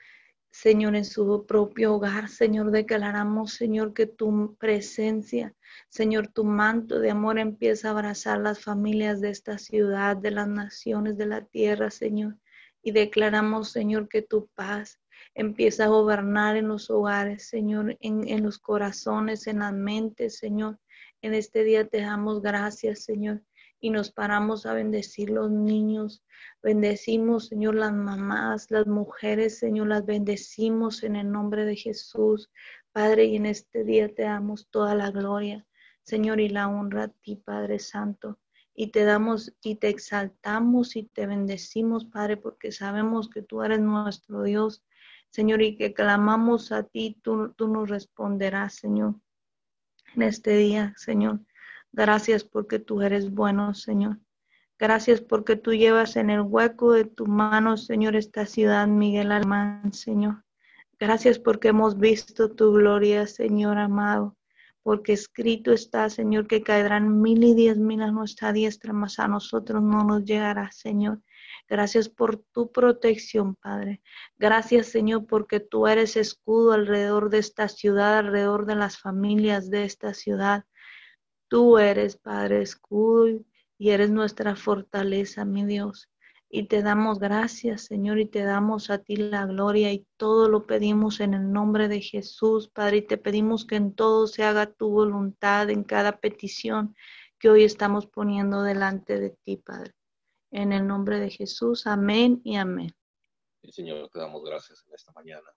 Señor, 0.51 0.95
en 0.95 1.05
su 1.05 1.45
propio 1.45 1.95
hogar, 1.95 2.27
Señor, 2.27 2.71
declaramos, 2.71 3.53
Señor, 3.53 3.93
que 3.93 4.07
tu 4.07 4.55
presencia, 4.59 5.55
Señor, 5.89 6.27
tu 6.27 6.43
manto 6.43 6.99
de 6.99 7.11
amor 7.11 7.37
empieza 7.37 7.89
a 7.89 7.91
abrazar 7.91 8.39
las 8.39 8.59
familias 8.59 9.21
de 9.21 9.29
esta 9.29 9.59
ciudad, 9.59 10.17
de 10.17 10.31
las 10.31 10.47
naciones 10.47 11.17
de 11.17 11.27
la 11.27 11.45
tierra, 11.45 11.91
Señor 11.91 12.37
y 12.83 12.91
declaramos, 12.91 13.71
Señor, 13.71 14.09
que 14.09 14.21
tu 14.21 14.47
paz 14.55 14.99
empieza 15.33 15.85
a 15.85 15.87
gobernar 15.87 16.57
en 16.57 16.67
los 16.67 16.89
hogares, 16.89 17.47
Señor, 17.47 17.97
en, 18.01 18.43
los 18.43 18.59
corazones, 18.59 19.47
en 19.47 19.59
las 19.59 19.73
mentes, 19.73 20.37
Señor. 20.37 20.79
En 21.21 21.33
este 21.33 21.63
día 21.63 21.87
te 21.87 22.01
damos 22.01 22.41
gracias, 22.41 23.05
Señor, 23.05 23.41
y 23.79 23.89
nos 23.89 24.11
paramos 24.11 24.65
a 24.65 24.73
bendecir 24.73 25.29
los 25.29 25.49
niños. 25.49 26.23
Bendecimos, 26.61 27.47
Señor, 27.47 27.75
las 27.75 27.93
mamás, 27.93 28.69
las 28.69 28.85
mujeres, 28.85 29.57
Señor, 29.57 29.87
las 29.87 30.05
bendecimos 30.05 31.03
en 31.03 31.15
el 31.15 31.31
nombre 31.31 31.65
de 31.65 31.77
Jesús. 31.77 32.51
Padre, 32.91 33.25
y 33.25 33.37
en 33.37 33.45
este 33.45 33.85
día 33.85 34.13
te 34.13 34.23
damos 34.23 34.67
toda 34.69 34.93
la 34.93 35.09
gloria, 35.09 35.65
Señor, 36.03 36.41
y 36.41 36.49
la 36.49 36.67
honra 36.67 37.03
a 37.03 37.07
ti, 37.07 37.37
Padre 37.37 37.79
Santo 37.79 38.37
y 38.75 38.87
te 38.87 39.03
damos 39.03 39.53
y 39.61 39.75
te 39.75 39.89
exaltamos 39.89 40.95
y 40.95 41.03
te 41.03 41.27
bendecimos, 41.27 42.05
Padre, 42.05 42.37
porque 42.37 42.71
sabemos 42.71 43.29
que 43.29 43.41
tú 43.41 43.61
eres 43.61 43.79
nuestro 43.79 44.43
Dios, 44.43 44.83
Señor, 45.29 45.61
y 45.61 45.77
que 45.77 45.93
clamamos 45.93 46.71
a 46.71 46.83
ti, 46.83 47.19
tú, 47.21 47.53
tú 47.53 47.67
nos 47.67 47.89
responderás, 47.89 48.75
Señor, 48.75 49.15
en 50.15 50.23
este 50.23 50.57
día, 50.57 50.93
Señor. 50.97 51.41
Gracias 51.91 52.43
porque 52.43 52.79
tú 52.79 53.01
eres 53.01 53.31
bueno, 53.31 53.73
Señor. 53.73 54.19
Gracias 54.79 55.21
porque 55.21 55.55
tú 55.55 55.73
llevas 55.73 56.15
en 56.15 56.29
el 56.29 56.41
hueco 56.41 56.93
de 56.93 57.05
tu 57.05 57.27
mano, 57.27 57.77
Señor, 57.77 58.15
esta 58.15 58.45
ciudad, 58.45 58.87
Miguel 58.87 59.31
Alemán, 59.31 59.93
Señor. 59.93 60.43
Gracias 60.99 61.37
porque 61.37 61.69
hemos 61.69 61.99
visto 61.99 62.51
tu 62.51 62.73
gloria, 62.73 63.27
Señor 63.27 63.77
amado 63.77 64.35
porque 64.83 65.13
escrito 65.13 65.71
está, 65.71 66.09
Señor, 66.09 66.47
que 66.47 66.61
caerán 66.61 67.21
mil 67.21 67.43
y 67.43 67.55
diez 67.55 67.77
mil 67.77 68.01
a 68.01 68.11
nuestra 68.11 68.51
diestra, 68.53 68.93
mas 68.93 69.17
a 69.17 69.27
nosotros 69.27 69.81
no 69.81 70.03
nos 70.03 70.25
llegará, 70.25 70.71
Señor. 70.71 71.21
Gracias 71.69 72.09
por 72.09 72.37
tu 72.37 72.71
protección, 72.71 73.55
Padre. 73.55 74.01
Gracias, 74.37 74.87
Señor, 74.87 75.25
porque 75.25 75.61
tú 75.61 75.87
eres 75.87 76.17
escudo 76.17 76.73
alrededor 76.73 77.29
de 77.29 77.37
esta 77.39 77.69
ciudad, 77.69 78.17
alrededor 78.17 78.65
de 78.65 78.75
las 78.75 78.99
familias 78.99 79.69
de 79.69 79.85
esta 79.85 80.13
ciudad. 80.13 80.65
Tú 81.47 81.77
eres, 81.77 82.17
Padre, 82.17 82.61
escudo 82.61 83.39
y 83.77 83.89
eres 83.89 84.11
nuestra 84.11 84.55
fortaleza, 84.55 85.45
mi 85.45 85.65
Dios. 85.65 86.09
Y 86.55 86.65
te 86.65 86.83
damos 86.83 87.17
gracias, 87.17 87.85
Señor, 87.85 88.19
y 88.19 88.27
te 88.27 88.43
damos 88.43 88.91
a 88.91 88.99
ti 88.99 89.15
la 89.15 89.47
gloria 89.47 89.91
y 89.91 90.05
todo 90.17 90.47
lo 90.47 90.67
pedimos 90.67 91.19
en 91.19 91.33
el 91.33 91.51
nombre 91.51 91.87
de 91.87 91.99
Jesús, 91.99 92.69
Padre. 92.69 92.97
Y 92.97 93.01
te 93.01 93.17
pedimos 93.17 93.65
que 93.65 93.75
en 93.75 93.95
todo 93.95 94.27
se 94.27 94.43
haga 94.43 94.71
tu 94.71 94.91
voluntad 94.91 95.71
en 95.71 95.83
cada 95.83 96.19
petición 96.19 96.95
que 97.39 97.49
hoy 97.49 97.63
estamos 97.63 98.05
poniendo 98.05 98.61
delante 98.61 99.19
de 99.19 99.31
ti, 99.31 99.57
Padre. 99.57 99.95
En 100.51 100.73
el 100.73 100.85
nombre 100.85 101.19
de 101.19 101.31
Jesús, 101.31 101.87
amén 101.87 102.39
y 102.43 102.55
amén. 102.57 102.95
Señor, 103.71 104.07
te 104.09 104.19
damos 104.19 104.43
gracias 104.43 104.85
en 104.85 104.93
esta 104.93 105.11
mañana. 105.13 105.51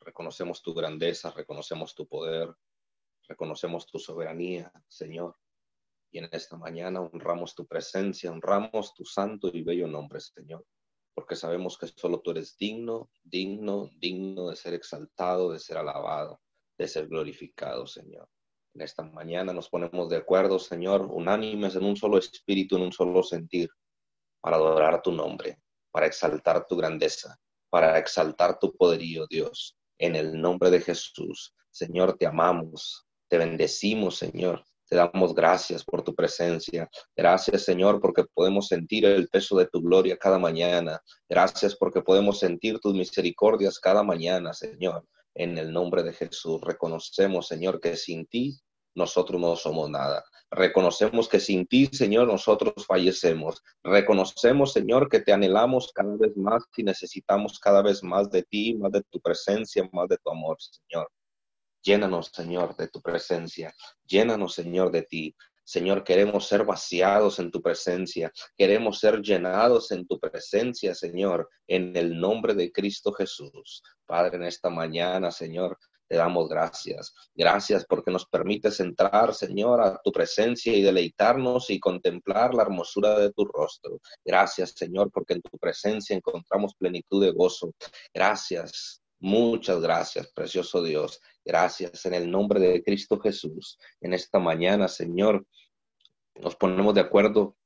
Reconocemos 0.00 0.62
tu 0.62 0.72
grandeza, 0.72 1.32
reconocemos 1.32 1.94
tu 1.94 2.08
poder, 2.08 2.56
reconocemos 3.28 3.86
tu 3.86 3.98
soberanía, 3.98 4.72
Señor. 4.86 5.36
Y 6.10 6.18
en 6.18 6.28
esta 6.32 6.56
mañana 6.56 7.00
honramos 7.00 7.54
tu 7.54 7.66
presencia, 7.66 8.30
honramos 8.30 8.94
tu 8.94 9.04
santo 9.04 9.50
y 9.52 9.62
bello 9.62 9.86
nombre, 9.86 10.20
Señor, 10.20 10.64
porque 11.14 11.36
sabemos 11.36 11.76
que 11.76 11.86
solo 11.88 12.20
tú 12.20 12.30
eres 12.30 12.56
digno, 12.56 13.10
digno, 13.22 13.90
digno 13.96 14.48
de 14.48 14.56
ser 14.56 14.74
exaltado, 14.74 15.52
de 15.52 15.58
ser 15.58 15.76
alabado, 15.76 16.40
de 16.78 16.88
ser 16.88 17.08
glorificado, 17.08 17.86
Señor. 17.86 18.28
En 18.74 18.82
esta 18.82 19.02
mañana 19.02 19.52
nos 19.52 19.68
ponemos 19.68 20.08
de 20.08 20.16
acuerdo, 20.16 20.58
Señor, 20.58 21.02
unánimes 21.02 21.74
en 21.74 21.84
un 21.84 21.96
solo 21.96 22.18
espíritu, 22.18 22.76
en 22.76 22.82
un 22.82 22.92
solo 22.92 23.22
sentir, 23.22 23.68
para 24.40 24.56
adorar 24.56 25.02
tu 25.02 25.12
nombre, 25.12 25.60
para 25.90 26.06
exaltar 26.06 26.66
tu 26.66 26.76
grandeza, 26.76 27.38
para 27.70 27.98
exaltar 27.98 28.58
tu 28.58 28.74
poderío, 28.76 29.26
Dios. 29.28 29.76
En 29.98 30.14
el 30.14 30.40
nombre 30.40 30.70
de 30.70 30.80
Jesús, 30.80 31.54
Señor, 31.70 32.16
te 32.16 32.26
amamos, 32.26 33.06
te 33.28 33.36
bendecimos, 33.36 34.16
Señor. 34.16 34.64
Te 34.88 34.96
damos 34.96 35.34
gracias 35.34 35.84
por 35.84 36.02
tu 36.02 36.14
presencia. 36.14 36.88
Gracias, 37.14 37.62
Señor, 37.62 38.00
porque 38.00 38.24
podemos 38.32 38.68
sentir 38.68 39.04
el 39.04 39.28
peso 39.28 39.56
de 39.58 39.66
tu 39.66 39.82
gloria 39.82 40.16
cada 40.16 40.38
mañana. 40.38 41.00
Gracias 41.28 41.76
porque 41.76 42.00
podemos 42.00 42.38
sentir 42.38 42.78
tus 42.80 42.94
misericordias 42.94 43.78
cada 43.78 44.02
mañana, 44.02 44.54
Señor. 44.54 45.04
En 45.34 45.58
el 45.58 45.72
nombre 45.72 46.02
de 46.02 46.14
Jesús, 46.14 46.60
reconocemos, 46.62 47.46
Señor, 47.46 47.80
que 47.80 47.96
sin 47.96 48.26
ti 48.26 48.58
nosotros 48.94 49.40
no 49.40 49.54
somos 49.56 49.90
nada. 49.90 50.24
Reconocemos 50.50 51.28
que 51.28 51.38
sin 51.38 51.66
ti, 51.66 51.86
Señor, 51.92 52.26
nosotros 52.26 52.72
fallecemos. 52.86 53.62
Reconocemos, 53.84 54.72
Señor, 54.72 55.08
que 55.08 55.20
te 55.20 55.32
anhelamos 55.32 55.92
cada 55.92 56.16
vez 56.16 56.36
más 56.36 56.64
y 56.76 56.82
necesitamos 56.82 57.58
cada 57.58 57.82
vez 57.82 58.02
más 58.02 58.30
de 58.30 58.42
ti, 58.42 58.74
más 58.74 58.92
de 58.92 59.02
tu 59.10 59.20
presencia, 59.20 59.88
más 59.92 60.08
de 60.08 60.16
tu 60.16 60.30
amor, 60.30 60.56
Señor. 60.58 61.08
Llénanos, 61.82 62.30
Señor, 62.32 62.76
de 62.76 62.88
tu 62.88 63.00
presencia. 63.00 63.74
Llénanos, 64.06 64.54
Señor, 64.54 64.90
de 64.90 65.02
ti. 65.02 65.34
Señor, 65.64 66.02
queremos 66.02 66.48
ser 66.48 66.64
vaciados 66.64 67.38
en 67.38 67.50
tu 67.50 67.60
presencia. 67.60 68.32
Queremos 68.56 69.00
ser 69.00 69.20
llenados 69.20 69.90
en 69.92 70.06
tu 70.06 70.18
presencia, 70.18 70.94
Señor, 70.94 71.48
en 71.66 71.94
el 71.94 72.18
nombre 72.18 72.54
de 72.54 72.72
Cristo 72.72 73.12
Jesús. 73.12 73.82
Padre, 74.06 74.38
en 74.38 74.44
esta 74.44 74.70
mañana, 74.70 75.30
Señor, 75.30 75.78
te 76.08 76.16
damos 76.16 76.48
gracias. 76.48 77.14
Gracias 77.34 77.84
porque 77.84 78.10
nos 78.10 78.24
permites 78.26 78.80
entrar, 78.80 79.34
Señor, 79.34 79.82
a 79.82 80.00
tu 80.02 80.10
presencia 80.10 80.74
y 80.74 80.80
deleitarnos 80.80 81.68
y 81.68 81.78
contemplar 81.78 82.54
la 82.54 82.62
hermosura 82.62 83.18
de 83.18 83.30
tu 83.32 83.44
rostro. 83.44 84.00
Gracias, 84.24 84.70
Señor, 84.74 85.10
porque 85.12 85.34
en 85.34 85.42
tu 85.42 85.58
presencia 85.58 86.16
encontramos 86.16 86.74
plenitud 86.74 87.22
de 87.22 87.32
gozo. 87.32 87.74
Gracias. 88.14 89.02
Muchas 89.20 89.80
gracias, 89.80 90.30
precioso 90.32 90.82
Dios. 90.82 91.20
Gracias 91.44 92.04
en 92.06 92.14
el 92.14 92.30
nombre 92.30 92.60
de 92.60 92.82
Cristo 92.82 93.18
Jesús. 93.18 93.78
En 94.00 94.14
esta 94.14 94.38
mañana, 94.38 94.88
Señor, 94.88 95.46
nos 96.36 96.56
ponemos 96.56 96.94
de 96.94 97.00
acuerdo 97.00 97.56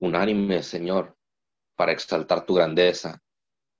unánime, 0.00 0.62
Señor, 0.62 1.16
para 1.76 1.92
exaltar 1.92 2.46
tu 2.46 2.54
grandeza, 2.54 3.20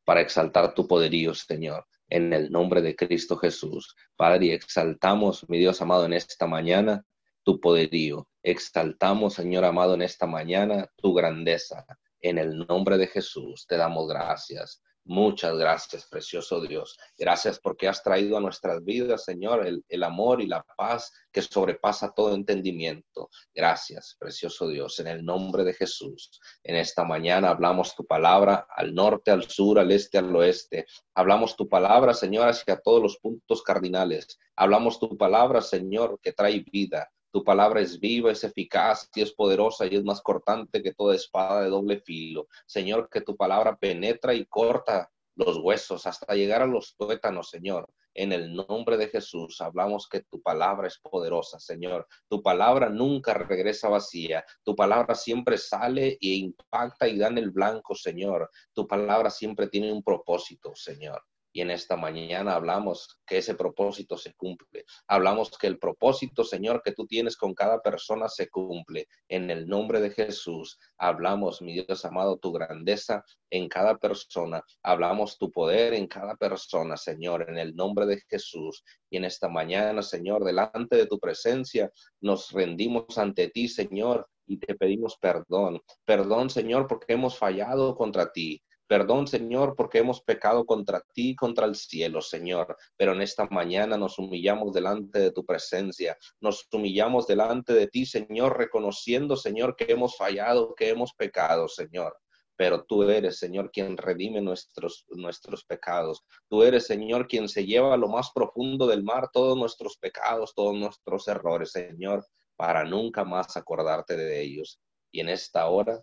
para 0.04 0.20
exaltar 0.20 0.74
tu 0.74 0.86
poderío, 0.88 1.34
Señor 1.34 1.86
en 2.08 2.32
el 2.32 2.50
nombre 2.50 2.82
de 2.82 2.94
Cristo 2.94 3.36
Jesús. 3.36 3.96
Padre, 4.16 4.54
exaltamos, 4.54 5.48
mi 5.48 5.58
Dios 5.58 5.80
amado, 5.82 6.06
en 6.06 6.12
esta 6.12 6.46
mañana 6.46 7.04
tu 7.42 7.60
poderío. 7.60 8.28
Exaltamos, 8.42 9.34
Señor 9.34 9.64
amado, 9.64 9.94
en 9.94 10.02
esta 10.02 10.26
mañana 10.26 10.88
tu 10.96 11.14
grandeza. 11.14 11.84
En 12.20 12.38
el 12.38 12.66
nombre 12.66 12.98
de 12.98 13.06
Jesús 13.06 13.66
te 13.66 13.76
damos 13.76 14.08
gracias. 14.08 14.82
Muchas 15.06 15.58
gracias, 15.58 16.06
precioso 16.06 16.62
Dios. 16.62 16.96
Gracias 17.18 17.60
porque 17.60 17.88
has 17.88 18.02
traído 18.02 18.38
a 18.38 18.40
nuestras 18.40 18.82
vidas, 18.82 19.24
Señor, 19.24 19.66
el, 19.86 20.02
amor 20.02 20.40
y 20.40 20.46
la 20.46 20.64
paz 20.78 21.12
que 21.30 21.42
sobrepasa 21.42 22.14
todo 22.14 22.34
entendimiento. 22.34 23.28
Gracias, 23.54 24.16
precioso 24.18 24.66
Dios, 24.66 24.98
en 25.00 25.08
el 25.08 25.22
nombre 25.22 25.62
de 25.62 25.74
Jesús. 25.74 26.40
En 26.62 26.76
esta 26.76 27.04
mañana 27.04 27.50
hablamos 27.50 27.94
tu 27.94 28.06
palabra 28.06 28.66
al 28.74 28.94
norte, 28.94 29.30
al 29.30 29.46
sur, 29.50 29.78
al 29.78 29.92
este, 29.92 30.16
al 30.16 30.34
oeste. 30.34 30.86
Hablamos 31.14 31.54
tu 31.54 31.68
palabra, 31.68 32.14
Señor, 32.14 32.48
hacia 32.48 32.80
todos 32.80 33.02
los 33.02 33.18
puntos 33.18 33.62
cardinales. 33.62 34.38
Hablamos 34.56 34.98
tu 34.98 35.18
palabra, 35.18 35.60
Señor, 35.60 36.18
que 36.22 36.32
trae 36.32 36.60
vida. 36.60 37.10
Tu 37.34 37.42
palabra 37.42 37.80
es 37.80 37.98
viva, 37.98 38.30
es 38.30 38.44
eficaz 38.44 39.10
y 39.12 39.20
es 39.20 39.32
poderosa 39.32 39.86
y 39.86 39.96
es 39.96 40.04
más 40.04 40.22
cortante 40.22 40.80
que 40.84 40.94
toda 40.94 41.16
espada 41.16 41.62
de 41.62 41.68
doble 41.68 41.98
filo. 41.98 42.46
Señor, 42.64 43.08
que 43.10 43.22
tu 43.22 43.36
palabra 43.36 43.76
penetra 43.76 44.34
y 44.34 44.46
corta 44.46 45.10
los 45.34 45.58
huesos 45.58 46.06
hasta 46.06 46.36
llegar 46.36 46.62
a 46.62 46.66
los 46.66 46.94
tuétanos, 46.94 47.50
Señor. 47.50 47.92
En 48.14 48.30
el 48.30 48.54
nombre 48.54 48.96
de 48.96 49.08
Jesús 49.08 49.60
hablamos 49.60 50.08
que 50.08 50.20
tu 50.20 50.40
palabra 50.42 50.86
es 50.86 51.00
poderosa, 51.00 51.58
Señor. 51.58 52.06
Tu 52.28 52.40
palabra 52.40 52.88
nunca 52.88 53.34
regresa 53.34 53.88
vacía. 53.88 54.44
Tu 54.62 54.76
palabra 54.76 55.16
siempre 55.16 55.58
sale 55.58 56.10
e 56.20 56.34
impacta 56.36 57.08
y 57.08 57.18
da 57.18 57.26
en 57.26 57.38
el 57.38 57.50
blanco, 57.50 57.96
Señor. 57.96 58.48
Tu 58.72 58.86
palabra 58.86 59.28
siempre 59.28 59.66
tiene 59.66 59.92
un 59.92 60.04
propósito, 60.04 60.72
Señor. 60.76 61.20
Y 61.56 61.60
en 61.60 61.70
esta 61.70 61.96
mañana 61.96 62.56
hablamos 62.56 63.20
que 63.24 63.38
ese 63.38 63.54
propósito 63.54 64.18
se 64.18 64.34
cumple. 64.34 64.84
Hablamos 65.06 65.56
que 65.56 65.68
el 65.68 65.78
propósito, 65.78 66.42
Señor, 66.42 66.82
que 66.82 66.90
tú 66.90 67.06
tienes 67.06 67.36
con 67.36 67.54
cada 67.54 67.80
persona 67.80 68.28
se 68.28 68.48
cumple. 68.48 69.06
En 69.28 69.48
el 69.50 69.68
nombre 69.68 70.00
de 70.00 70.10
Jesús, 70.10 70.80
hablamos, 70.98 71.62
mi 71.62 71.74
Dios 71.74 72.04
amado, 72.04 72.38
tu 72.38 72.50
grandeza 72.50 73.22
en 73.50 73.68
cada 73.68 73.96
persona. 73.98 74.64
Hablamos 74.82 75.38
tu 75.38 75.52
poder 75.52 75.94
en 75.94 76.08
cada 76.08 76.34
persona, 76.34 76.96
Señor, 76.96 77.48
en 77.48 77.56
el 77.56 77.76
nombre 77.76 78.06
de 78.06 78.20
Jesús. 78.28 78.82
Y 79.08 79.18
en 79.18 79.24
esta 79.24 79.48
mañana, 79.48 80.02
Señor, 80.02 80.42
delante 80.42 80.96
de 80.96 81.06
tu 81.06 81.20
presencia, 81.20 81.88
nos 82.20 82.50
rendimos 82.50 83.16
ante 83.16 83.48
ti, 83.50 83.68
Señor, 83.68 84.28
y 84.44 84.58
te 84.58 84.74
pedimos 84.74 85.16
perdón. 85.18 85.80
Perdón, 86.04 86.50
Señor, 86.50 86.88
porque 86.88 87.12
hemos 87.12 87.38
fallado 87.38 87.94
contra 87.94 88.32
ti. 88.32 88.60
Perdón, 88.94 89.26
Señor, 89.26 89.74
porque 89.74 89.98
hemos 89.98 90.22
pecado 90.22 90.64
contra 90.64 91.00
ti 91.12 91.30
y 91.30 91.34
contra 91.34 91.66
el 91.66 91.74
cielo, 91.74 92.20
Señor. 92.20 92.76
Pero 92.96 93.12
en 93.12 93.22
esta 93.22 93.44
mañana 93.46 93.96
nos 93.96 94.20
humillamos 94.20 94.72
delante 94.72 95.18
de 95.18 95.32
tu 95.32 95.44
presencia. 95.44 96.16
Nos 96.40 96.68
humillamos 96.72 97.26
delante 97.26 97.72
de 97.72 97.88
ti, 97.88 98.06
Señor, 98.06 98.56
reconociendo, 98.56 99.34
Señor, 99.34 99.74
que 99.74 99.86
hemos 99.90 100.16
fallado, 100.16 100.76
que 100.76 100.90
hemos 100.90 101.12
pecado, 101.12 101.66
Señor 101.66 102.16
pero 102.56 102.84
tú 102.84 103.02
eres, 103.02 103.40
Señor, 103.40 103.72
quien 103.72 103.96
redime 103.96 104.40
nuestros, 104.40 105.04
nuestros 105.08 105.64
pecados. 105.64 106.22
Tú 106.48 106.62
eres, 106.62 106.86
Señor, 106.86 107.26
quien 107.26 107.48
se 107.48 107.66
lleva 107.66 107.92
a 107.94 107.96
lo 107.96 108.06
más 108.06 108.30
profundo 108.32 108.86
del 108.86 109.02
mar 109.02 109.28
todos 109.32 109.58
nuestros 109.58 109.96
pecados, 109.96 110.54
todos 110.54 110.72
nuestros 110.76 111.26
errores, 111.26 111.72
Señor, 111.72 112.24
para 112.54 112.84
nunca 112.84 113.24
más 113.24 113.56
acordarte 113.56 114.16
de 114.16 114.40
ellos. 114.40 114.80
Y 115.10 115.18
en 115.18 115.30
esta 115.30 115.66
hora 115.66 116.00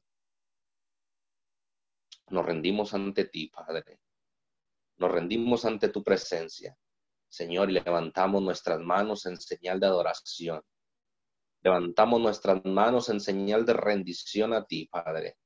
nos 2.32 2.46
rendimos 2.46 2.94
ante 2.94 3.26
ti, 3.26 3.48
Padre. 3.48 4.00
Nos 4.98 5.12
rendimos 5.12 5.66
ante 5.66 5.90
tu 5.90 6.04
presencia, 6.04 6.78
Señor, 7.30 7.70
y 7.70 7.74
levantamos 7.74 8.42
nuestras 8.42 8.80
manos 8.80 9.26
en 9.26 9.38
señal 9.38 9.80
de 9.80 9.88
adoración. 9.88 10.62
Levantamos 11.64 12.20
nuestras 12.20 12.64
manos 12.66 13.10
en 13.10 13.20
señal 13.20 13.66
de 13.66 13.74
rendición 13.74 14.54
a 14.54 14.66
ti, 14.66 14.88
Padre. 14.88 15.38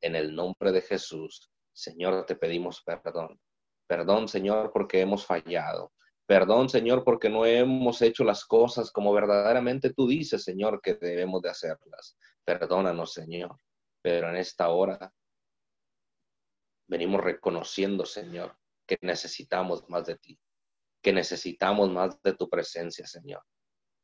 En 0.00 0.14
el 0.14 0.34
nombre 0.34 0.72
de 0.72 0.82
Jesús, 0.82 1.50
Señor, 1.72 2.24
te 2.26 2.36
pedimos 2.36 2.82
perdón. 2.82 3.40
Perdón, 3.86 4.28
Señor, 4.28 4.70
porque 4.72 5.00
hemos 5.00 5.24
fallado. 5.24 5.92
Perdón, 6.26 6.68
Señor, 6.68 7.04
porque 7.04 7.28
no 7.28 7.46
hemos 7.46 8.02
hecho 8.02 8.24
las 8.24 8.44
cosas 8.44 8.90
como 8.90 9.12
verdaderamente 9.12 9.92
tú 9.92 10.08
dices, 10.08 10.42
Señor, 10.42 10.80
que 10.82 10.94
debemos 10.94 11.40
de 11.42 11.50
hacerlas. 11.50 12.16
Perdónanos, 12.44 13.12
Señor. 13.12 13.60
Pero 14.02 14.28
en 14.28 14.36
esta 14.36 14.68
hora 14.70 15.12
venimos 16.86 17.22
reconociendo, 17.22 18.04
Señor, 18.04 18.56
que 18.86 18.98
necesitamos 19.02 19.88
más 19.88 20.06
de 20.06 20.16
ti, 20.16 20.38
que 21.02 21.12
necesitamos 21.12 21.90
más 21.90 22.20
de 22.22 22.34
tu 22.34 22.48
presencia, 22.48 23.06
Señor. 23.06 23.42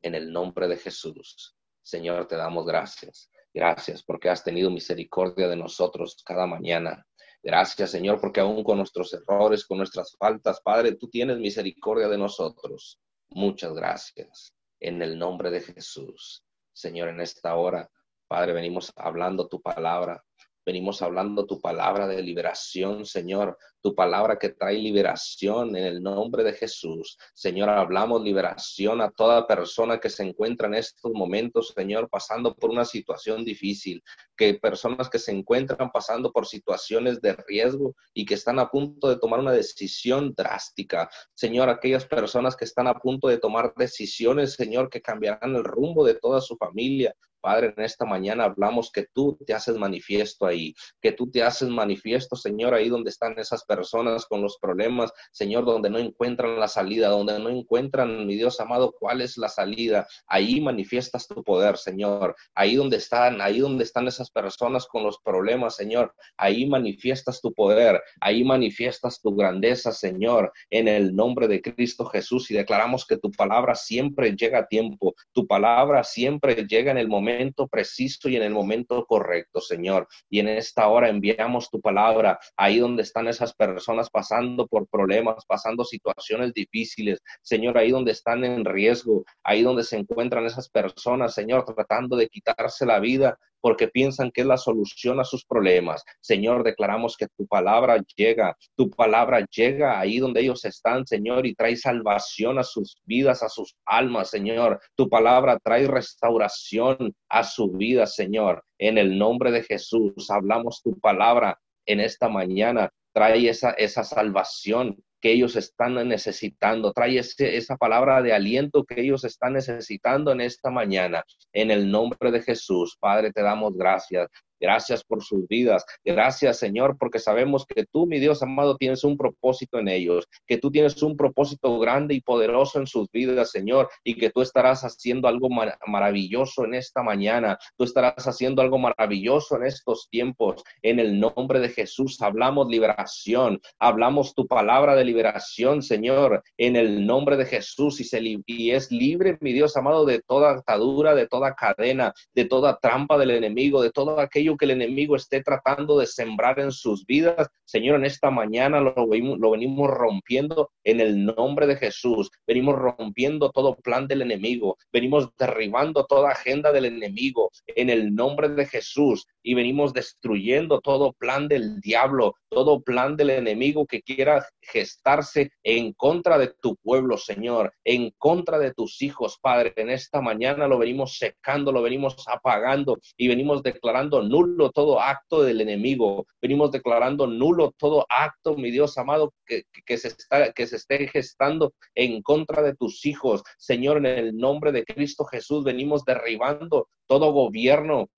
En 0.02 0.14
el 0.14 0.32
nombre 0.32 0.66
de 0.68 0.76
Jesús, 0.76 1.56
Señor, 1.82 2.26
te 2.26 2.36
damos 2.36 2.66
gracias. 2.66 3.30
Gracias 3.54 4.02
porque 4.02 4.30
has 4.30 4.42
tenido 4.42 4.70
misericordia 4.70 5.48
de 5.48 5.56
nosotros 5.56 6.22
cada 6.24 6.46
mañana. 6.46 7.06
Gracias, 7.42 7.90
Señor, 7.90 8.20
porque 8.20 8.40
aún 8.40 8.62
con 8.62 8.78
nuestros 8.78 9.12
errores, 9.12 9.66
con 9.66 9.78
nuestras 9.78 10.16
faltas, 10.16 10.60
Padre, 10.60 10.94
tú 10.94 11.10
tienes 11.10 11.38
misericordia 11.38 12.08
de 12.08 12.18
nosotros. 12.18 13.00
Muchas 13.30 13.74
gracias. 13.74 14.54
En 14.80 15.02
el 15.02 15.18
nombre 15.18 15.50
de 15.50 15.60
Jesús. 15.60 16.44
Señor, 16.72 17.08
en 17.08 17.20
esta 17.20 17.54
hora, 17.56 17.90
Padre, 18.28 18.52
venimos 18.52 18.92
hablando 18.96 19.48
tu 19.48 19.60
palabra, 19.60 20.24
Venimos 20.64 21.02
hablando 21.02 21.44
tu 21.44 21.60
palabra 21.60 22.06
de 22.06 22.22
liberación, 22.22 23.04
Señor, 23.04 23.58
tu 23.80 23.96
palabra 23.96 24.38
que 24.38 24.50
trae 24.50 24.78
liberación 24.78 25.74
en 25.74 25.84
el 25.84 26.02
nombre 26.02 26.44
de 26.44 26.52
Jesús. 26.52 27.18
Señor, 27.34 27.68
hablamos 27.68 28.22
liberación 28.22 29.00
a 29.00 29.10
toda 29.10 29.48
persona 29.48 29.98
que 29.98 30.08
se 30.08 30.22
encuentra 30.22 30.68
en 30.68 30.74
estos 30.74 31.10
momentos, 31.12 31.72
Señor, 31.74 32.08
pasando 32.08 32.54
por 32.54 32.70
una 32.70 32.84
situación 32.84 33.44
difícil, 33.44 34.04
que 34.36 34.54
personas 34.54 35.10
que 35.10 35.18
se 35.18 35.32
encuentran 35.32 35.90
pasando 35.90 36.30
por 36.30 36.46
situaciones 36.46 37.20
de 37.20 37.32
riesgo 37.48 37.96
y 38.14 38.24
que 38.24 38.34
están 38.34 38.60
a 38.60 38.70
punto 38.70 39.08
de 39.08 39.18
tomar 39.18 39.40
una 39.40 39.52
decisión 39.52 40.32
drástica. 40.36 41.10
Señor, 41.34 41.68
aquellas 41.70 42.06
personas 42.06 42.54
que 42.54 42.66
están 42.66 42.86
a 42.86 42.94
punto 42.94 43.26
de 43.26 43.38
tomar 43.38 43.74
decisiones, 43.74 44.54
Señor, 44.54 44.90
que 44.90 45.02
cambiarán 45.02 45.56
el 45.56 45.64
rumbo 45.64 46.04
de 46.04 46.14
toda 46.14 46.40
su 46.40 46.56
familia, 46.56 47.16
Padre, 47.42 47.74
en 47.76 47.84
esta 47.84 48.04
mañana 48.04 48.44
hablamos 48.44 48.92
que 48.92 49.06
tú 49.12 49.36
te 49.44 49.52
haces 49.52 49.76
manifiesto 49.76 50.46
ahí, 50.46 50.74
que 51.00 51.10
tú 51.10 51.28
te 51.28 51.42
haces 51.42 51.68
manifiesto, 51.68 52.36
Señor, 52.36 52.72
ahí 52.72 52.88
donde 52.88 53.10
están 53.10 53.36
esas 53.36 53.64
personas 53.64 54.26
con 54.26 54.40
los 54.40 54.58
problemas, 54.58 55.12
Señor, 55.32 55.64
donde 55.64 55.90
no 55.90 55.98
encuentran 55.98 56.60
la 56.60 56.68
salida, 56.68 57.08
donde 57.08 57.38
no 57.40 57.50
encuentran, 57.50 58.26
mi 58.26 58.36
Dios 58.36 58.60
amado, 58.60 58.94
cuál 58.96 59.20
es 59.20 59.36
la 59.36 59.48
salida. 59.48 60.06
Ahí 60.28 60.60
manifiestas 60.60 61.26
tu 61.26 61.42
poder, 61.42 61.76
Señor. 61.76 62.36
Ahí 62.54 62.76
donde 62.76 62.98
están, 62.98 63.40
ahí 63.40 63.58
donde 63.58 63.82
están 63.82 64.06
esas 64.06 64.30
personas 64.30 64.86
con 64.86 65.02
los 65.02 65.18
problemas, 65.18 65.74
Señor. 65.74 66.14
Ahí 66.36 66.66
manifiestas 66.66 67.40
tu 67.40 67.52
poder, 67.52 68.00
ahí 68.20 68.44
manifiestas 68.44 69.20
tu 69.20 69.34
grandeza, 69.34 69.90
Señor, 69.90 70.52
en 70.70 70.86
el 70.86 71.16
nombre 71.16 71.48
de 71.48 71.60
Cristo 71.60 72.04
Jesús. 72.04 72.52
Y 72.52 72.54
declaramos 72.54 73.04
que 73.04 73.16
tu 73.16 73.32
palabra 73.32 73.74
siempre 73.74 74.36
llega 74.36 74.60
a 74.60 74.66
tiempo, 74.68 75.14
tu 75.32 75.44
palabra 75.48 76.04
siempre 76.04 76.66
llega 76.68 76.92
en 76.92 76.98
el 76.98 77.08
momento 77.08 77.31
preciso 77.70 78.28
y 78.28 78.36
en 78.36 78.42
el 78.42 78.52
momento 78.52 79.04
correcto, 79.06 79.60
Señor. 79.60 80.08
Y 80.28 80.40
en 80.40 80.48
esta 80.48 80.88
hora 80.88 81.08
enviamos 81.08 81.70
tu 81.70 81.80
palabra 81.80 82.38
ahí 82.56 82.78
donde 82.78 83.02
están 83.02 83.28
esas 83.28 83.54
personas 83.54 84.10
pasando 84.10 84.66
por 84.66 84.86
problemas, 84.88 85.44
pasando 85.46 85.84
situaciones 85.84 86.52
difíciles, 86.52 87.20
Señor, 87.42 87.78
ahí 87.78 87.90
donde 87.90 88.12
están 88.12 88.44
en 88.44 88.64
riesgo, 88.64 89.24
ahí 89.42 89.62
donde 89.62 89.84
se 89.84 89.96
encuentran 89.96 90.46
esas 90.46 90.68
personas, 90.68 91.34
Señor, 91.34 91.64
tratando 91.64 92.16
de 92.16 92.28
quitarse 92.28 92.86
la 92.86 93.00
vida 93.00 93.38
porque 93.62 93.88
piensan 93.88 94.30
que 94.30 94.42
es 94.42 94.46
la 94.46 94.58
solución 94.58 95.20
a 95.20 95.24
sus 95.24 95.46
problemas. 95.46 96.04
Señor, 96.20 96.64
declaramos 96.64 97.16
que 97.16 97.28
tu 97.28 97.46
palabra 97.46 98.02
llega, 98.16 98.56
tu 98.76 98.90
palabra 98.90 99.46
llega 99.50 99.98
ahí 99.98 100.18
donde 100.18 100.40
ellos 100.40 100.64
están, 100.64 101.06
Señor, 101.06 101.46
y 101.46 101.54
trae 101.54 101.76
salvación 101.76 102.58
a 102.58 102.64
sus 102.64 102.96
vidas, 103.04 103.42
a 103.42 103.48
sus 103.48 103.76
almas, 103.86 104.30
Señor. 104.30 104.80
Tu 104.96 105.08
palabra 105.08 105.58
trae 105.62 105.86
restauración 105.86 107.14
a 107.32 107.44
su 107.44 107.72
vida, 107.72 108.06
Señor. 108.06 108.62
En 108.78 108.98
el 108.98 109.18
nombre 109.18 109.50
de 109.50 109.62
Jesús, 109.62 110.30
hablamos 110.30 110.82
tu 110.82 111.00
palabra 111.00 111.58
en 111.86 112.00
esta 112.00 112.28
mañana. 112.28 112.90
Trae 113.14 113.48
esa, 113.48 113.70
esa 113.70 114.04
salvación 114.04 115.02
que 115.18 115.32
ellos 115.32 115.56
están 115.56 115.94
necesitando. 116.06 116.92
Trae 116.92 117.18
esa 117.18 117.76
palabra 117.78 118.20
de 118.20 118.34
aliento 118.34 118.84
que 118.84 119.00
ellos 119.00 119.24
están 119.24 119.54
necesitando 119.54 120.30
en 120.32 120.42
esta 120.42 120.70
mañana. 120.70 121.24
En 121.54 121.70
el 121.70 121.90
nombre 121.90 122.30
de 122.30 122.42
Jesús, 122.42 122.98
Padre, 123.00 123.32
te 123.32 123.40
damos 123.40 123.74
gracias. 123.74 124.28
Gracias 124.62 125.02
por 125.02 125.24
sus 125.24 125.48
vidas. 125.48 125.84
Gracias, 126.04 126.60
Señor, 126.60 126.96
porque 126.96 127.18
sabemos 127.18 127.66
que 127.66 127.84
tú, 127.84 128.06
mi 128.06 128.20
Dios 128.20 128.44
amado, 128.44 128.76
tienes 128.76 129.02
un 129.02 129.16
propósito 129.16 129.80
en 129.80 129.88
ellos, 129.88 130.28
que 130.46 130.56
tú 130.56 130.70
tienes 130.70 131.02
un 131.02 131.16
propósito 131.16 131.80
grande 131.80 132.14
y 132.14 132.20
poderoso 132.20 132.78
en 132.78 132.86
sus 132.86 133.10
vidas, 133.10 133.50
Señor, 133.50 133.88
y 134.04 134.14
que 134.14 134.30
tú 134.30 134.40
estarás 134.40 134.82
haciendo 134.82 135.26
algo 135.26 135.48
maravilloso 135.86 136.64
en 136.64 136.74
esta 136.74 137.02
mañana. 137.02 137.58
Tú 137.76 137.82
estarás 137.82 138.24
haciendo 138.28 138.62
algo 138.62 138.78
maravilloso 138.78 139.56
en 139.56 139.66
estos 139.66 140.06
tiempos. 140.08 140.62
En 140.80 141.00
el 141.00 141.18
nombre 141.18 141.58
de 141.58 141.68
Jesús 141.68 142.22
hablamos 142.22 142.68
liberación, 142.68 143.60
hablamos 143.80 144.32
tu 144.32 144.46
palabra 144.46 144.94
de 144.94 145.04
liberación, 145.04 145.82
Señor, 145.82 146.44
en 146.56 146.76
el 146.76 147.04
nombre 147.04 147.36
de 147.36 147.46
Jesús 147.46 148.00
y, 148.00 148.42
y 148.46 148.70
es 148.70 148.92
libre, 148.92 149.38
mi 149.40 149.52
Dios 149.52 149.76
amado, 149.76 150.04
de 150.04 150.20
toda 150.20 150.52
atadura, 150.52 151.16
de 151.16 151.26
toda 151.26 151.52
cadena, 151.54 152.12
de 152.32 152.44
toda 152.44 152.78
trampa 152.78 153.18
del 153.18 153.32
enemigo, 153.32 153.82
de 153.82 153.90
todo 153.90 154.20
aquello 154.20 154.51
que 154.56 154.64
el 154.66 154.72
enemigo 154.72 155.16
esté 155.16 155.42
tratando 155.42 155.98
de 155.98 156.06
sembrar 156.06 156.60
en 156.60 156.72
sus 156.72 157.06
vidas. 157.06 157.48
Señor, 157.64 157.96
en 157.96 158.04
esta 158.04 158.30
mañana 158.30 158.80
lo, 158.80 158.94
lo 158.96 159.50
venimos 159.50 159.90
rompiendo 159.90 160.70
en 160.84 161.00
el 161.00 161.24
nombre 161.24 161.66
de 161.66 161.76
Jesús. 161.76 162.30
Venimos 162.46 162.76
rompiendo 162.76 163.50
todo 163.50 163.76
plan 163.76 164.06
del 164.06 164.22
enemigo. 164.22 164.76
Venimos 164.92 165.30
derribando 165.38 166.04
toda 166.06 166.30
agenda 166.30 166.72
del 166.72 166.86
enemigo 166.86 167.50
en 167.66 167.90
el 167.90 168.14
nombre 168.14 168.48
de 168.48 168.66
Jesús. 168.66 169.26
Y 169.42 169.54
venimos 169.54 169.92
destruyendo 169.92 170.80
todo 170.80 171.12
plan 171.12 171.48
del 171.48 171.80
diablo, 171.80 172.36
todo 172.48 172.80
plan 172.82 173.16
del 173.16 173.30
enemigo 173.30 173.86
que 173.86 174.02
quiera 174.02 174.46
gestarse 174.60 175.50
en 175.62 175.92
contra 175.94 176.38
de 176.38 176.52
tu 176.60 176.76
pueblo, 176.76 177.16
Señor, 177.16 177.72
en 177.84 178.12
contra 178.18 178.58
de 178.58 178.72
tus 178.72 179.02
hijos, 179.02 179.38
Padre. 179.40 179.72
En 179.76 179.90
esta 179.90 180.20
mañana 180.20 180.68
lo 180.68 180.78
venimos 180.78 181.18
secando, 181.18 181.72
lo 181.72 181.82
venimos 181.82 182.24
apagando 182.28 182.98
y 183.16 183.28
venimos 183.28 183.62
declarando 183.62 184.22
nulo 184.22 184.41
todo 184.74 185.00
acto 185.00 185.42
del 185.42 185.60
enemigo. 185.60 186.26
Venimos 186.40 186.70
declarando 186.70 187.26
nulo 187.26 187.72
todo 187.76 188.06
acto, 188.08 188.56
mi 188.56 188.70
Dios 188.70 188.98
amado, 188.98 189.32
que, 189.46 189.64
que, 189.86 189.98
se, 189.98 190.08
está, 190.08 190.52
que 190.52 190.66
se 190.66 190.76
esté 190.76 191.08
gestando 191.08 191.72
en 191.94 192.22
contra 192.22 192.62
de 192.62 192.74
tus 192.74 193.04
hijos. 193.06 193.42
Señor, 193.58 193.98
en 193.98 194.06
el 194.06 194.36
nombre 194.36 194.72
de 194.72 194.84
Cristo 194.84 195.24
Jesús, 195.24 195.64
venimos 195.64 196.04
derribando 196.04 196.88
todo 197.06 197.32
gobierno 197.32 198.08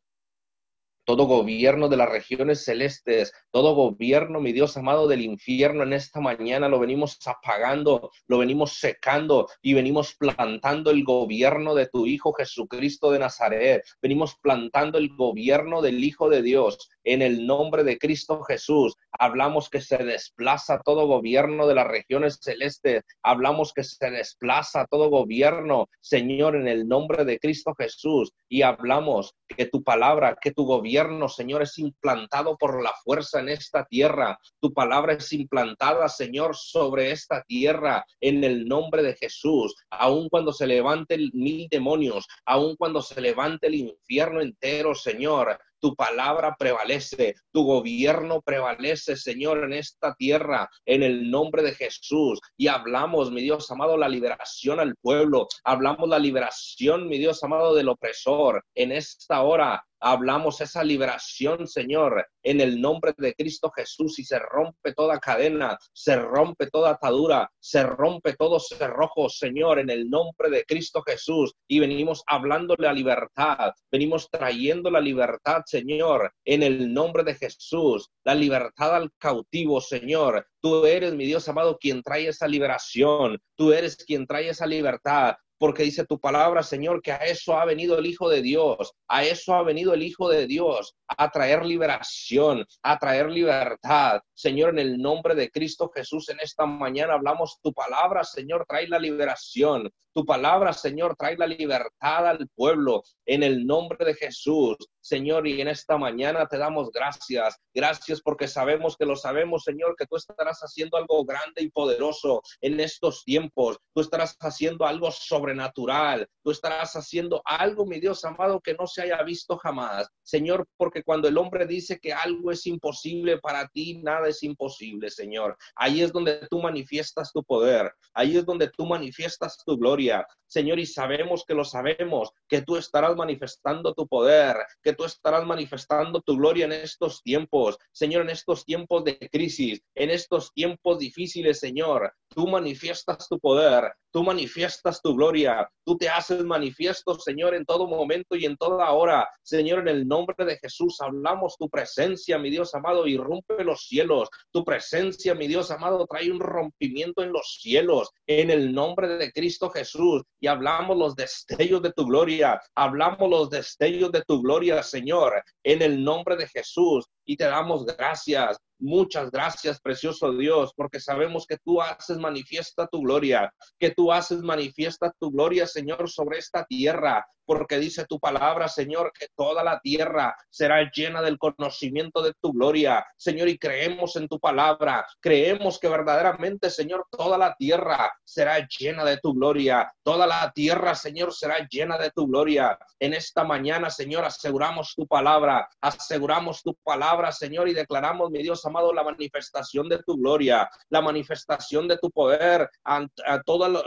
todo 1.05 1.25
gobierno 1.27 1.89
de 1.89 1.97
las 1.97 2.09
regiones 2.09 2.65
celestes, 2.65 3.33
todo 3.51 3.75
gobierno, 3.75 4.41
mi 4.41 4.53
Dios 4.53 4.77
amado, 4.77 5.07
del 5.07 5.23
infierno 5.23 5.83
en 5.83 5.93
esta 5.93 6.21
mañana 6.21 6.69
lo 6.69 6.79
venimos 6.79 7.19
apagando, 7.27 8.11
lo 8.27 8.39
venimos 8.39 8.75
secando 8.75 9.49
y 9.63 9.75
venimos 9.75 10.15
plantando 10.15 10.91
el 10.91 11.05
gobierno 11.05 11.75
de 11.75 11.87
tu 11.87 12.07
Hijo 12.07 12.33
Jesucristo 12.33 13.11
de 13.11 13.19
Nazaret. 13.19 13.85
Venimos 14.01 14.37
plantando 14.37 14.99
el 14.99 15.15
gobierno 15.15 15.83
del 15.83 16.03
Hijo 16.03 16.29
de 16.29 16.43
Dios 16.43 16.91
en 17.05 17.23
el 17.23 17.47
nombre 17.47 17.85
de 17.85 17.99
Cristo 17.99 18.43
Jesús. 18.43 18.95
Hablamos 19.13 19.69
que 19.69 19.81
se 19.81 19.99
desplaza 19.99 20.81
todo 20.85 21.07
gobierno 21.07 21.67
de 21.67 21.75
las 21.75 21.87
regiones 21.87 22.39
celestes. 22.41 23.03
Hablamos 23.23 23.73
que 23.73 23.85
se 23.85 24.11
desplaza 24.11 24.87
todo 24.91 25.11
gobierno, 25.11 25.89
Señor, 26.01 26.57
en 26.57 26.67
el 26.67 26.89
nombre 26.89 27.25
de 27.25 27.39
Cristo 27.39 27.75
Jesús. 27.77 28.33
Y 28.49 28.63
hablamos 28.63 29.35
que 29.49 29.67
tu 29.67 29.83
palabra, 29.83 30.37
que 30.41 30.53
tu 30.53 30.65
gobierno, 30.65 30.94
Señor, 31.29 31.63
es 31.63 31.79
implantado 31.79 32.57
por 32.57 32.83
la 32.83 32.93
fuerza 33.05 33.41
en 33.41 33.49
esta 33.49 33.85
tierra. 33.85 34.39
Tu 34.61 34.73
palabra 34.73 35.15
es 35.15 35.33
implantada, 35.33 36.09
Señor, 36.09 36.55
sobre 36.57 37.11
esta 37.11 37.43
tierra 37.43 38.05
en 38.21 38.45
el 38.45 38.67
nombre 38.67 39.03
de 39.03 39.15
Jesús. 39.15 39.75
Aun 39.91 40.29
cuando 40.29 40.53
se 40.53 40.67
levante 40.67 41.19
mil 41.33 41.69
demonios, 41.71 42.27
aun 42.45 42.77
cuando 42.77 43.03
se 43.03 43.21
levante 43.21 43.67
el 43.67 43.75
infierno 43.75 44.41
entero, 44.41 44.95
Señor, 44.95 45.59
tu 45.85 45.95
palabra 45.95 46.57
prevalece, 46.59 47.35
tu 47.53 47.63
gobierno 47.63 48.41
prevalece, 48.41 49.17
Señor, 49.17 49.65
en 49.65 49.75
esta 49.75 50.15
tierra, 50.15 50.71
en 50.87 51.03
el 51.03 51.31
nombre 51.31 51.63
de 51.63 51.75
Jesús. 51.75 52.41
Y 52.57 52.69
hablamos, 52.69 53.31
mi 53.31 53.43
Dios 53.43 53.71
amado, 53.71 53.99
la 53.99 54.09
liberación 54.09 54.81
al 54.81 54.97
pueblo, 54.97 55.47
hablamos 55.63 56.09
la 56.09 56.19
liberación, 56.19 57.07
mi 57.07 57.19
Dios 57.19 57.45
amado, 57.45 57.75
del 57.75 57.91
opresor. 57.91 58.65
En 58.75 58.93
esta 58.93 59.43
hora 59.43 59.85
hablamos 60.01 60.63
esa 60.63 60.83
liberación, 60.83 61.69
Señor, 61.69 62.29
en 62.45 62.61
el 62.61 62.81
nombre 62.81 63.13
de 63.17 63.35
Cristo 63.35 63.73
Jesús 63.75 64.19
y 64.19 64.25
se 64.25 64.39
rompe 64.39 64.93
toda 64.95 65.19
cadena, 65.19 65.79
se 65.93 66.17
rompe 66.17 66.71
toda 66.71 66.91
atadura, 66.91 67.51
se 67.59 67.83
rompe 67.83 68.35
todo 68.35 68.61
cerrojo, 68.61 69.29
Señor, 69.29 69.79
en 69.79 69.91
el 69.91 70.09
nombre 70.09 70.51
de 70.51 70.65
Cristo 70.65 71.03
Jesús. 71.03 71.55
Y 71.67 71.81
venimos 71.81 72.23
hablándole 72.27 72.87
a 72.87 72.93
libertad, 72.93 73.73
venimos 73.91 74.29
trayendo 74.31 74.91
la 74.91 75.01
libertad, 75.01 75.63
Señor, 75.67 76.33
en 76.45 76.63
el 76.63 76.93
nombre 76.93 77.25
de 77.25 77.35
Jesús, 77.35 78.11
la 78.25 78.35
libertad 78.35 78.95
al 78.95 79.11
cautivo, 79.19 79.81
Señor. 79.81 80.47
Tú 80.61 80.87
eres, 80.87 81.15
mi 81.15 81.27
Dios 81.27 81.49
amado, 81.49 81.79
quien 81.79 82.03
trae 82.03 82.29
esa 82.29 82.47
liberación, 82.47 83.39
tú 83.57 83.73
eres 83.73 83.97
quien 83.97 84.27
trae 84.27 84.49
esa 84.49 84.67
libertad 84.67 85.35
porque 85.65 85.85
dice 85.85 86.05
tu 86.05 86.21
palabra, 86.21 86.63
Señor, 86.63 87.01
que 87.01 87.11
a 87.11 87.17
eso 87.25 87.57
ha 87.57 87.65
venido 87.65 87.97
el 87.99 88.05
Hijo 88.05 88.29
de 88.29 88.43
Dios, 88.43 88.93
a 89.09 89.25
eso 89.25 89.55
ha 89.55 89.63
venido 89.63 89.95
el 89.95 90.03
Hijo 90.03 90.29
de 90.29 90.47
Dios, 90.47 90.95
a 91.09 91.31
traer 91.31 91.65
liberación, 91.65 92.67
a 92.83 92.99
traer 92.99 93.31
libertad. 93.31 94.21
Señor, 94.35 94.69
en 94.71 94.79
el 94.81 94.99
nombre 94.99 95.35
de 95.35 95.51
Cristo 95.51 95.91
Jesús, 95.95 96.29
en 96.29 96.39
esta 96.43 96.67
mañana 96.67 97.15
hablamos 97.15 97.61
tu 97.63 97.73
palabra, 97.73 98.25
Señor, 98.25 98.67
trae 98.69 98.87
la 98.89 98.99
liberación. 98.99 99.91
Tu 100.15 100.25
palabra, 100.25 100.73
Señor, 100.73 101.17
trae 101.17 101.37
la 101.37 101.47
libertad 101.49 102.29
al 102.29 102.49
pueblo 102.55 103.03
en 103.27 103.43
el 103.43 103.67
nombre 103.67 104.05
de 104.05 104.15
Jesús. 104.15 104.77
Señor, 105.01 105.47
y 105.49 105.61
en 105.61 105.67
esta 105.67 105.99
mañana 105.99 106.47
te 106.47 106.57
damos 106.57 106.93
gracias. 106.93 107.59
Gracias 107.75 108.21
porque 108.23 108.47
sabemos 108.47 108.97
que 108.97 109.07
lo 109.07 109.17
sabemos, 109.17 109.65
Señor, 109.65 109.97
que 109.99 110.07
tú 110.07 110.15
estarás 110.15 110.61
haciendo 110.61 110.97
algo 110.99 111.25
grande 111.25 111.63
y 111.63 111.71
poderoso 111.71 112.43
en 112.61 112.79
estos 112.79 113.25
tiempos. 113.25 113.77
Tú 113.93 114.03
estarás 114.03 114.37
haciendo 114.39 114.87
algo 114.87 115.11
sobrenatural. 115.55 116.29
Tú 116.43 116.51
estarás 116.51 116.95
haciendo 116.95 117.41
algo, 117.45 117.87
mi 117.87 118.01
Dios 118.01 118.25
amado, 118.25 118.61
que 118.61 118.75
no 118.75 118.87
se 118.87 119.03
haya 119.03 119.23
visto 119.23 119.57
jamás. 119.57 120.09
Señor, 120.23 120.67
porque 120.77 121.03
cuando 121.03 121.29
el 121.29 121.39
hombre 121.39 121.67
dice 121.67 121.99
que 121.99 122.13
algo 122.13 122.51
es 122.51 122.67
imposible 122.67 123.39
para 123.39 123.67
ti, 123.69 124.01
nada 124.03 124.29
es 124.29 124.43
imposible, 124.43 125.11
Señor. 125.11 125.57
Ahí 125.77 126.03
es 126.03 126.13
donde 126.13 126.47
tú 126.51 126.61
manifiestas 126.61 127.33
tu 127.33 127.43
poder. 127.43 127.93
Ahí 128.13 128.37
es 128.37 128.45
donde 128.45 128.69
tú 128.69 128.85
manifiestas 128.87 129.57
tu 129.65 129.77
gloria. 129.79 130.27
Señor, 130.47 130.79
y 130.79 130.87
sabemos 130.87 131.45
que 131.45 131.55
lo 131.55 131.65
sabemos, 131.65 132.31
que 132.47 132.63
tú 132.63 132.77
estarás 132.77 133.17
manifestando 133.17 133.95
tu 133.95 134.07
poder, 134.07 134.57
que 134.83 134.93
tú 134.93 135.05
estarás 135.05 135.45
manifestando 135.45 136.21
tu 136.21 136.37
gloria 136.37 136.67
en 136.67 136.73
estos 136.73 137.23
tiempos, 137.23 137.77
Señor, 137.91 138.23
en 138.23 138.31
estos 138.31 138.65
tiempos 138.65 139.03
de 139.05 139.19
crisis, 139.33 139.83
en 139.97 140.11
estos 140.11 140.53
tiempos 140.53 140.99
difíciles, 140.99 141.59
Señor. 141.59 142.15
Tú 142.29 142.47
manifiestas 142.47 143.29
tu 143.29 143.41
poder, 143.41 143.93
Tú 144.15 144.23
manifiestas 144.23 145.03
tu 145.03 145.17
gloria. 145.17 145.69
Tú 145.85 145.99
te 145.99 146.09
haces 146.09 146.45
manifiesto, 146.45 147.19
Señor, 147.19 147.53
en 147.53 147.65
todo 147.65 147.89
momento 147.89 148.37
y 148.37 148.45
en 148.45 148.57
toda 148.57 148.93
hora. 148.93 149.29
Señor, 149.43 149.81
en 149.81 149.89
el 149.89 150.07
nombre 150.07 150.45
de 150.45 150.57
Jesús, 150.57 151.01
hablamos 151.01 151.57
tu 151.59 151.69
presencia, 151.69 152.39
mi 152.39 152.49
Dios 152.49 152.77
amado, 152.77 153.09
irrumpe 153.09 153.65
los 153.65 153.89
cielos. 153.89 154.29
Tu 154.53 154.65
presencia, 154.65 155.35
mi 155.35 155.49
Dios 155.49 155.73
amado, 155.73 156.07
trae 156.07 156.31
un 156.31 156.39
rompimiento 156.39 157.25
en 157.25 157.33
los 157.33 157.59
cielos. 157.61 158.13
En 158.29 158.51
el 158.51 158.73
nombre 158.73 159.09
de 159.09 159.33
Cristo 159.33 159.69
Jesús. 159.69 160.23
Y 160.39 160.47
hablamos 160.47 160.97
los 160.97 161.17
destellos 161.17 161.83
de 161.83 161.91
tu 161.91 162.07
gloria. 162.07 162.61
Hablamos 162.77 163.29
los 163.29 163.51
destellos 163.51 164.13
de 164.13 164.23
tu 164.23 164.41
gloria, 164.41 164.81
Señor. 164.85 165.43
En 165.65 165.83
el 165.83 166.05
nombre 166.05 166.37
de 166.37 166.47
Jesús. 166.47 167.05
Y 167.25 167.37
te 167.37 167.47
damos 167.47 167.85
gracias. 167.85 168.59
Muchas 168.87 169.31
gracias, 169.31 169.81
precioso 169.81 170.31
Dios, 170.37 170.75
porque 170.77 171.01
sabemos 171.01 171.47
que 171.47 171.57
tú 171.57 171.81
haces 171.81 172.19
manifiesta 172.19 172.87
tu 172.87 173.01
gloria, 173.01 173.51
que 173.79 173.93
tú 173.93 174.13
haces 174.13 174.43
manifiesta 174.43 175.11
tu 175.19 175.31
gloria, 175.31 175.67
Señor, 175.67 176.11
sobre 176.11 176.37
esta 176.37 176.67
tierra, 176.67 177.25
porque 177.47 177.79
dice 177.79 178.07
tu 178.07 178.19
palabra, 178.19 178.69
Señor, 178.69 179.13
que 179.19 179.29
toda 179.37 179.63
la 179.63 179.81
tierra 179.81 180.37
será 180.51 180.91
llena 180.91 181.23
del 181.23 181.39
conocimiento 181.39 182.23
de 182.23 182.33
tu 182.41 182.53
gloria, 182.53 183.07
Señor, 183.17 183.49
y 183.49 183.59
creemos 183.59 184.17
en 184.17 184.29
tu 184.29 184.39
palabra, 184.39 185.07
creemos 185.21 185.79
que 185.79 185.89
verdaderamente, 185.89 186.71
Señor, 186.71 187.07
toda 187.11 187.39
la 187.39 187.55
tierra 187.55 188.13
será 188.25 188.67
llena 188.67 189.05
de 189.05 189.19
tu 189.19 189.35
gloria, 189.35 189.93
toda 190.03 190.27
la 190.27 190.51
tierra, 190.53 190.95
Señor, 190.95 191.33
será 191.33 191.67
llena 191.71 191.99
de 191.99 192.11
tu 192.11 192.27
gloria. 192.27 192.79
En 192.99 193.15
esta 193.15 193.45
mañana, 193.45 193.91
Señor, 193.91 194.25
aseguramos 194.25 194.95
tu 194.95 195.07
palabra, 195.07 195.69
aseguramos 195.81 196.63
tu 196.63 196.75
palabra, 196.83 197.33
Señor, 197.33 197.69
y 197.69 197.75
declaramos, 197.75 198.31
mi 198.31 198.43
Dios 198.43 198.65
amado, 198.65 198.93
la 198.93 199.03
manifestación 199.03 199.89
de 199.89 200.03
tu 200.03 200.17
gloria, 200.17 200.71
la 200.89 201.01
manifestación 201.01 201.89
de 201.89 201.99
tu 201.99 202.11
poder 202.11 202.71
a, 202.85 203.07
todas 203.45 203.85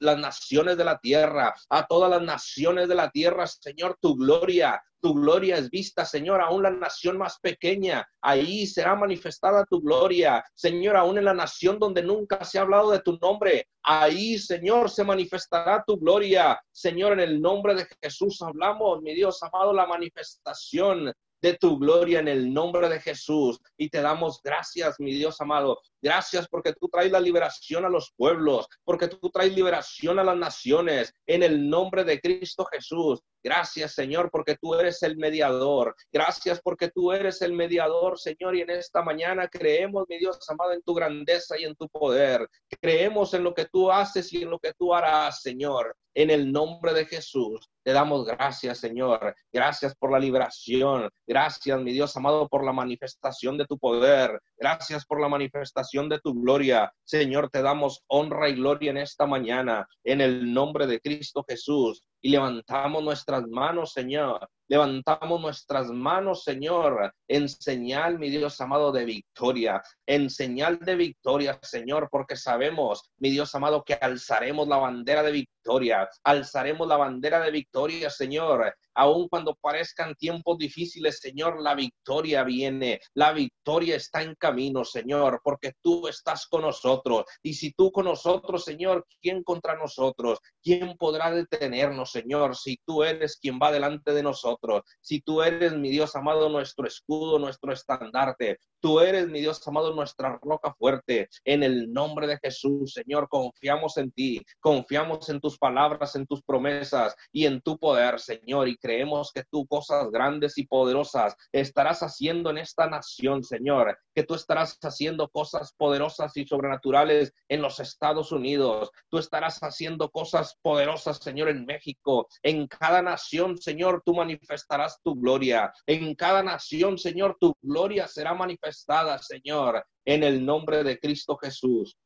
las 0.00 0.18
naciones 0.18 0.76
de 0.76 0.84
la 0.84 0.98
tierra, 0.98 1.54
a 1.68 1.86
todas 1.86 2.10
las 2.10 2.22
naciones 2.22 2.88
de 2.88 2.94
la 2.96 3.10
tierra, 3.10 3.46
Señor, 3.46 3.96
tu 4.00 4.16
gloria, 4.16 4.82
tu 5.00 5.14
gloria 5.14 5.56
es 5.56 5.70
vista, 5.70 6.04
Señor, 6.04 6.40
aún 6.40 6.62
la 6.62 6.70
nación 6.70 7.18
más 7.18 7.38
pequeña, 7.40 8.06
ahí 8.20 8.66
será 8.66 8.96
manifestada 8.96 9.64
tu 9.64 9.80
gloria, 9.80 10.44
Señor, 10.54 10.96
aún 10.96 11.18
en 11.18 11.26
la 11.26 11.34
nación 11.34 11.78
donde 11.78 12.02
nunca 12.02 12.44
se 12.44 12.58
ha 12.58 12.62
hablado 12.62 12.90
de 12.90 13.00
tu 13.00 13.16
nombre, 13.18 13.68
ahí, 13.82 14.38
Señor, 14.38 14.90
se 14.90 15.04
manifestará 15.04 15.84
tu 15.86 15.96
gloria, 15.96 16.60
Señor, 16.72 17.12
en 17.12 17.20
el 17.20 17.40
nombre 17.40 17.74
de 17.74 17.86
Jesús 18.02 18.42
hablamos, 18.42 19.00
mi 19.02 19.14
Dios 19.14 19.42
amado, 19.42 19.72
la 19.72 19.86
manifestación 19.86 21.12
de 21.42 21.54
tu 21.58 21.78
gloria 21.78 22.20
en 22.20 22.28
el 22.28 22.52
nombre 22.52 22.88
de 22.88 23.00
Jesús. 23.00 23.60
Y 23.76 23.88
te 23.88 24.00
damos 24.00 24.40
gracias, 24.42 24.96
mi 24.98 25.12
Dios 25.12 25.40
amado. 25.40 25.80
Gracias 26.06 26.46
porque 26.46 26.72
tú 26.72 26.88
traes 26.88 27.10
la 27.10 27.18
liberación 27.18 27.84
a 27.84 27.88
los 27.88 28.12
pueblos, 28.16 28.68
porque 28.84 29.08
tú 29.08 29.28
traes 29.28 29.52
liberación 29.52 30.20
a 30.20 30.22
las 30.22 30.36
naciones 30.36 31.12
en 31.26 31.42
el 31.42 31.68
nombre 31.68 32.04
de 32.04 32.20
Cristo 32.20 32.64
Jesús. 32.66 33.20
Gracias, 33.46 33.94
Señor, 33.94 34.28
porque 34.32 34.56
tú 34.60 34.74
eres 34.74 35.02
el 35.04 35.16
mediador. 35.16 35.94
Gracias 36.12 36.60
porque 36.60 36.90
tú 36.90 37.12
eres 37.12 37.42
el 37.42 37.52
mediador, 37.52 38.18
Señor. 38.18 38.56
Y 38.56 38.62
en 38.62 38.70
esta 38.70 39.02
mañana 39.02 39.46
creemos, 39.46 40.04
mi 40.08 40.18
Dios 40.18 40.38
amado, 40.48 40.72
en 40.72 40.82
tu 40.82 40.94
grandeza 40.94 41.56
y 41.56 41.62
en 41.64 41.76
tu 41.76 41.88
poder. 41.88 42.48
Creemos 42.80 43.34
en 43.34 43.44
lo 43.44 43.54
que 43.54 43.66
tú 43.66 43.88
haces 43.88 44.32
y 44.32 44.42
en 44.42 44.50
lo 44.50 44.58
que 44.58 44.72
tú 44.74 44.92
harás, 44.92 45.42
Señor. 45.42 45.96
En 46.12 46.30
el 46.30 46.50
nombre 46.50 46.92
de 46.92 47.06
Jesús, 47.06 47.70
te 47.84 47.92
damos 47.92 48.26
gracias, 48.26 48.78
Señor. 48.78 49.32
Gracias 49.52 49.94
por 49.94 50.10
la 50.10 50.18
liberación. 50.18 51.08
Gracias, 51.24 51.80
mi 51.80 51.92
Dios 51.92 52.16
amado, 52.16 52.48
por 52.48 52.64
la 52.64 52.72
manifestación 52.72 53.56
de 53.56 53.66
tu 53.66 53.78
poder. 53.78 54.40
Gracias 54.56 55.06
por 55.06 55.20
la 55.20 55.28
manifestación 55.28 55.95
de 56.04 56.20
tu 56.20 56.34
gloria. 56.34 56.92
Señor, 57.04 57.48
te 57.50 57.62
damos 57.62 58.04
honra 58.06 58.50
y 58.50 58.54
gloria 58.54 58.90
en 58.90 58.98
esta 58.98 59.26
mañana, 59.26 59.88
en 60.04 60.20
el 60.20 60.52
nombre 60.52 60.86
de 60.86 61.00
Cristo 61.00 61.44
Jesús. 61.48 62.04
Y 62.26 62.30
levantamos 62.30 63.04
nuestras 63.04 63.46
manos, 63.46 63.92
Señor, 63.92 64.48
Levantamos 64.68 65.40
nuestras 65.40 65.90
manos, 65.92 66.42
Señor, 66.42 67.14
en 67.28 67.48
señal, 67.48 68.18
mi 68.18 68.30
Dios 68.30 68.60
amado, 68.60 68.90
de 68.90 69.04
victoria, 69.04 69.80
en 70.06 70.28
señal 70.28 70.80
de 70.80 70.96
victoria, 70.96 71.56
Señor, 71.62 72.08
porque 72.10 72.34
sabemos, 72.34 73.08
mi 73.18 73.30
Dios 73.30 73.54
amado, 73.54 73.84
que 73.84 73.94
alzaremos 73.94 74.66
la 74.66 74.78
bandera 74.78 75.22
de 75.22 75.30
victoria, 75.30 76.08
alzaremos 76.24 76.88
la 76.88 76.96
bandera 76.96 77.38
de 77.40 77.52
victoria, 77.52 78.10
Señor, 78.10 78.74
aun 78.94 79.28
cuando 79.28 79.54
parezcan 79.54 80.16
tiempos 80.16 80.58
difíciles, 80.58 81.20
Señor, 81.20 81.60
la 81.62 81.76
victoria 81.76 82.42
viene, 82.42 83.00
la 83.14 83.32
victoria 83.32 83.94
está 83.94 84.22
en 84.22 84.34
camino, 84.34 84.84
Señor, 84.84 85.40
porque 85.44 85.74
tú 85.80 86.08
estás 86.08 86.48
con 86.48 86.62
nosotros. 86.62 87.24
Y 87.40 87.54
si 87.54 87.72
tú 87.72 87.92
con 87.92 88.06
nosotros, 88.06 88.64
Señor, 88.64 89.06
¿quién 89.20 89.44
contra 89.44 89.76
nosotros? 89.76 90.40
¿Quién 90.60 90.96
podrá 90.96 91.30
detenernos, 91.30 92.10
Señor, 92.16 92.56
si 92.56 92.78
tú 92.86 93.02
eres 93.02 93.36
quien 93.36 93.58
va 93.62 93.70
delante 93.70 94.12
de 94.14 94.22
nosotros? 94.22 94.82
Si 95.02 95.20
tú 95.20 95.42
eres, 95.42 95.74
mi 95.74 95.90
Dios 95.90 96.16
amado, 96.16 96.48
nuestro 96.48 96.86
escudo, 96.86 97.38
nuestro 97.38 97.72
estandarte, 97.72 98.58
Tú 98.86 99.00
eres, 99.00 99.26
mi 99.26 99.40
Dios 99.40 99.66
amado, 99.66 99.92
nuestra 99.92 100.38
roca 100.40 100.72
fuerte. 100.78 101.28
En 101.44 101.64
el 101.64 101.92
nombre 101.92 102.28
de 102.28 102.38
Jesús, 102.38 102.92
Señor, 102.92 103.28
confiamos 103.28 103.96
en 103.96 104.12
ti, 104.12 104.40
confiamos 104.60 105.28
en 105.28 105.40
tus 105.40 105.58
palabras, 105.58 106.14
en 106.14 106.24
tus 106.24 106.40
promesas 106.40 107.16
y 107.32 107.46
en 107.46 107.60
tu 107.62 107.80
poder, 107.80 108.20
Señor. 108.20 108.68
Y 108.68 108.76
creemos 108.76 109.32
que 109.34 109.42
tú 109.50 109.66
cosas 109.66 110.08
grandes 110.12 110.56
y 110.56 110.68
poderosas 110.68 111.34
estarás 111.50 112.04
haciendo 112.04 112.50
en 112.50 112.58
esta 112.58 112.86
nación, 112.86 113.42
Señor. 113.42 113.98
Que 114.14 114.22
tú 114.22 114.36
estarás 114.36 114.78
haciendo 114.80 115.28
cosas 115.30 115.74
poderosas 115.76 116.36
y 116.36 116.46
sobrenaturales 116.46 117.32
en 117.48 117.62
los 117.62 117.80
Estados 117.80 118.30
Unidos. 118.30 118.92
Tú 119.08 119.18
estarás 119.18 119.58
haciendo 119.64 120.10
cosas 120.10 120.60
poderosas, 120.62 121.18
Señor, 121.18 121.48
en 121.48 121.66
México. 121.66 122.28
En 122.44 122.68
cada 122.68 123.02
nación, 123.02 123.58
Señor, 123.58 124.04
tú 124.06 124.14
manifestarás 124.14 125.00
tu 125.02 125.16
gloria. 125.16 125.72
En 125.88 126.14
cada 126.14 126.44
nación, 126.44 126.98
Señor, 126.98 127.36
tu 127.40 127.52
gloria 127.60 128.06
será 128.06 128.32
manifestada 128.32 128.75
Señor, 129.20 129.84
en 130.04 130.22
el 130.22 130.44
nombre 130.44 130.84
de 130.84 130.98
Cristo 130.98 131.36
Jesús. 131.36 131.96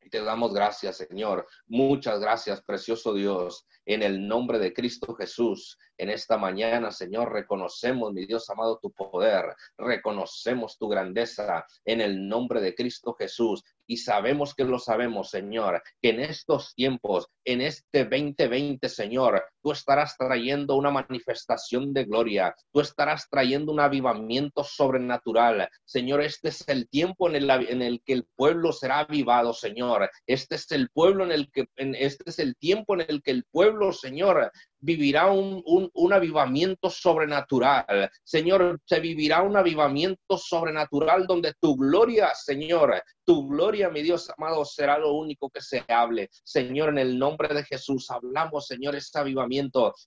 Y 0.00 0.10
te 0.10 0.22
damos 0.22 0.52
gracias, 0.52 0.98
Señor. 0.98 1.46
Muchas 1.66 2.20
gracias, 2.20 2.62
precioso 2.62 3.14
Dios, 3.14 3.66
en 3.86 4.02
el 4.02 4.26
nombre 4.26 4.58
de 4.58 4.74
Cristo 4.74 5.14
Jesús. 5.14 5.78
En 5.96 6.10
esta 6.10 6.36
mañana, 6.36 6.90
Señor, 6.90 7.32
reconocemos, 7.32 8.12
mi 8.12 8.26
Dios 8.26 8.48
amado, 8.50 8.78
tu 8.82 8.92
poder, 8.92 9.54
reconocemos 9.78 10.76
tu 10.76 10.88
grandeza 10.88 11.64
en 11.86 12.02
el 12.02 12.28
nombre 12.28 12.60
de 12.60 12.74
Cristo 12.74 13.14
Jesús 13.18 13.62
y 13.86 13.96
sabemos 13.96 14.54
que 14.54 14.64
lo 14.64 14.78
sabemos, 14.78 15.30
Señor, 15.30 15.82
que 16.02 16.10
en 16.10 16.20
estos 16.20 16.74
tiempos, 16.74 17.28
en 17.44 17.62
este 17.62 18.04
2020, 18.04 18.88
Señor, 18.88 19.42
tú 19.64 19.72
estarás 19.72 20.16
trayendo 20.18 20.76
una 20.76 20.90
manifestación 20.90 21.94
de 21.94 22.04
gloria, 22.04 22.54
tú 22.70 22.80
estarás 22.80 23.26
trayendo 23.30 23.72
un 23.72 23.80
avivamiento 23.80 24.62
sobrenatural. 24.62 25.70
Señor, 25.86 26.20
este 26.20 26.50
es 26.50 26.68
el 26.68 26.86
tiempo 26.90 27.30
en 27.30 27.80
el, 27.80 28.02
que 28.04 28.12
el 28.12 28.26
pueblo 28.36 28.72
será 28.72 29.00
avivado, 29.00 29.54
Señor. 29.54 30.10
Este 30.26 30.56
es 30.56 30.70
el 30.70 30.90
pueblo 30.90 31.24
en 31.24 31.32
el 31.32 31.50
que, 31.50 31.64
en, 31.76 31.94
este 31.94 32.28
es 32.28 32.38
el 32.38 32.56
tiempo 32.56 32.94
en 32.94 33.06
el 33.08 33.22
que 33.22 33.30
el 33.30 33.44
pueblo, 33.50 33.90
Señor, 33.94 34.52
vivirá 34.84 35.32
un, 35.32 35.62
un, 35.94 36.12
avivamiento 36.12 36.90
sobrenatural. 36.90 38.10
Señor, 38.22 38.78
se 38.84 39.00
vivirá 39.00 39.40
un 39.40 39.56
avivamiento 39.56 40.36
sobrenatural 40.36 41.26
donde 41.26 41.54
tu 41.58 41.74
gloria, 41.74 42.32
Señor, 42.34 43.02
tu 43.24 43.48
gloria, 43.48 43.88
mi 43.88 44.02
Dios 44.02 44.30
amado, 44.36 44.62
será 44.66 44.98
lo 44.98 45.14
único 45.14 45.48
que 45.48 45.62
se 45.62 45.82
hable. 45.88 46.28
Señor, 46.44 46.90
en 46.90 46.98
el 46.98 47.18
nombre 47.18 47.48
de 47.54 47.64
Jesús, 47.64 48.10
hablamos, 48.10 48.66
Señor, 48.66 48.94
ese 48.94 49.18
avivamiento, 49.18 49.53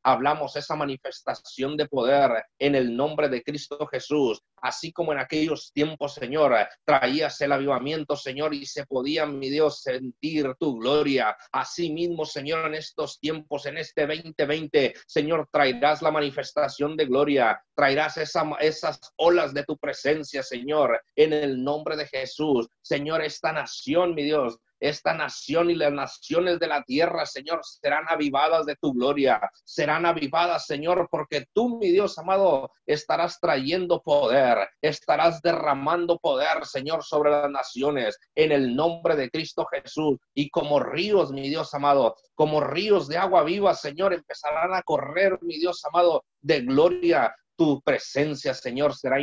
hablamos 0.04 0.56
esa 0.56 0.76
manifestación 0.76 1.78
de 1.78 1.88
poder 1.88 2.44
en 2.60 2.76
el 2.76 2.96
nombre 2.96 3.30
de 3.30 3.44
Cristo 3.44 3.86
Jesús. 3.88 4.42
Así 4.60 4.92
como 4.92 5.14
en 5.14 5.20
aquellos 5.20 5.72
tiempos, 5.72 6.16
Señor, 6.16 6.56
traías 6.84 7.40
el 7.42 7.52
avivamiento, 7.52 8.16
Señor, 8.16 8.54
y 8.54 8.66
se 8.66 8.86
podía, 8.86 9.26
mi 9.26 9.50
Dios, 9.50 9.82
sentir 9.82 10.56
tu 10.60 10.80
gloria. 10.80 11.38
Así 11.52 11.92
mismo, 11.92 12.26
Señor, 12.26 12.68
en 12.68 12.76
estos 12.76 13.20
tiempos, 13.20 13.66
en 13.68 13.78
este 13.78 14.08
2020, 14.08 14.96
Señor, 15.06 15.48
traerás 15.52 16.02
la 16.02 16.12
manifestación 16.12 16.98
de 16.98 17.06
gloria, 17.06 17.62
traerás 17.76 18.18
esas 18.18 19.00
olas 19.18 19.54
de 19.54 19.64
tu 19.64 19.78
presencia, 19.78 20.42
Señor, 20.42 21.02
en 21.16 21.34
el 21.34 21.64
nombre 21.64 21.96
de 21.96 22.08
Jesús. 22.08 22.68
Señor, 22.82 23.22
esta 23.22 23.54
nación, 23.54 24.16
mi 24.16 24.24
Dios, 24.24 24.58
esta 24.80 25.14
nación 25.14 25.70
y 25.70 25.76
las 25.76 25.92
naciones 25.92 26.60
de 26.60 26.68
la 26.68 26.84
tierra, 26.84 27.26
Señor, 27.26 27.62
serán 27.64 28.06
avivadas 28.08 28.66
de 28.66 28.76
tu 28.76 28.94
gloria, 28.94 29.40
serán 29.64 30.06
avivadas, 30.06 30.66
Señor, 30.66 31.08
porque 31.10 31.46
tú, 31.54 31.78
mi 31.80 31.92
Dios 31.92 32.18
amado, 32.18 32.72
estarás 32.86 33.40
trayendo 33.40 34.02
poder, 34.02 34.70
estarás 34.82 35.42
derramando 35.42 36.18
poder, 36.20 36.66
Señor, 36.66 37.04
sobre 37.04 37.32
las 37.32 37.50
naciones, 37.50 38.18
en 38.36 38.52
el 38.52 38.76
nombre 38.76 39.16
de 39.16 39.30
Cristo 39.30 39.66
Jesús. 39.72 40.18
Y 40.34 40.50
como 40.50 40.80
ríos, 40.80 41.32
mi 41.32 41.50
Dios 41.50 41.74
amado, 41.74 42.16
como 42.36 42.62
ríos 42.62 43.08
de 43.08 43.18
agua 43.18 43.44
viva, 43.44 43.74
Señor, 43.74 44.14
empezarán 44.14 44.74
a 44.74 44.84
correr, 44.84 45.38
mi 45.42 45.58
Dios 45.58 45.84
amado, 45.86 46.24
de 46.42 46.62
gloria. 46.62 47.36
Tu 47.56 47.82
presencia, 47.82 48.54
Señor, 48.54 48.96
será 48.96 49.18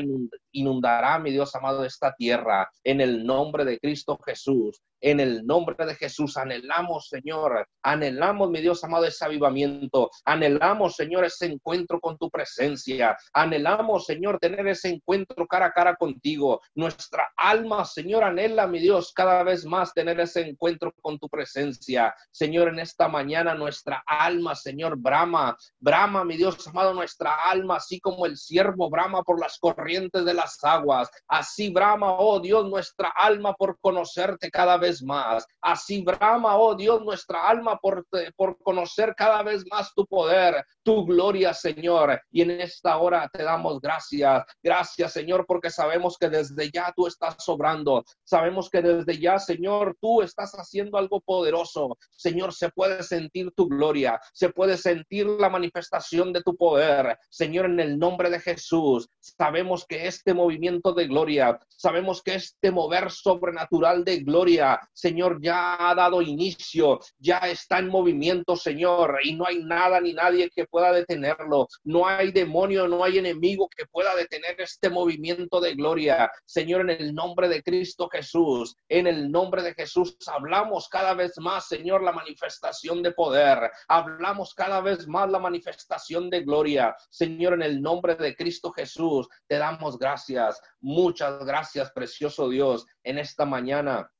inundará, 0.51 1.21
mi 1.21 1.31
Dios 1.31 1.55
amado, 1.55 1.85
esta 1.85 2.13
tierra 2.17 2.69
en 2.83 3.01
el 3.01 3.25
nombre 3.25 3.65
de 3.65 3.79
Cristo 3.79 4.19
Jesús 4.27 4.83
en 5.05 5.21
el 5.21 5.47
nombre 5.47 5.85
de 5.85 5.95
Jesús. 5.97 6.39
Anhelamos, 6.39 7.09
Señor, 7.09 7.69
anhelamos, 7.83 8.49
mi 8.49 8.63
Dios 8.63 8.83
amado, 8.85 9.05
ese 9.05 9.27
avivamiento. 9.27 10.11
Anhelamos, 10.25 10.97
Señor, 10.97 11.27
ese 11.27 11.45
encuentro 11.45 12.01
con 12.01 12.17
tu 12.17 12.31
presencia. 12.31 13.15
Anhelamos, 13.35 14.07
Señor, 14.07 14.39
tener 14.39 14.67
ese 14.67 14.89
encuentro 14.89 15.47
cara 15.47 15.67
a 15.67 15.73
cara 15.73 15.95
contigo. 15.97 16.63
Nuestra 16.75 17.31
alma, 17.37 17.85
Señor, 17.85 18.25
anhela, 18.25 18.67
mi 18.67 18.79
Dios, 18.79 19.13
cada 19.15 19.43
vez 19.43 19.67
más 19.67 19.93
tener 19.93 20.19
ese 20.21 20.41
encuentro 20.41 20.91
con 21.03 21.19
tu 21.19 21.29
presencia. 21.29 22.15
Señor, 22.31 22.69
en 22.69 22.79
esta 22.79 23.07
mañana 23.07 23.55
nuestra 23.55 24.03
alma, 24.07 24.55
Señor, 24.55 24.97
brama, 24.97 25.55
brama, 25.79 26.25
mi 26.25 26.39
Dios 26.39 26.67
amado, 26.67 26.95
nuestra 26.95 27.35
alma, 27.45 27.77
así 27.77 28.01
como 28.01 28.25
el 28.25 28.39
siervo 28.39 28.89
brama 28.89 29.23
por 29.23 29.39
las 29.39 29.59
corrientes 29.59 30.25
de 30.25 30.33
las 30.33 30.65
aguas. 30.65 31.11
Así 31.29 31.69
brama, 31.69 32.15
oh 32.19 32.41
Dios, 32.41 32.67
nuestra 32.71 33.13
alma 33.15 33.53
por 33.53 33.79
conocerte 33.81 34.51
cada 34.51 34.79
vez 34.79 34.94
más. 35.03 35.47
Así 35.61 36.03
brama, 36.03 36.57
oh 36.57 36.75
Dios, 36.75 37.03
nuestra 37.03 37.49
alma 37.49 37.79
por, 37.79 38.07
por 38.37 38.59
conocer 38.59 39.15
cada 39.17 39.43
vez 39.43 39.65
más 39.71 39.93
tu 39.95 40.07
poder, 40.07 40.65
tu 40.83 41.05
gloria, 41.05 41.55
Señor. 41.55 42.21
Y 42.31 42.43
en 42.43 42.51
esta 42.53 42.97
hora 42.99 43.29
te 43.33 43.43
damos 43.43 43.81
gracias. 43.81 44.45
Gracias, 44.63 45.13
Señor, 45.13 45.45
porque 45.47 45.71
sabemos 45.71 46.17
que 46.19 46.29
desde 46.29 46.71
ya 46.71 46.93
tú 46.95 47.07
estás 47.07 47.37
sobrando. 47.39 48.05
Sabemos 48.25 48.69
que 48.71 48.83
desde 48.83 49.19
ya, 49.19 49.39
Señor, 49.39 49.97
tú 50.01 50.23
estás 50.23 50.53
haciendo 50.53 50.99
algo 50.99 51.21
poderoso. 51.21 51.97
Señor, 52.11 52.53
se 52.53 52.71
puede 52.71 53.03
sentir 53.03 53.53
tu 53.57 53.69
gloria, 53.69 54.21
se 54.33 54.51
puede 54.51 54.77
sentir 54.77 55.27
la 55.27 55.49
manifestación 55.49 56.33
de 56.33 56.43
tu 56.43 56.57
poder. 56.57 57.19
Señor, 57.31 57.67
en 57.67 57.81
el 57.81 57.99
nombre 57.99 58.31
de 58.31 58.41
Jesús, 58.41 59.09
sabemos 59.21 59.85
que 59.87 60.07
este 60.07 60.35
movimiento 60.35 60.93
de 60.93 61.07
gloria, 61.07 61.59
sabemos 61.69 62.23
que 62.23 62.35
este 62.35 62.71
mover 62.71 63.11
sobrenatural 63.11 64.05
de 64.05 64.21
gloria, 64.21 64.81
Señor, 64.93 65.41
ya 65.41 65.89
ha 65.89 65.95
dado 65.95 66.23
inicio, 66.23 67.01
ya 67.19 67.39
está 67.39 67.79
en 67.79 67.89
movimiento, 67.89 68.57
Señor, 68.57 69.19
y 69.23 69.35
no 69.35 69.47
hay 69.47 69.63
nada 69.63 70.01
ni 70.01 70.13
nadie 70.13 70.51
que 70.51 70.67
pueda 70.67 70.93
detenerlo. 70.93 71.69
No 71.85 72.07
hay 72.07 72.33
demonio, 72.33 72.89
no 72.89 73.05
hay 73.05 73.19
enemigo 73.19 73.69
que 73.75 73.87
pueda 73.87 74.15
detener 74.15 74.61
este 74.61 74.91
movimiento 74.91 75.61
de 75.61 75.75
gloria. 75.75 76.31
Señor, 76.45 76.83
en 76.83 76.91
el 76.91 77.15
nombre 77.15 77.49
de 77.49 77.63
Cristo 77.63 78.09
Jesús, 78.11 78.77
en 78.89 79.07
el 79.07 79.31
nombre 79.31 79.63
de 79.63 79.75
Jesús, 79.75 80.17
hablamos 80.27 80.89
cada 80.89 81.15
vez 81.15 81.33
más, 81.39 81.67
Señor, 81.69 82.03
la 82.03 82.13
manifestación 82.13 83.03
de 83.03 83.13
poder. 83.13 83.71
Hablamos 83.89 84.55
cada 84.55 84.81
vez 84.81 85.07
más 85.07 85.31
la 85.31 85.39
manifestación 85.39 86.31
de 86.31 86.43
gloria. 86.43 86.95
Señor, 87.11 87.55
en 87.55 87.63
el 87.63 87.83
nombre 87.83 88.15
de 88.15 88.35
Cristo 88.35 88.73
Jesús, 88.73 89.29
te 89.47 89.59
damos 89.59 89.99
gracias. 89.99 90.61
Muchas 90.81 91.45
gracias, 91.45 91.91
precioso 91.93 92.49
Dios, 92.49 92.87
en 93.03 93.19
esta 93.19 93.45
mañana. 93.45 94.11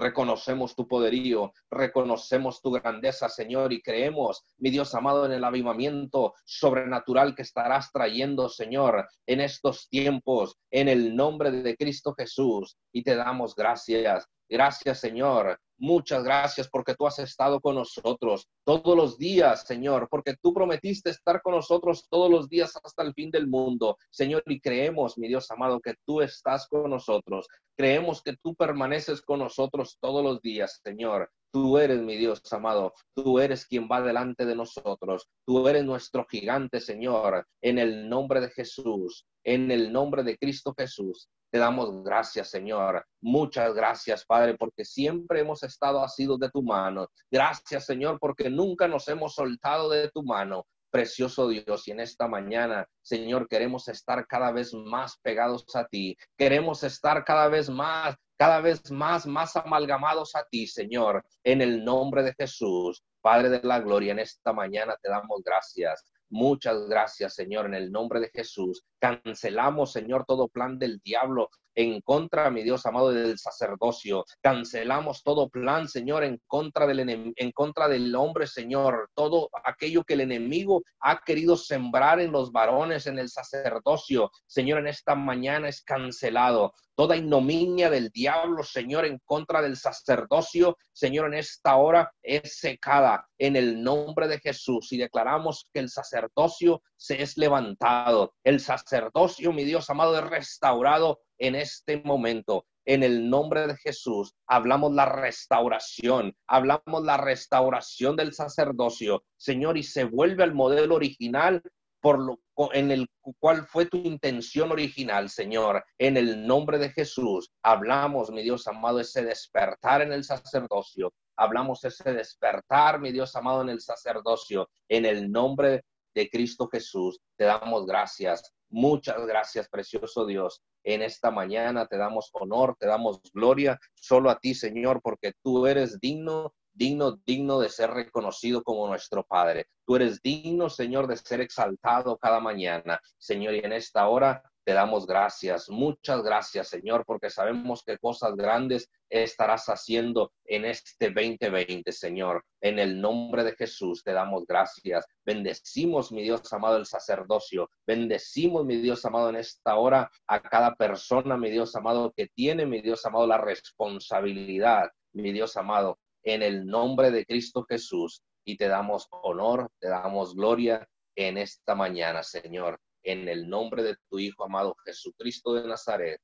Reconocemos 0.00 0.74
tu 0.74 0.88
poderío, 0.88 1.52
reconocemos 1.70 2.62
tu 2.62 2.70
grandeza, 2.70 3.28
Señor, 3.28 3.72
y 3.72 3.82
creemos, 3.82 4.42
mi 4.56 4.70
Dios 4.70 4.94
amado, 4.94 5.26
en 5.26 5.32
el 5.32 5.44
avivamiento 5.44 6.32
sobrenatural 6.44 7.34
que 7.34 7.42
estarás 7.42 7.92
trayendo, 7.92 8.48
Señor, 8.48 9.06
en 9.26 9.40
estos 9.40 9.88
tiempos, 9.90 10.56
en 10.70 10.88
el 10.88 11.14
nombre 11.14 11.50
de 11.50 11.76
Cristo 11.76 12.14
Jesús. 12.14 12.78
Y 12.92 13.02
te 13.02 13.14
damos 13.14 13.54
gracias. 13.54 14.26
Gracias, 14.48 15.00
Señor. 15.00 15.60
Muchas 15.82 16.22
gracias 16.22 16.68
porque 16.68 16.94
tú 16.94 17.06
has 17.06 17.18
estado 17.20 17.58
con 17.58 17.76
nosotros 17.76 18.46
todos 18.64 18.94
los 18.94 19.16
días, 19.16 19.66
Señor, 19.66 20.08
porque 20.10 20.36
tú 20.42 20.52
prometiste 20.52 21.08
estar 21.08 21.40
con 21.40 21.54
nosotros 21.54 22.06
todos 22.10 22.30
los 22.30 22.50
días 22.50 22.78
hasta 22.84 23.02
el 23.02 23.14
fin 23.14 23.30
del 23.30 23.46
mundo, 23.46 23.96
Señor, 24.10 24.42
y 24.44 24.60
creemos, 24.60 25.16
mi 25.16 25.26
Dios 25.26 25.50
amado, 25.50 25.80
que 25.80 25.94
tú 26.04 26.20
estás 26.20 26.68
con 26.68 26.90
nosotros. 26.90 27.48
Creemos 27.78 28.20
que 28.22 28.36
tú 28.42 28.54
permaneces 28.54 29.22
con 29.22 29.38
nosotros 29.38 29.96
todos 30.02 30.22
los 30.22 30.42
días, 30.42 30.82
Señor. 30.84 31.30
Tú 31.50 31.78
eres 31.78 31.98
mi 32.02 32.16
Dios 32.16 32.42
amado, 32.52 32.92
tú 33.14 33.38
eres 33.40 33.64
quien 33.64 33.88
va 33.90 34.02
delante 34.02 34.44
de 34.44 34.54
nosotros, 34.54 35.30
tú 35.46 35.66
eres 35.66 35.82
nuestro 35.82 36.26
gigante, 36.26 36.78
Señor, 36.78 37.46
en 37.62 37.78
el 37.78 38.06
nombre 38.06 38.42
de 38.42 38.50
Jesús, 38.50 39.24
en 39.44 39.70
el 39.70 39.90
nombre 39.90 40.24
de 40.24 40.36
Cristo 40.36 40.74
Jesús. 40.76 41.30
Te 41.50 41.58
damos 41.58 42.04
gracias, 42.04 42.48
Señor. 42.48 43.04
Muchas 43.20 43.74
gracias, 43.74 44.24
Padre, 44.24 44.56
porque 44.56 44.84
siempre 44.84 45.40
hemos 45.40 45.64
estado 45.64 46.02
asidos 46.02 46.38
de 46.38 46.48
tu 46.48 46.62
mano. 46.62 47.08
Gracias, 47.28 47.86
Señor, 47.86 48.18
porque 48.20 48.48
nunca 48.48 48.86
nos 48.86 49.08
hemos 49.08 49.34
soltado 49.34 49.90
de 49.90 50.08
tu 50.10 50.22
mano. 50.22 50.64
Precioso 50.92 51.48
Dios, 51.48 51.86
y 51.88 51.90
en 51.90 52.00
esta 52.00 52.28
mañana, 52.28 52.86
Señor, 53.02 53.48
queremos 53.48 53.88
estar 53.88 54.26
cada 54.26 54.52
vez 54.52 54.72
más 54.74 55.18
pegados 55.22 55.64
a 55.74 55.86
ti. 55.86 56.16
Queremos 56.36 56.84
estar 56.84 57.24
cada 57.24 57.48
vez 57.48 57.68
más, 57.68 58.16
cada 58.36 58.60
vez 58.60 58.90
más, 58.90 59.26
más 59.26 59.56
amalgamados 59.56 60.36
a 60.36 60.44
ti, 60.50 60.68
Señor, 60.68 61.24
en 61.44 61.62
el 61.62 61.84
nombre 61.84 62.22
de 62.22 62.34
Jesús. 62.34 63.02
Padre 63.20 63.50
de 63.50 63.60
la 63.62 63.80
gloria, 63.80 64.12
en 64.12 64.20
esta 64.20 64.52
mañana 64.52 64.96
te 65.02 65.10
damos 65.10 65.42
gracias. 65.44 66.04
Muchas 66.30 66.86
gracias, 66.86 67.34
Señor, 67.34 67.66
en 67.66 67.74
el 67.74 67.90
nombre 67.90 68.20
de 68.20 68.30
Jesús. 68.32 68.84
Cancelamos, 69.00 69.92
Señor, 69.92 70.24
todo 70.26 70.48
plan 70.48 70.78
del 70.78 71.00
diablo 71.00 71.50
en 71.82 72.00
contra, 72.00 72.50
mi 72.50 72.62
Dios 72.62 72.84
amado, 72.86 73.12
del 73.12 73.38
sacerdocio. 73.38 74.24
Cancelamos 74.40 75.22
todo 75.22 75.48
plan, 75.48 75.88
Señor, 75.88 76.24
en 76.24 76.40
contra 76.46 76.86
del 76.86 77.00
en 77.36 77.52
contra 77.52 77.88
del 77.88 78.14
hombre, 78.14 78.46
Señor. 78.46 79.10
Todo 79.14 79.48
aquello 79.64 80.04
que 80.04 80.14
el 80.14 80.20
enemigo 80.20 80.82
ha 81.00 81.20
querido 81.20 81.56
sembrar 81.56 82.20
en 82.20 82.32
los 82.32 82.52
varones, 82.52 83.06
en 83.06 83.18
el 83.18 83.28
sacerdocio, 83.28 84.30
Señor, 84.46 84.78
en 84.78 84.88
esta 84.88 85.14
mañana 85.14 85.68
es 85.68 85.82
cancelado. 85.82 86.72
Toda 86.94 87.16
ignominia 87.16 87.88
del 87.88 88.10
diablo, 88.10 88.62
Señor, 88.62 89.06
en 89.06 89.18
contra 89.24 89.62
del 89.62 89.76
sacerdocio, 89.76 90.76
Señor, 90.92 91.28
en 91.28 91.34
esta 91.34 91.76
hora 91.76 92.12
es 92.22 92.58
secada 92.58 93.26
en 93.38 93.56
el 93.56 93.82
nombre 93.82 94.28
de 94.28 94.38
Jesús 94.38 94.92
y 94.92 94.98
declaramos 94.98 95.66
que 95.72 95.80
el 95.80 95.88
sacerdocio 95.88 96.82
se 96.96 97.22
es 97.22 97.38
levantado. 97.38 98.34
El 98.44 98.60
sacerdocio, 98.60 99.50
mi 99.52 99.64
Dios 99.64 99.88
amado, 99.88 100.18
es 100.18 100.24
restaurado 100.24 101.20
en 101.40 101.56
este 101.56 101.96
momento. 102.04 102.66
En 102.86 103.02
el 103.02 103.28
nombre 103.28 103.66
de 103.66 103.76
Jesús 103.76 104.34
hablamos 104.46 104.92
la 104.92 105.06
restauración, 105.06 106.34
hablamos 106.46 107.04
la 107.04 107.16
restauración 107.16 108.16
del 108.16 108.32
sacerdocio, 108.32 109.24
Señor, 109.36 109.76
y 109.76 109.82
se 109.82 110.04
vuelve 110.04 110.44
al 110.44 110.54
modelo 110.54 110.94
original 110.94 111.62
por 112.00 112.18
lo 112.18 112.40
en 112.72 112.90
el 112.90 113.06
cual 113.38 113.66
fue 113.66 113.86
tu 113.86 113.96
intención 113.98 114.72
original, 114.72 115.30
Señor. 115.30 115.84
En 115.98 116.16
el 116.16 116.46
nombre 116.46 116.78
de 116.78 116.90
Jesús 116.90 117.50
hablamos, 117.62 118.30
mi 118.30 118.42
Dios 118.42 118.66
amado, 118.66 119.00
ese 119.00 119.24
despertar 119.24 120.02
en 120.02 120.12
el 120.12 120.24
sacerdocio. 120.24 121.12
Hablamos 121.36 121.84
ese 121.84 122.12
despertar, 122.12 123.00
mi 123.00 123.12
Dios 123.12 123.34
amado, 123.34 123.62
en 123.62 123.70
el 123.70 123.80
sacerdocio. 123.80 124.68
En 124.88 125.06
el 125.06 125.30
nombre 125.30 125.84
de 126.14 126.28
Cristo 126.28 126.68
Jesús 126.68 127.20
te 127.36 127.44
damos 127.44 127.86
gracias. 127.86 128.52
Muchas 128.68 129.26
gracias, 129.26 129.68
precioso 129.68 130.26
Dios. 130.26 130.62
En 130.84 131.02
esta 131.02 131.30
mañana 131.30 131.86
te 131.86 131.98
damos 131.98 132.30
honor, 132.32 132.76
te 132.78 132.86
damos 132.86 133.20
gloria 133.32 133.78
solo 133.94 134.30
a 134.30 134.38
ti, 134.38 134.54
Señor, 134.54 135.00
porque 135.02 135.32
tú 135.42 135.66
eres 135.66 135.98
digno, 136.00 136.54
digno, 136.72 137.16
digno 137.26 137.60
de 137.60 137.68
ser 137.68 137.90
reconocido 137.90 138.62
como 138.62 138.86
nuestro 138.86 139.24
Padre. 139.24 139.66
Tú 139.86 139.96
eres 139.96 140.22
digno, 140.22 140.70
Señor, 140.70 141.06
de 141.06 141.16
ser 141.16 141.40
exaltado 141.40 142.16
cada 142.16 142.40
mañana. 142.40 143.00
Señor, 143.18 143.54
y 143.54 143.58
en 143.58 143.72
esta 143.72 144.08
hora 144.08 144.42
te 144.70 144.74
damos 144.74 145.04
gracias, 145.04 145.68
muchas 145.68 146.22
gracias, 146.22 146.68
Señor, 146.68 147.04
porque 147.04 147.28
sabemos 147.28 147.82
que 147.82 147.98
cosas 147.98 148.36
grandes 148.36 148.88
estarás 149.08 149.66
haciendo 149.66 150.30
en 150.44 150.64
este 150.64 151.10
2020, 151.10 151.90
Señor. 151.90 152.44
En 152.60 152.78
el 152.78 153.00
nombre 153.00 153.42
de 153.42 153.56
Jesús 153.56 154.04
te 154.04 154.12
damos 154.12 154.46
gracias. 154.46 155.04
Bendecimos, 155.26 156.12
mi 156.12 156.22
Dios 156.22 156.52
amado, 156.52 156.76
el 156.76 156.86
sacerdocio. 156.86 157.68
Bendecimos, 157.84 158.64
mi 158.64 158.76
Dios 158.76 159.04
amado, 159.04 159.30
en 159.30 159.36
esta 159.38 159.74
hora 159.74 160.08
a 160.28 160.40
cada 160.40 160.76
persona, 160.76 161.36
mi 161.36 161.50
Dios 161.50 161.74
amado, 161.74 162.12
que 162.16 162.28
tiene, 162.28 162.64
mi 162.64 162.80
Dios 162.80 163.04
amado, 163.04 163.26
la 163.26 163.38
responsabilidad, 163.38 164.88
mi 165.12 165.32
Dios 165.32 165.56
amado, 165.56 165.98
en 166.22 166.44
el 166.44 166.64
nombre 166.64 167.10
de 167.10 167.26
Cristo 167.26 167.66
Jesús. 167.68 168.22
Y 168.44 168.56
te 168.56 168.68
damos 168.68 169.08
honor, 169.10 169.68
te 169.80 169.88
damos 169.88 170.36
gloria 170.36 170.88
en 171.16 171.38
esta 171.38 171.74
mañana, 171.74 172.22
Señor 172.22 172.78
en 173.02 173.28
el 173.28 173.48
nombre 173.48 173.82
de 173.82 173.96
tu 174.08 174.18
Hijo 174.18 174.44
amado 174.44 174.76
Jesucristo 174.84 175.54
de 175.54 175.66
Nazaret. 175.66 176.20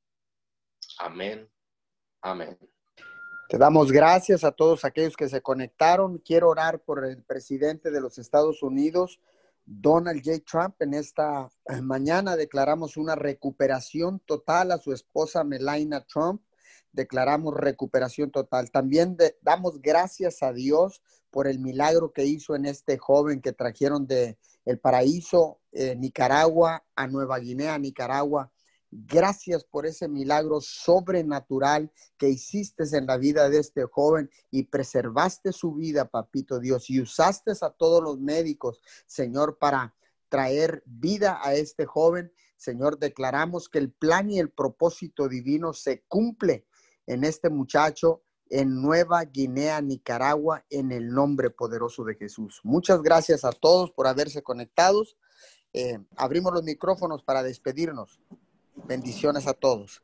Amén. 0.98 1.48
Amén. 2.22 2.58
Te 3.48 3.58
damos 3.58 3.92
gracias 3.92 4.42
a 4.42 4.50
todos 4.50 4.84
aquellos 4.84 5.16
que 5.16 5.28
se 5.28 5.40
conectaron. 5.40 6.18
Quiero 6.18 6.48
orar 6.48 6.80
por 6.80 7.04
el 7.04 7.22
presidente 7.22 7.92
de 7.92 8.00
los 8.00 8.18
Estados 8.18 8.62
Unidos, 8.62 9.20
Donald 9.64 10.20
J. 10.24 10.40
Trump. 10.44 10.82
En 10.82 10.94
esta 10.94 11.48
mañana 11.82 12.34
declaramos 12.34 12.96
una 12.96 13.14
recuperación 13.14 14.18
total 14.20 14.72
a 14.72 14.78
su 14.78 14.92
esposa 14.92 15.44
Melania 15.44 16.04
Trump. 16.04 16.42
Declaramos 16.96 17.54
recuperación 17.54 18.30
total. 18.30 18.70
También 18.70 19.16
damos 19.42 19.80
gracias 19.80 20.42
a 20.42 20.52
Dios 20.52 21.02
por 21.30 21.46
el 21.46 21.58
milagro 21.58 22.12
que 22.12 22.24
hizo 22.24 22.56
en 22.56 22.66
este 22.66 22.98
joven 22.98 23.40
que 23.40 23.52
trajeron 23.52 24.06
de 24.06 24.38
el 24.64 24.80
paraíso, 24.80 25.60
eh, 25.70 25.94
Nicaragua, 25.94 26.84
a 26.96 27.06
Nueva 27.06 27.38
Guinea, 27.38 27.78
Nicaragua, 27.78 28.50
Gracias 28.90 29.64
por 29.64 29.84
ese 29.84 30.08
milagro 30.08 30.60
sobrenatural 30.60 31.92
que 32.16 32.30
hiciste 32.30 32.84
en 32.96 33.06
la 33.06 33.18
vida 33.18 33.50
de 33.50 33.58
este 33.58 33.84
joven 33.84 34.30
y 34.50 34.64
preservaste 34.64 35.52
su 35.52 35.74
vida, 35.74 36.08
papito 36.08 36.60
Dios, 36.60 36.88
y 36.88 37.00
usaste 37.00 37.52
a 37.60 37.70
todos 37.70 38.02
los 38.02 38.18
médicos, 38.20 38.80
Señor, 39.06 39.58
para 39.58 39.94
traer 40.28 40.82
vida 40.86 41.40
a 41.42 41.54
este 41.54 41.84
joven. 41.84 42.32
Señor, 42.56 42.98
declaramos 42.98 43.68
que 43.68 43.78
el 43.78 43.92
plan 43.92 44.30
y 44.30 44.38
el 44.38 44.50
propósito 44.50 45.28
divino 45.28 45.72
se 45.72 46.04
cumple 46.08 46.66
en 47.06 47.24
este 47.24 47.50
muchacho 47.50 48.22
en 48.48 48.80
Nueva 48.80 49.24
Guinea, 49.24 49.80
Nicaragua, 49.80 50.64
en 50.70 50.92
el 50.92 51.08
nombre 51.10 51.50
poderoso 51.50 52.04
de 52.04 52.14
Jesús. 52.14 52.60
Muchas 52.62 53.02
gracias 53.02 53.44
a 53.44 53.50
todos 53.50 53.90
por 53.90 54.06
haberse 54.06 54.42
conectados. 54.42 55.16
Eh, 55.72 55.98
abrimos 56.16 56.52
los 56.52 56.62
micrófonos 56.62 57.22
para 57.22 57.42
despedirnos. 57.42 58.20
Bendiciones 58.86 59.46
a 59.46 59.52
todos. 59.52 60.02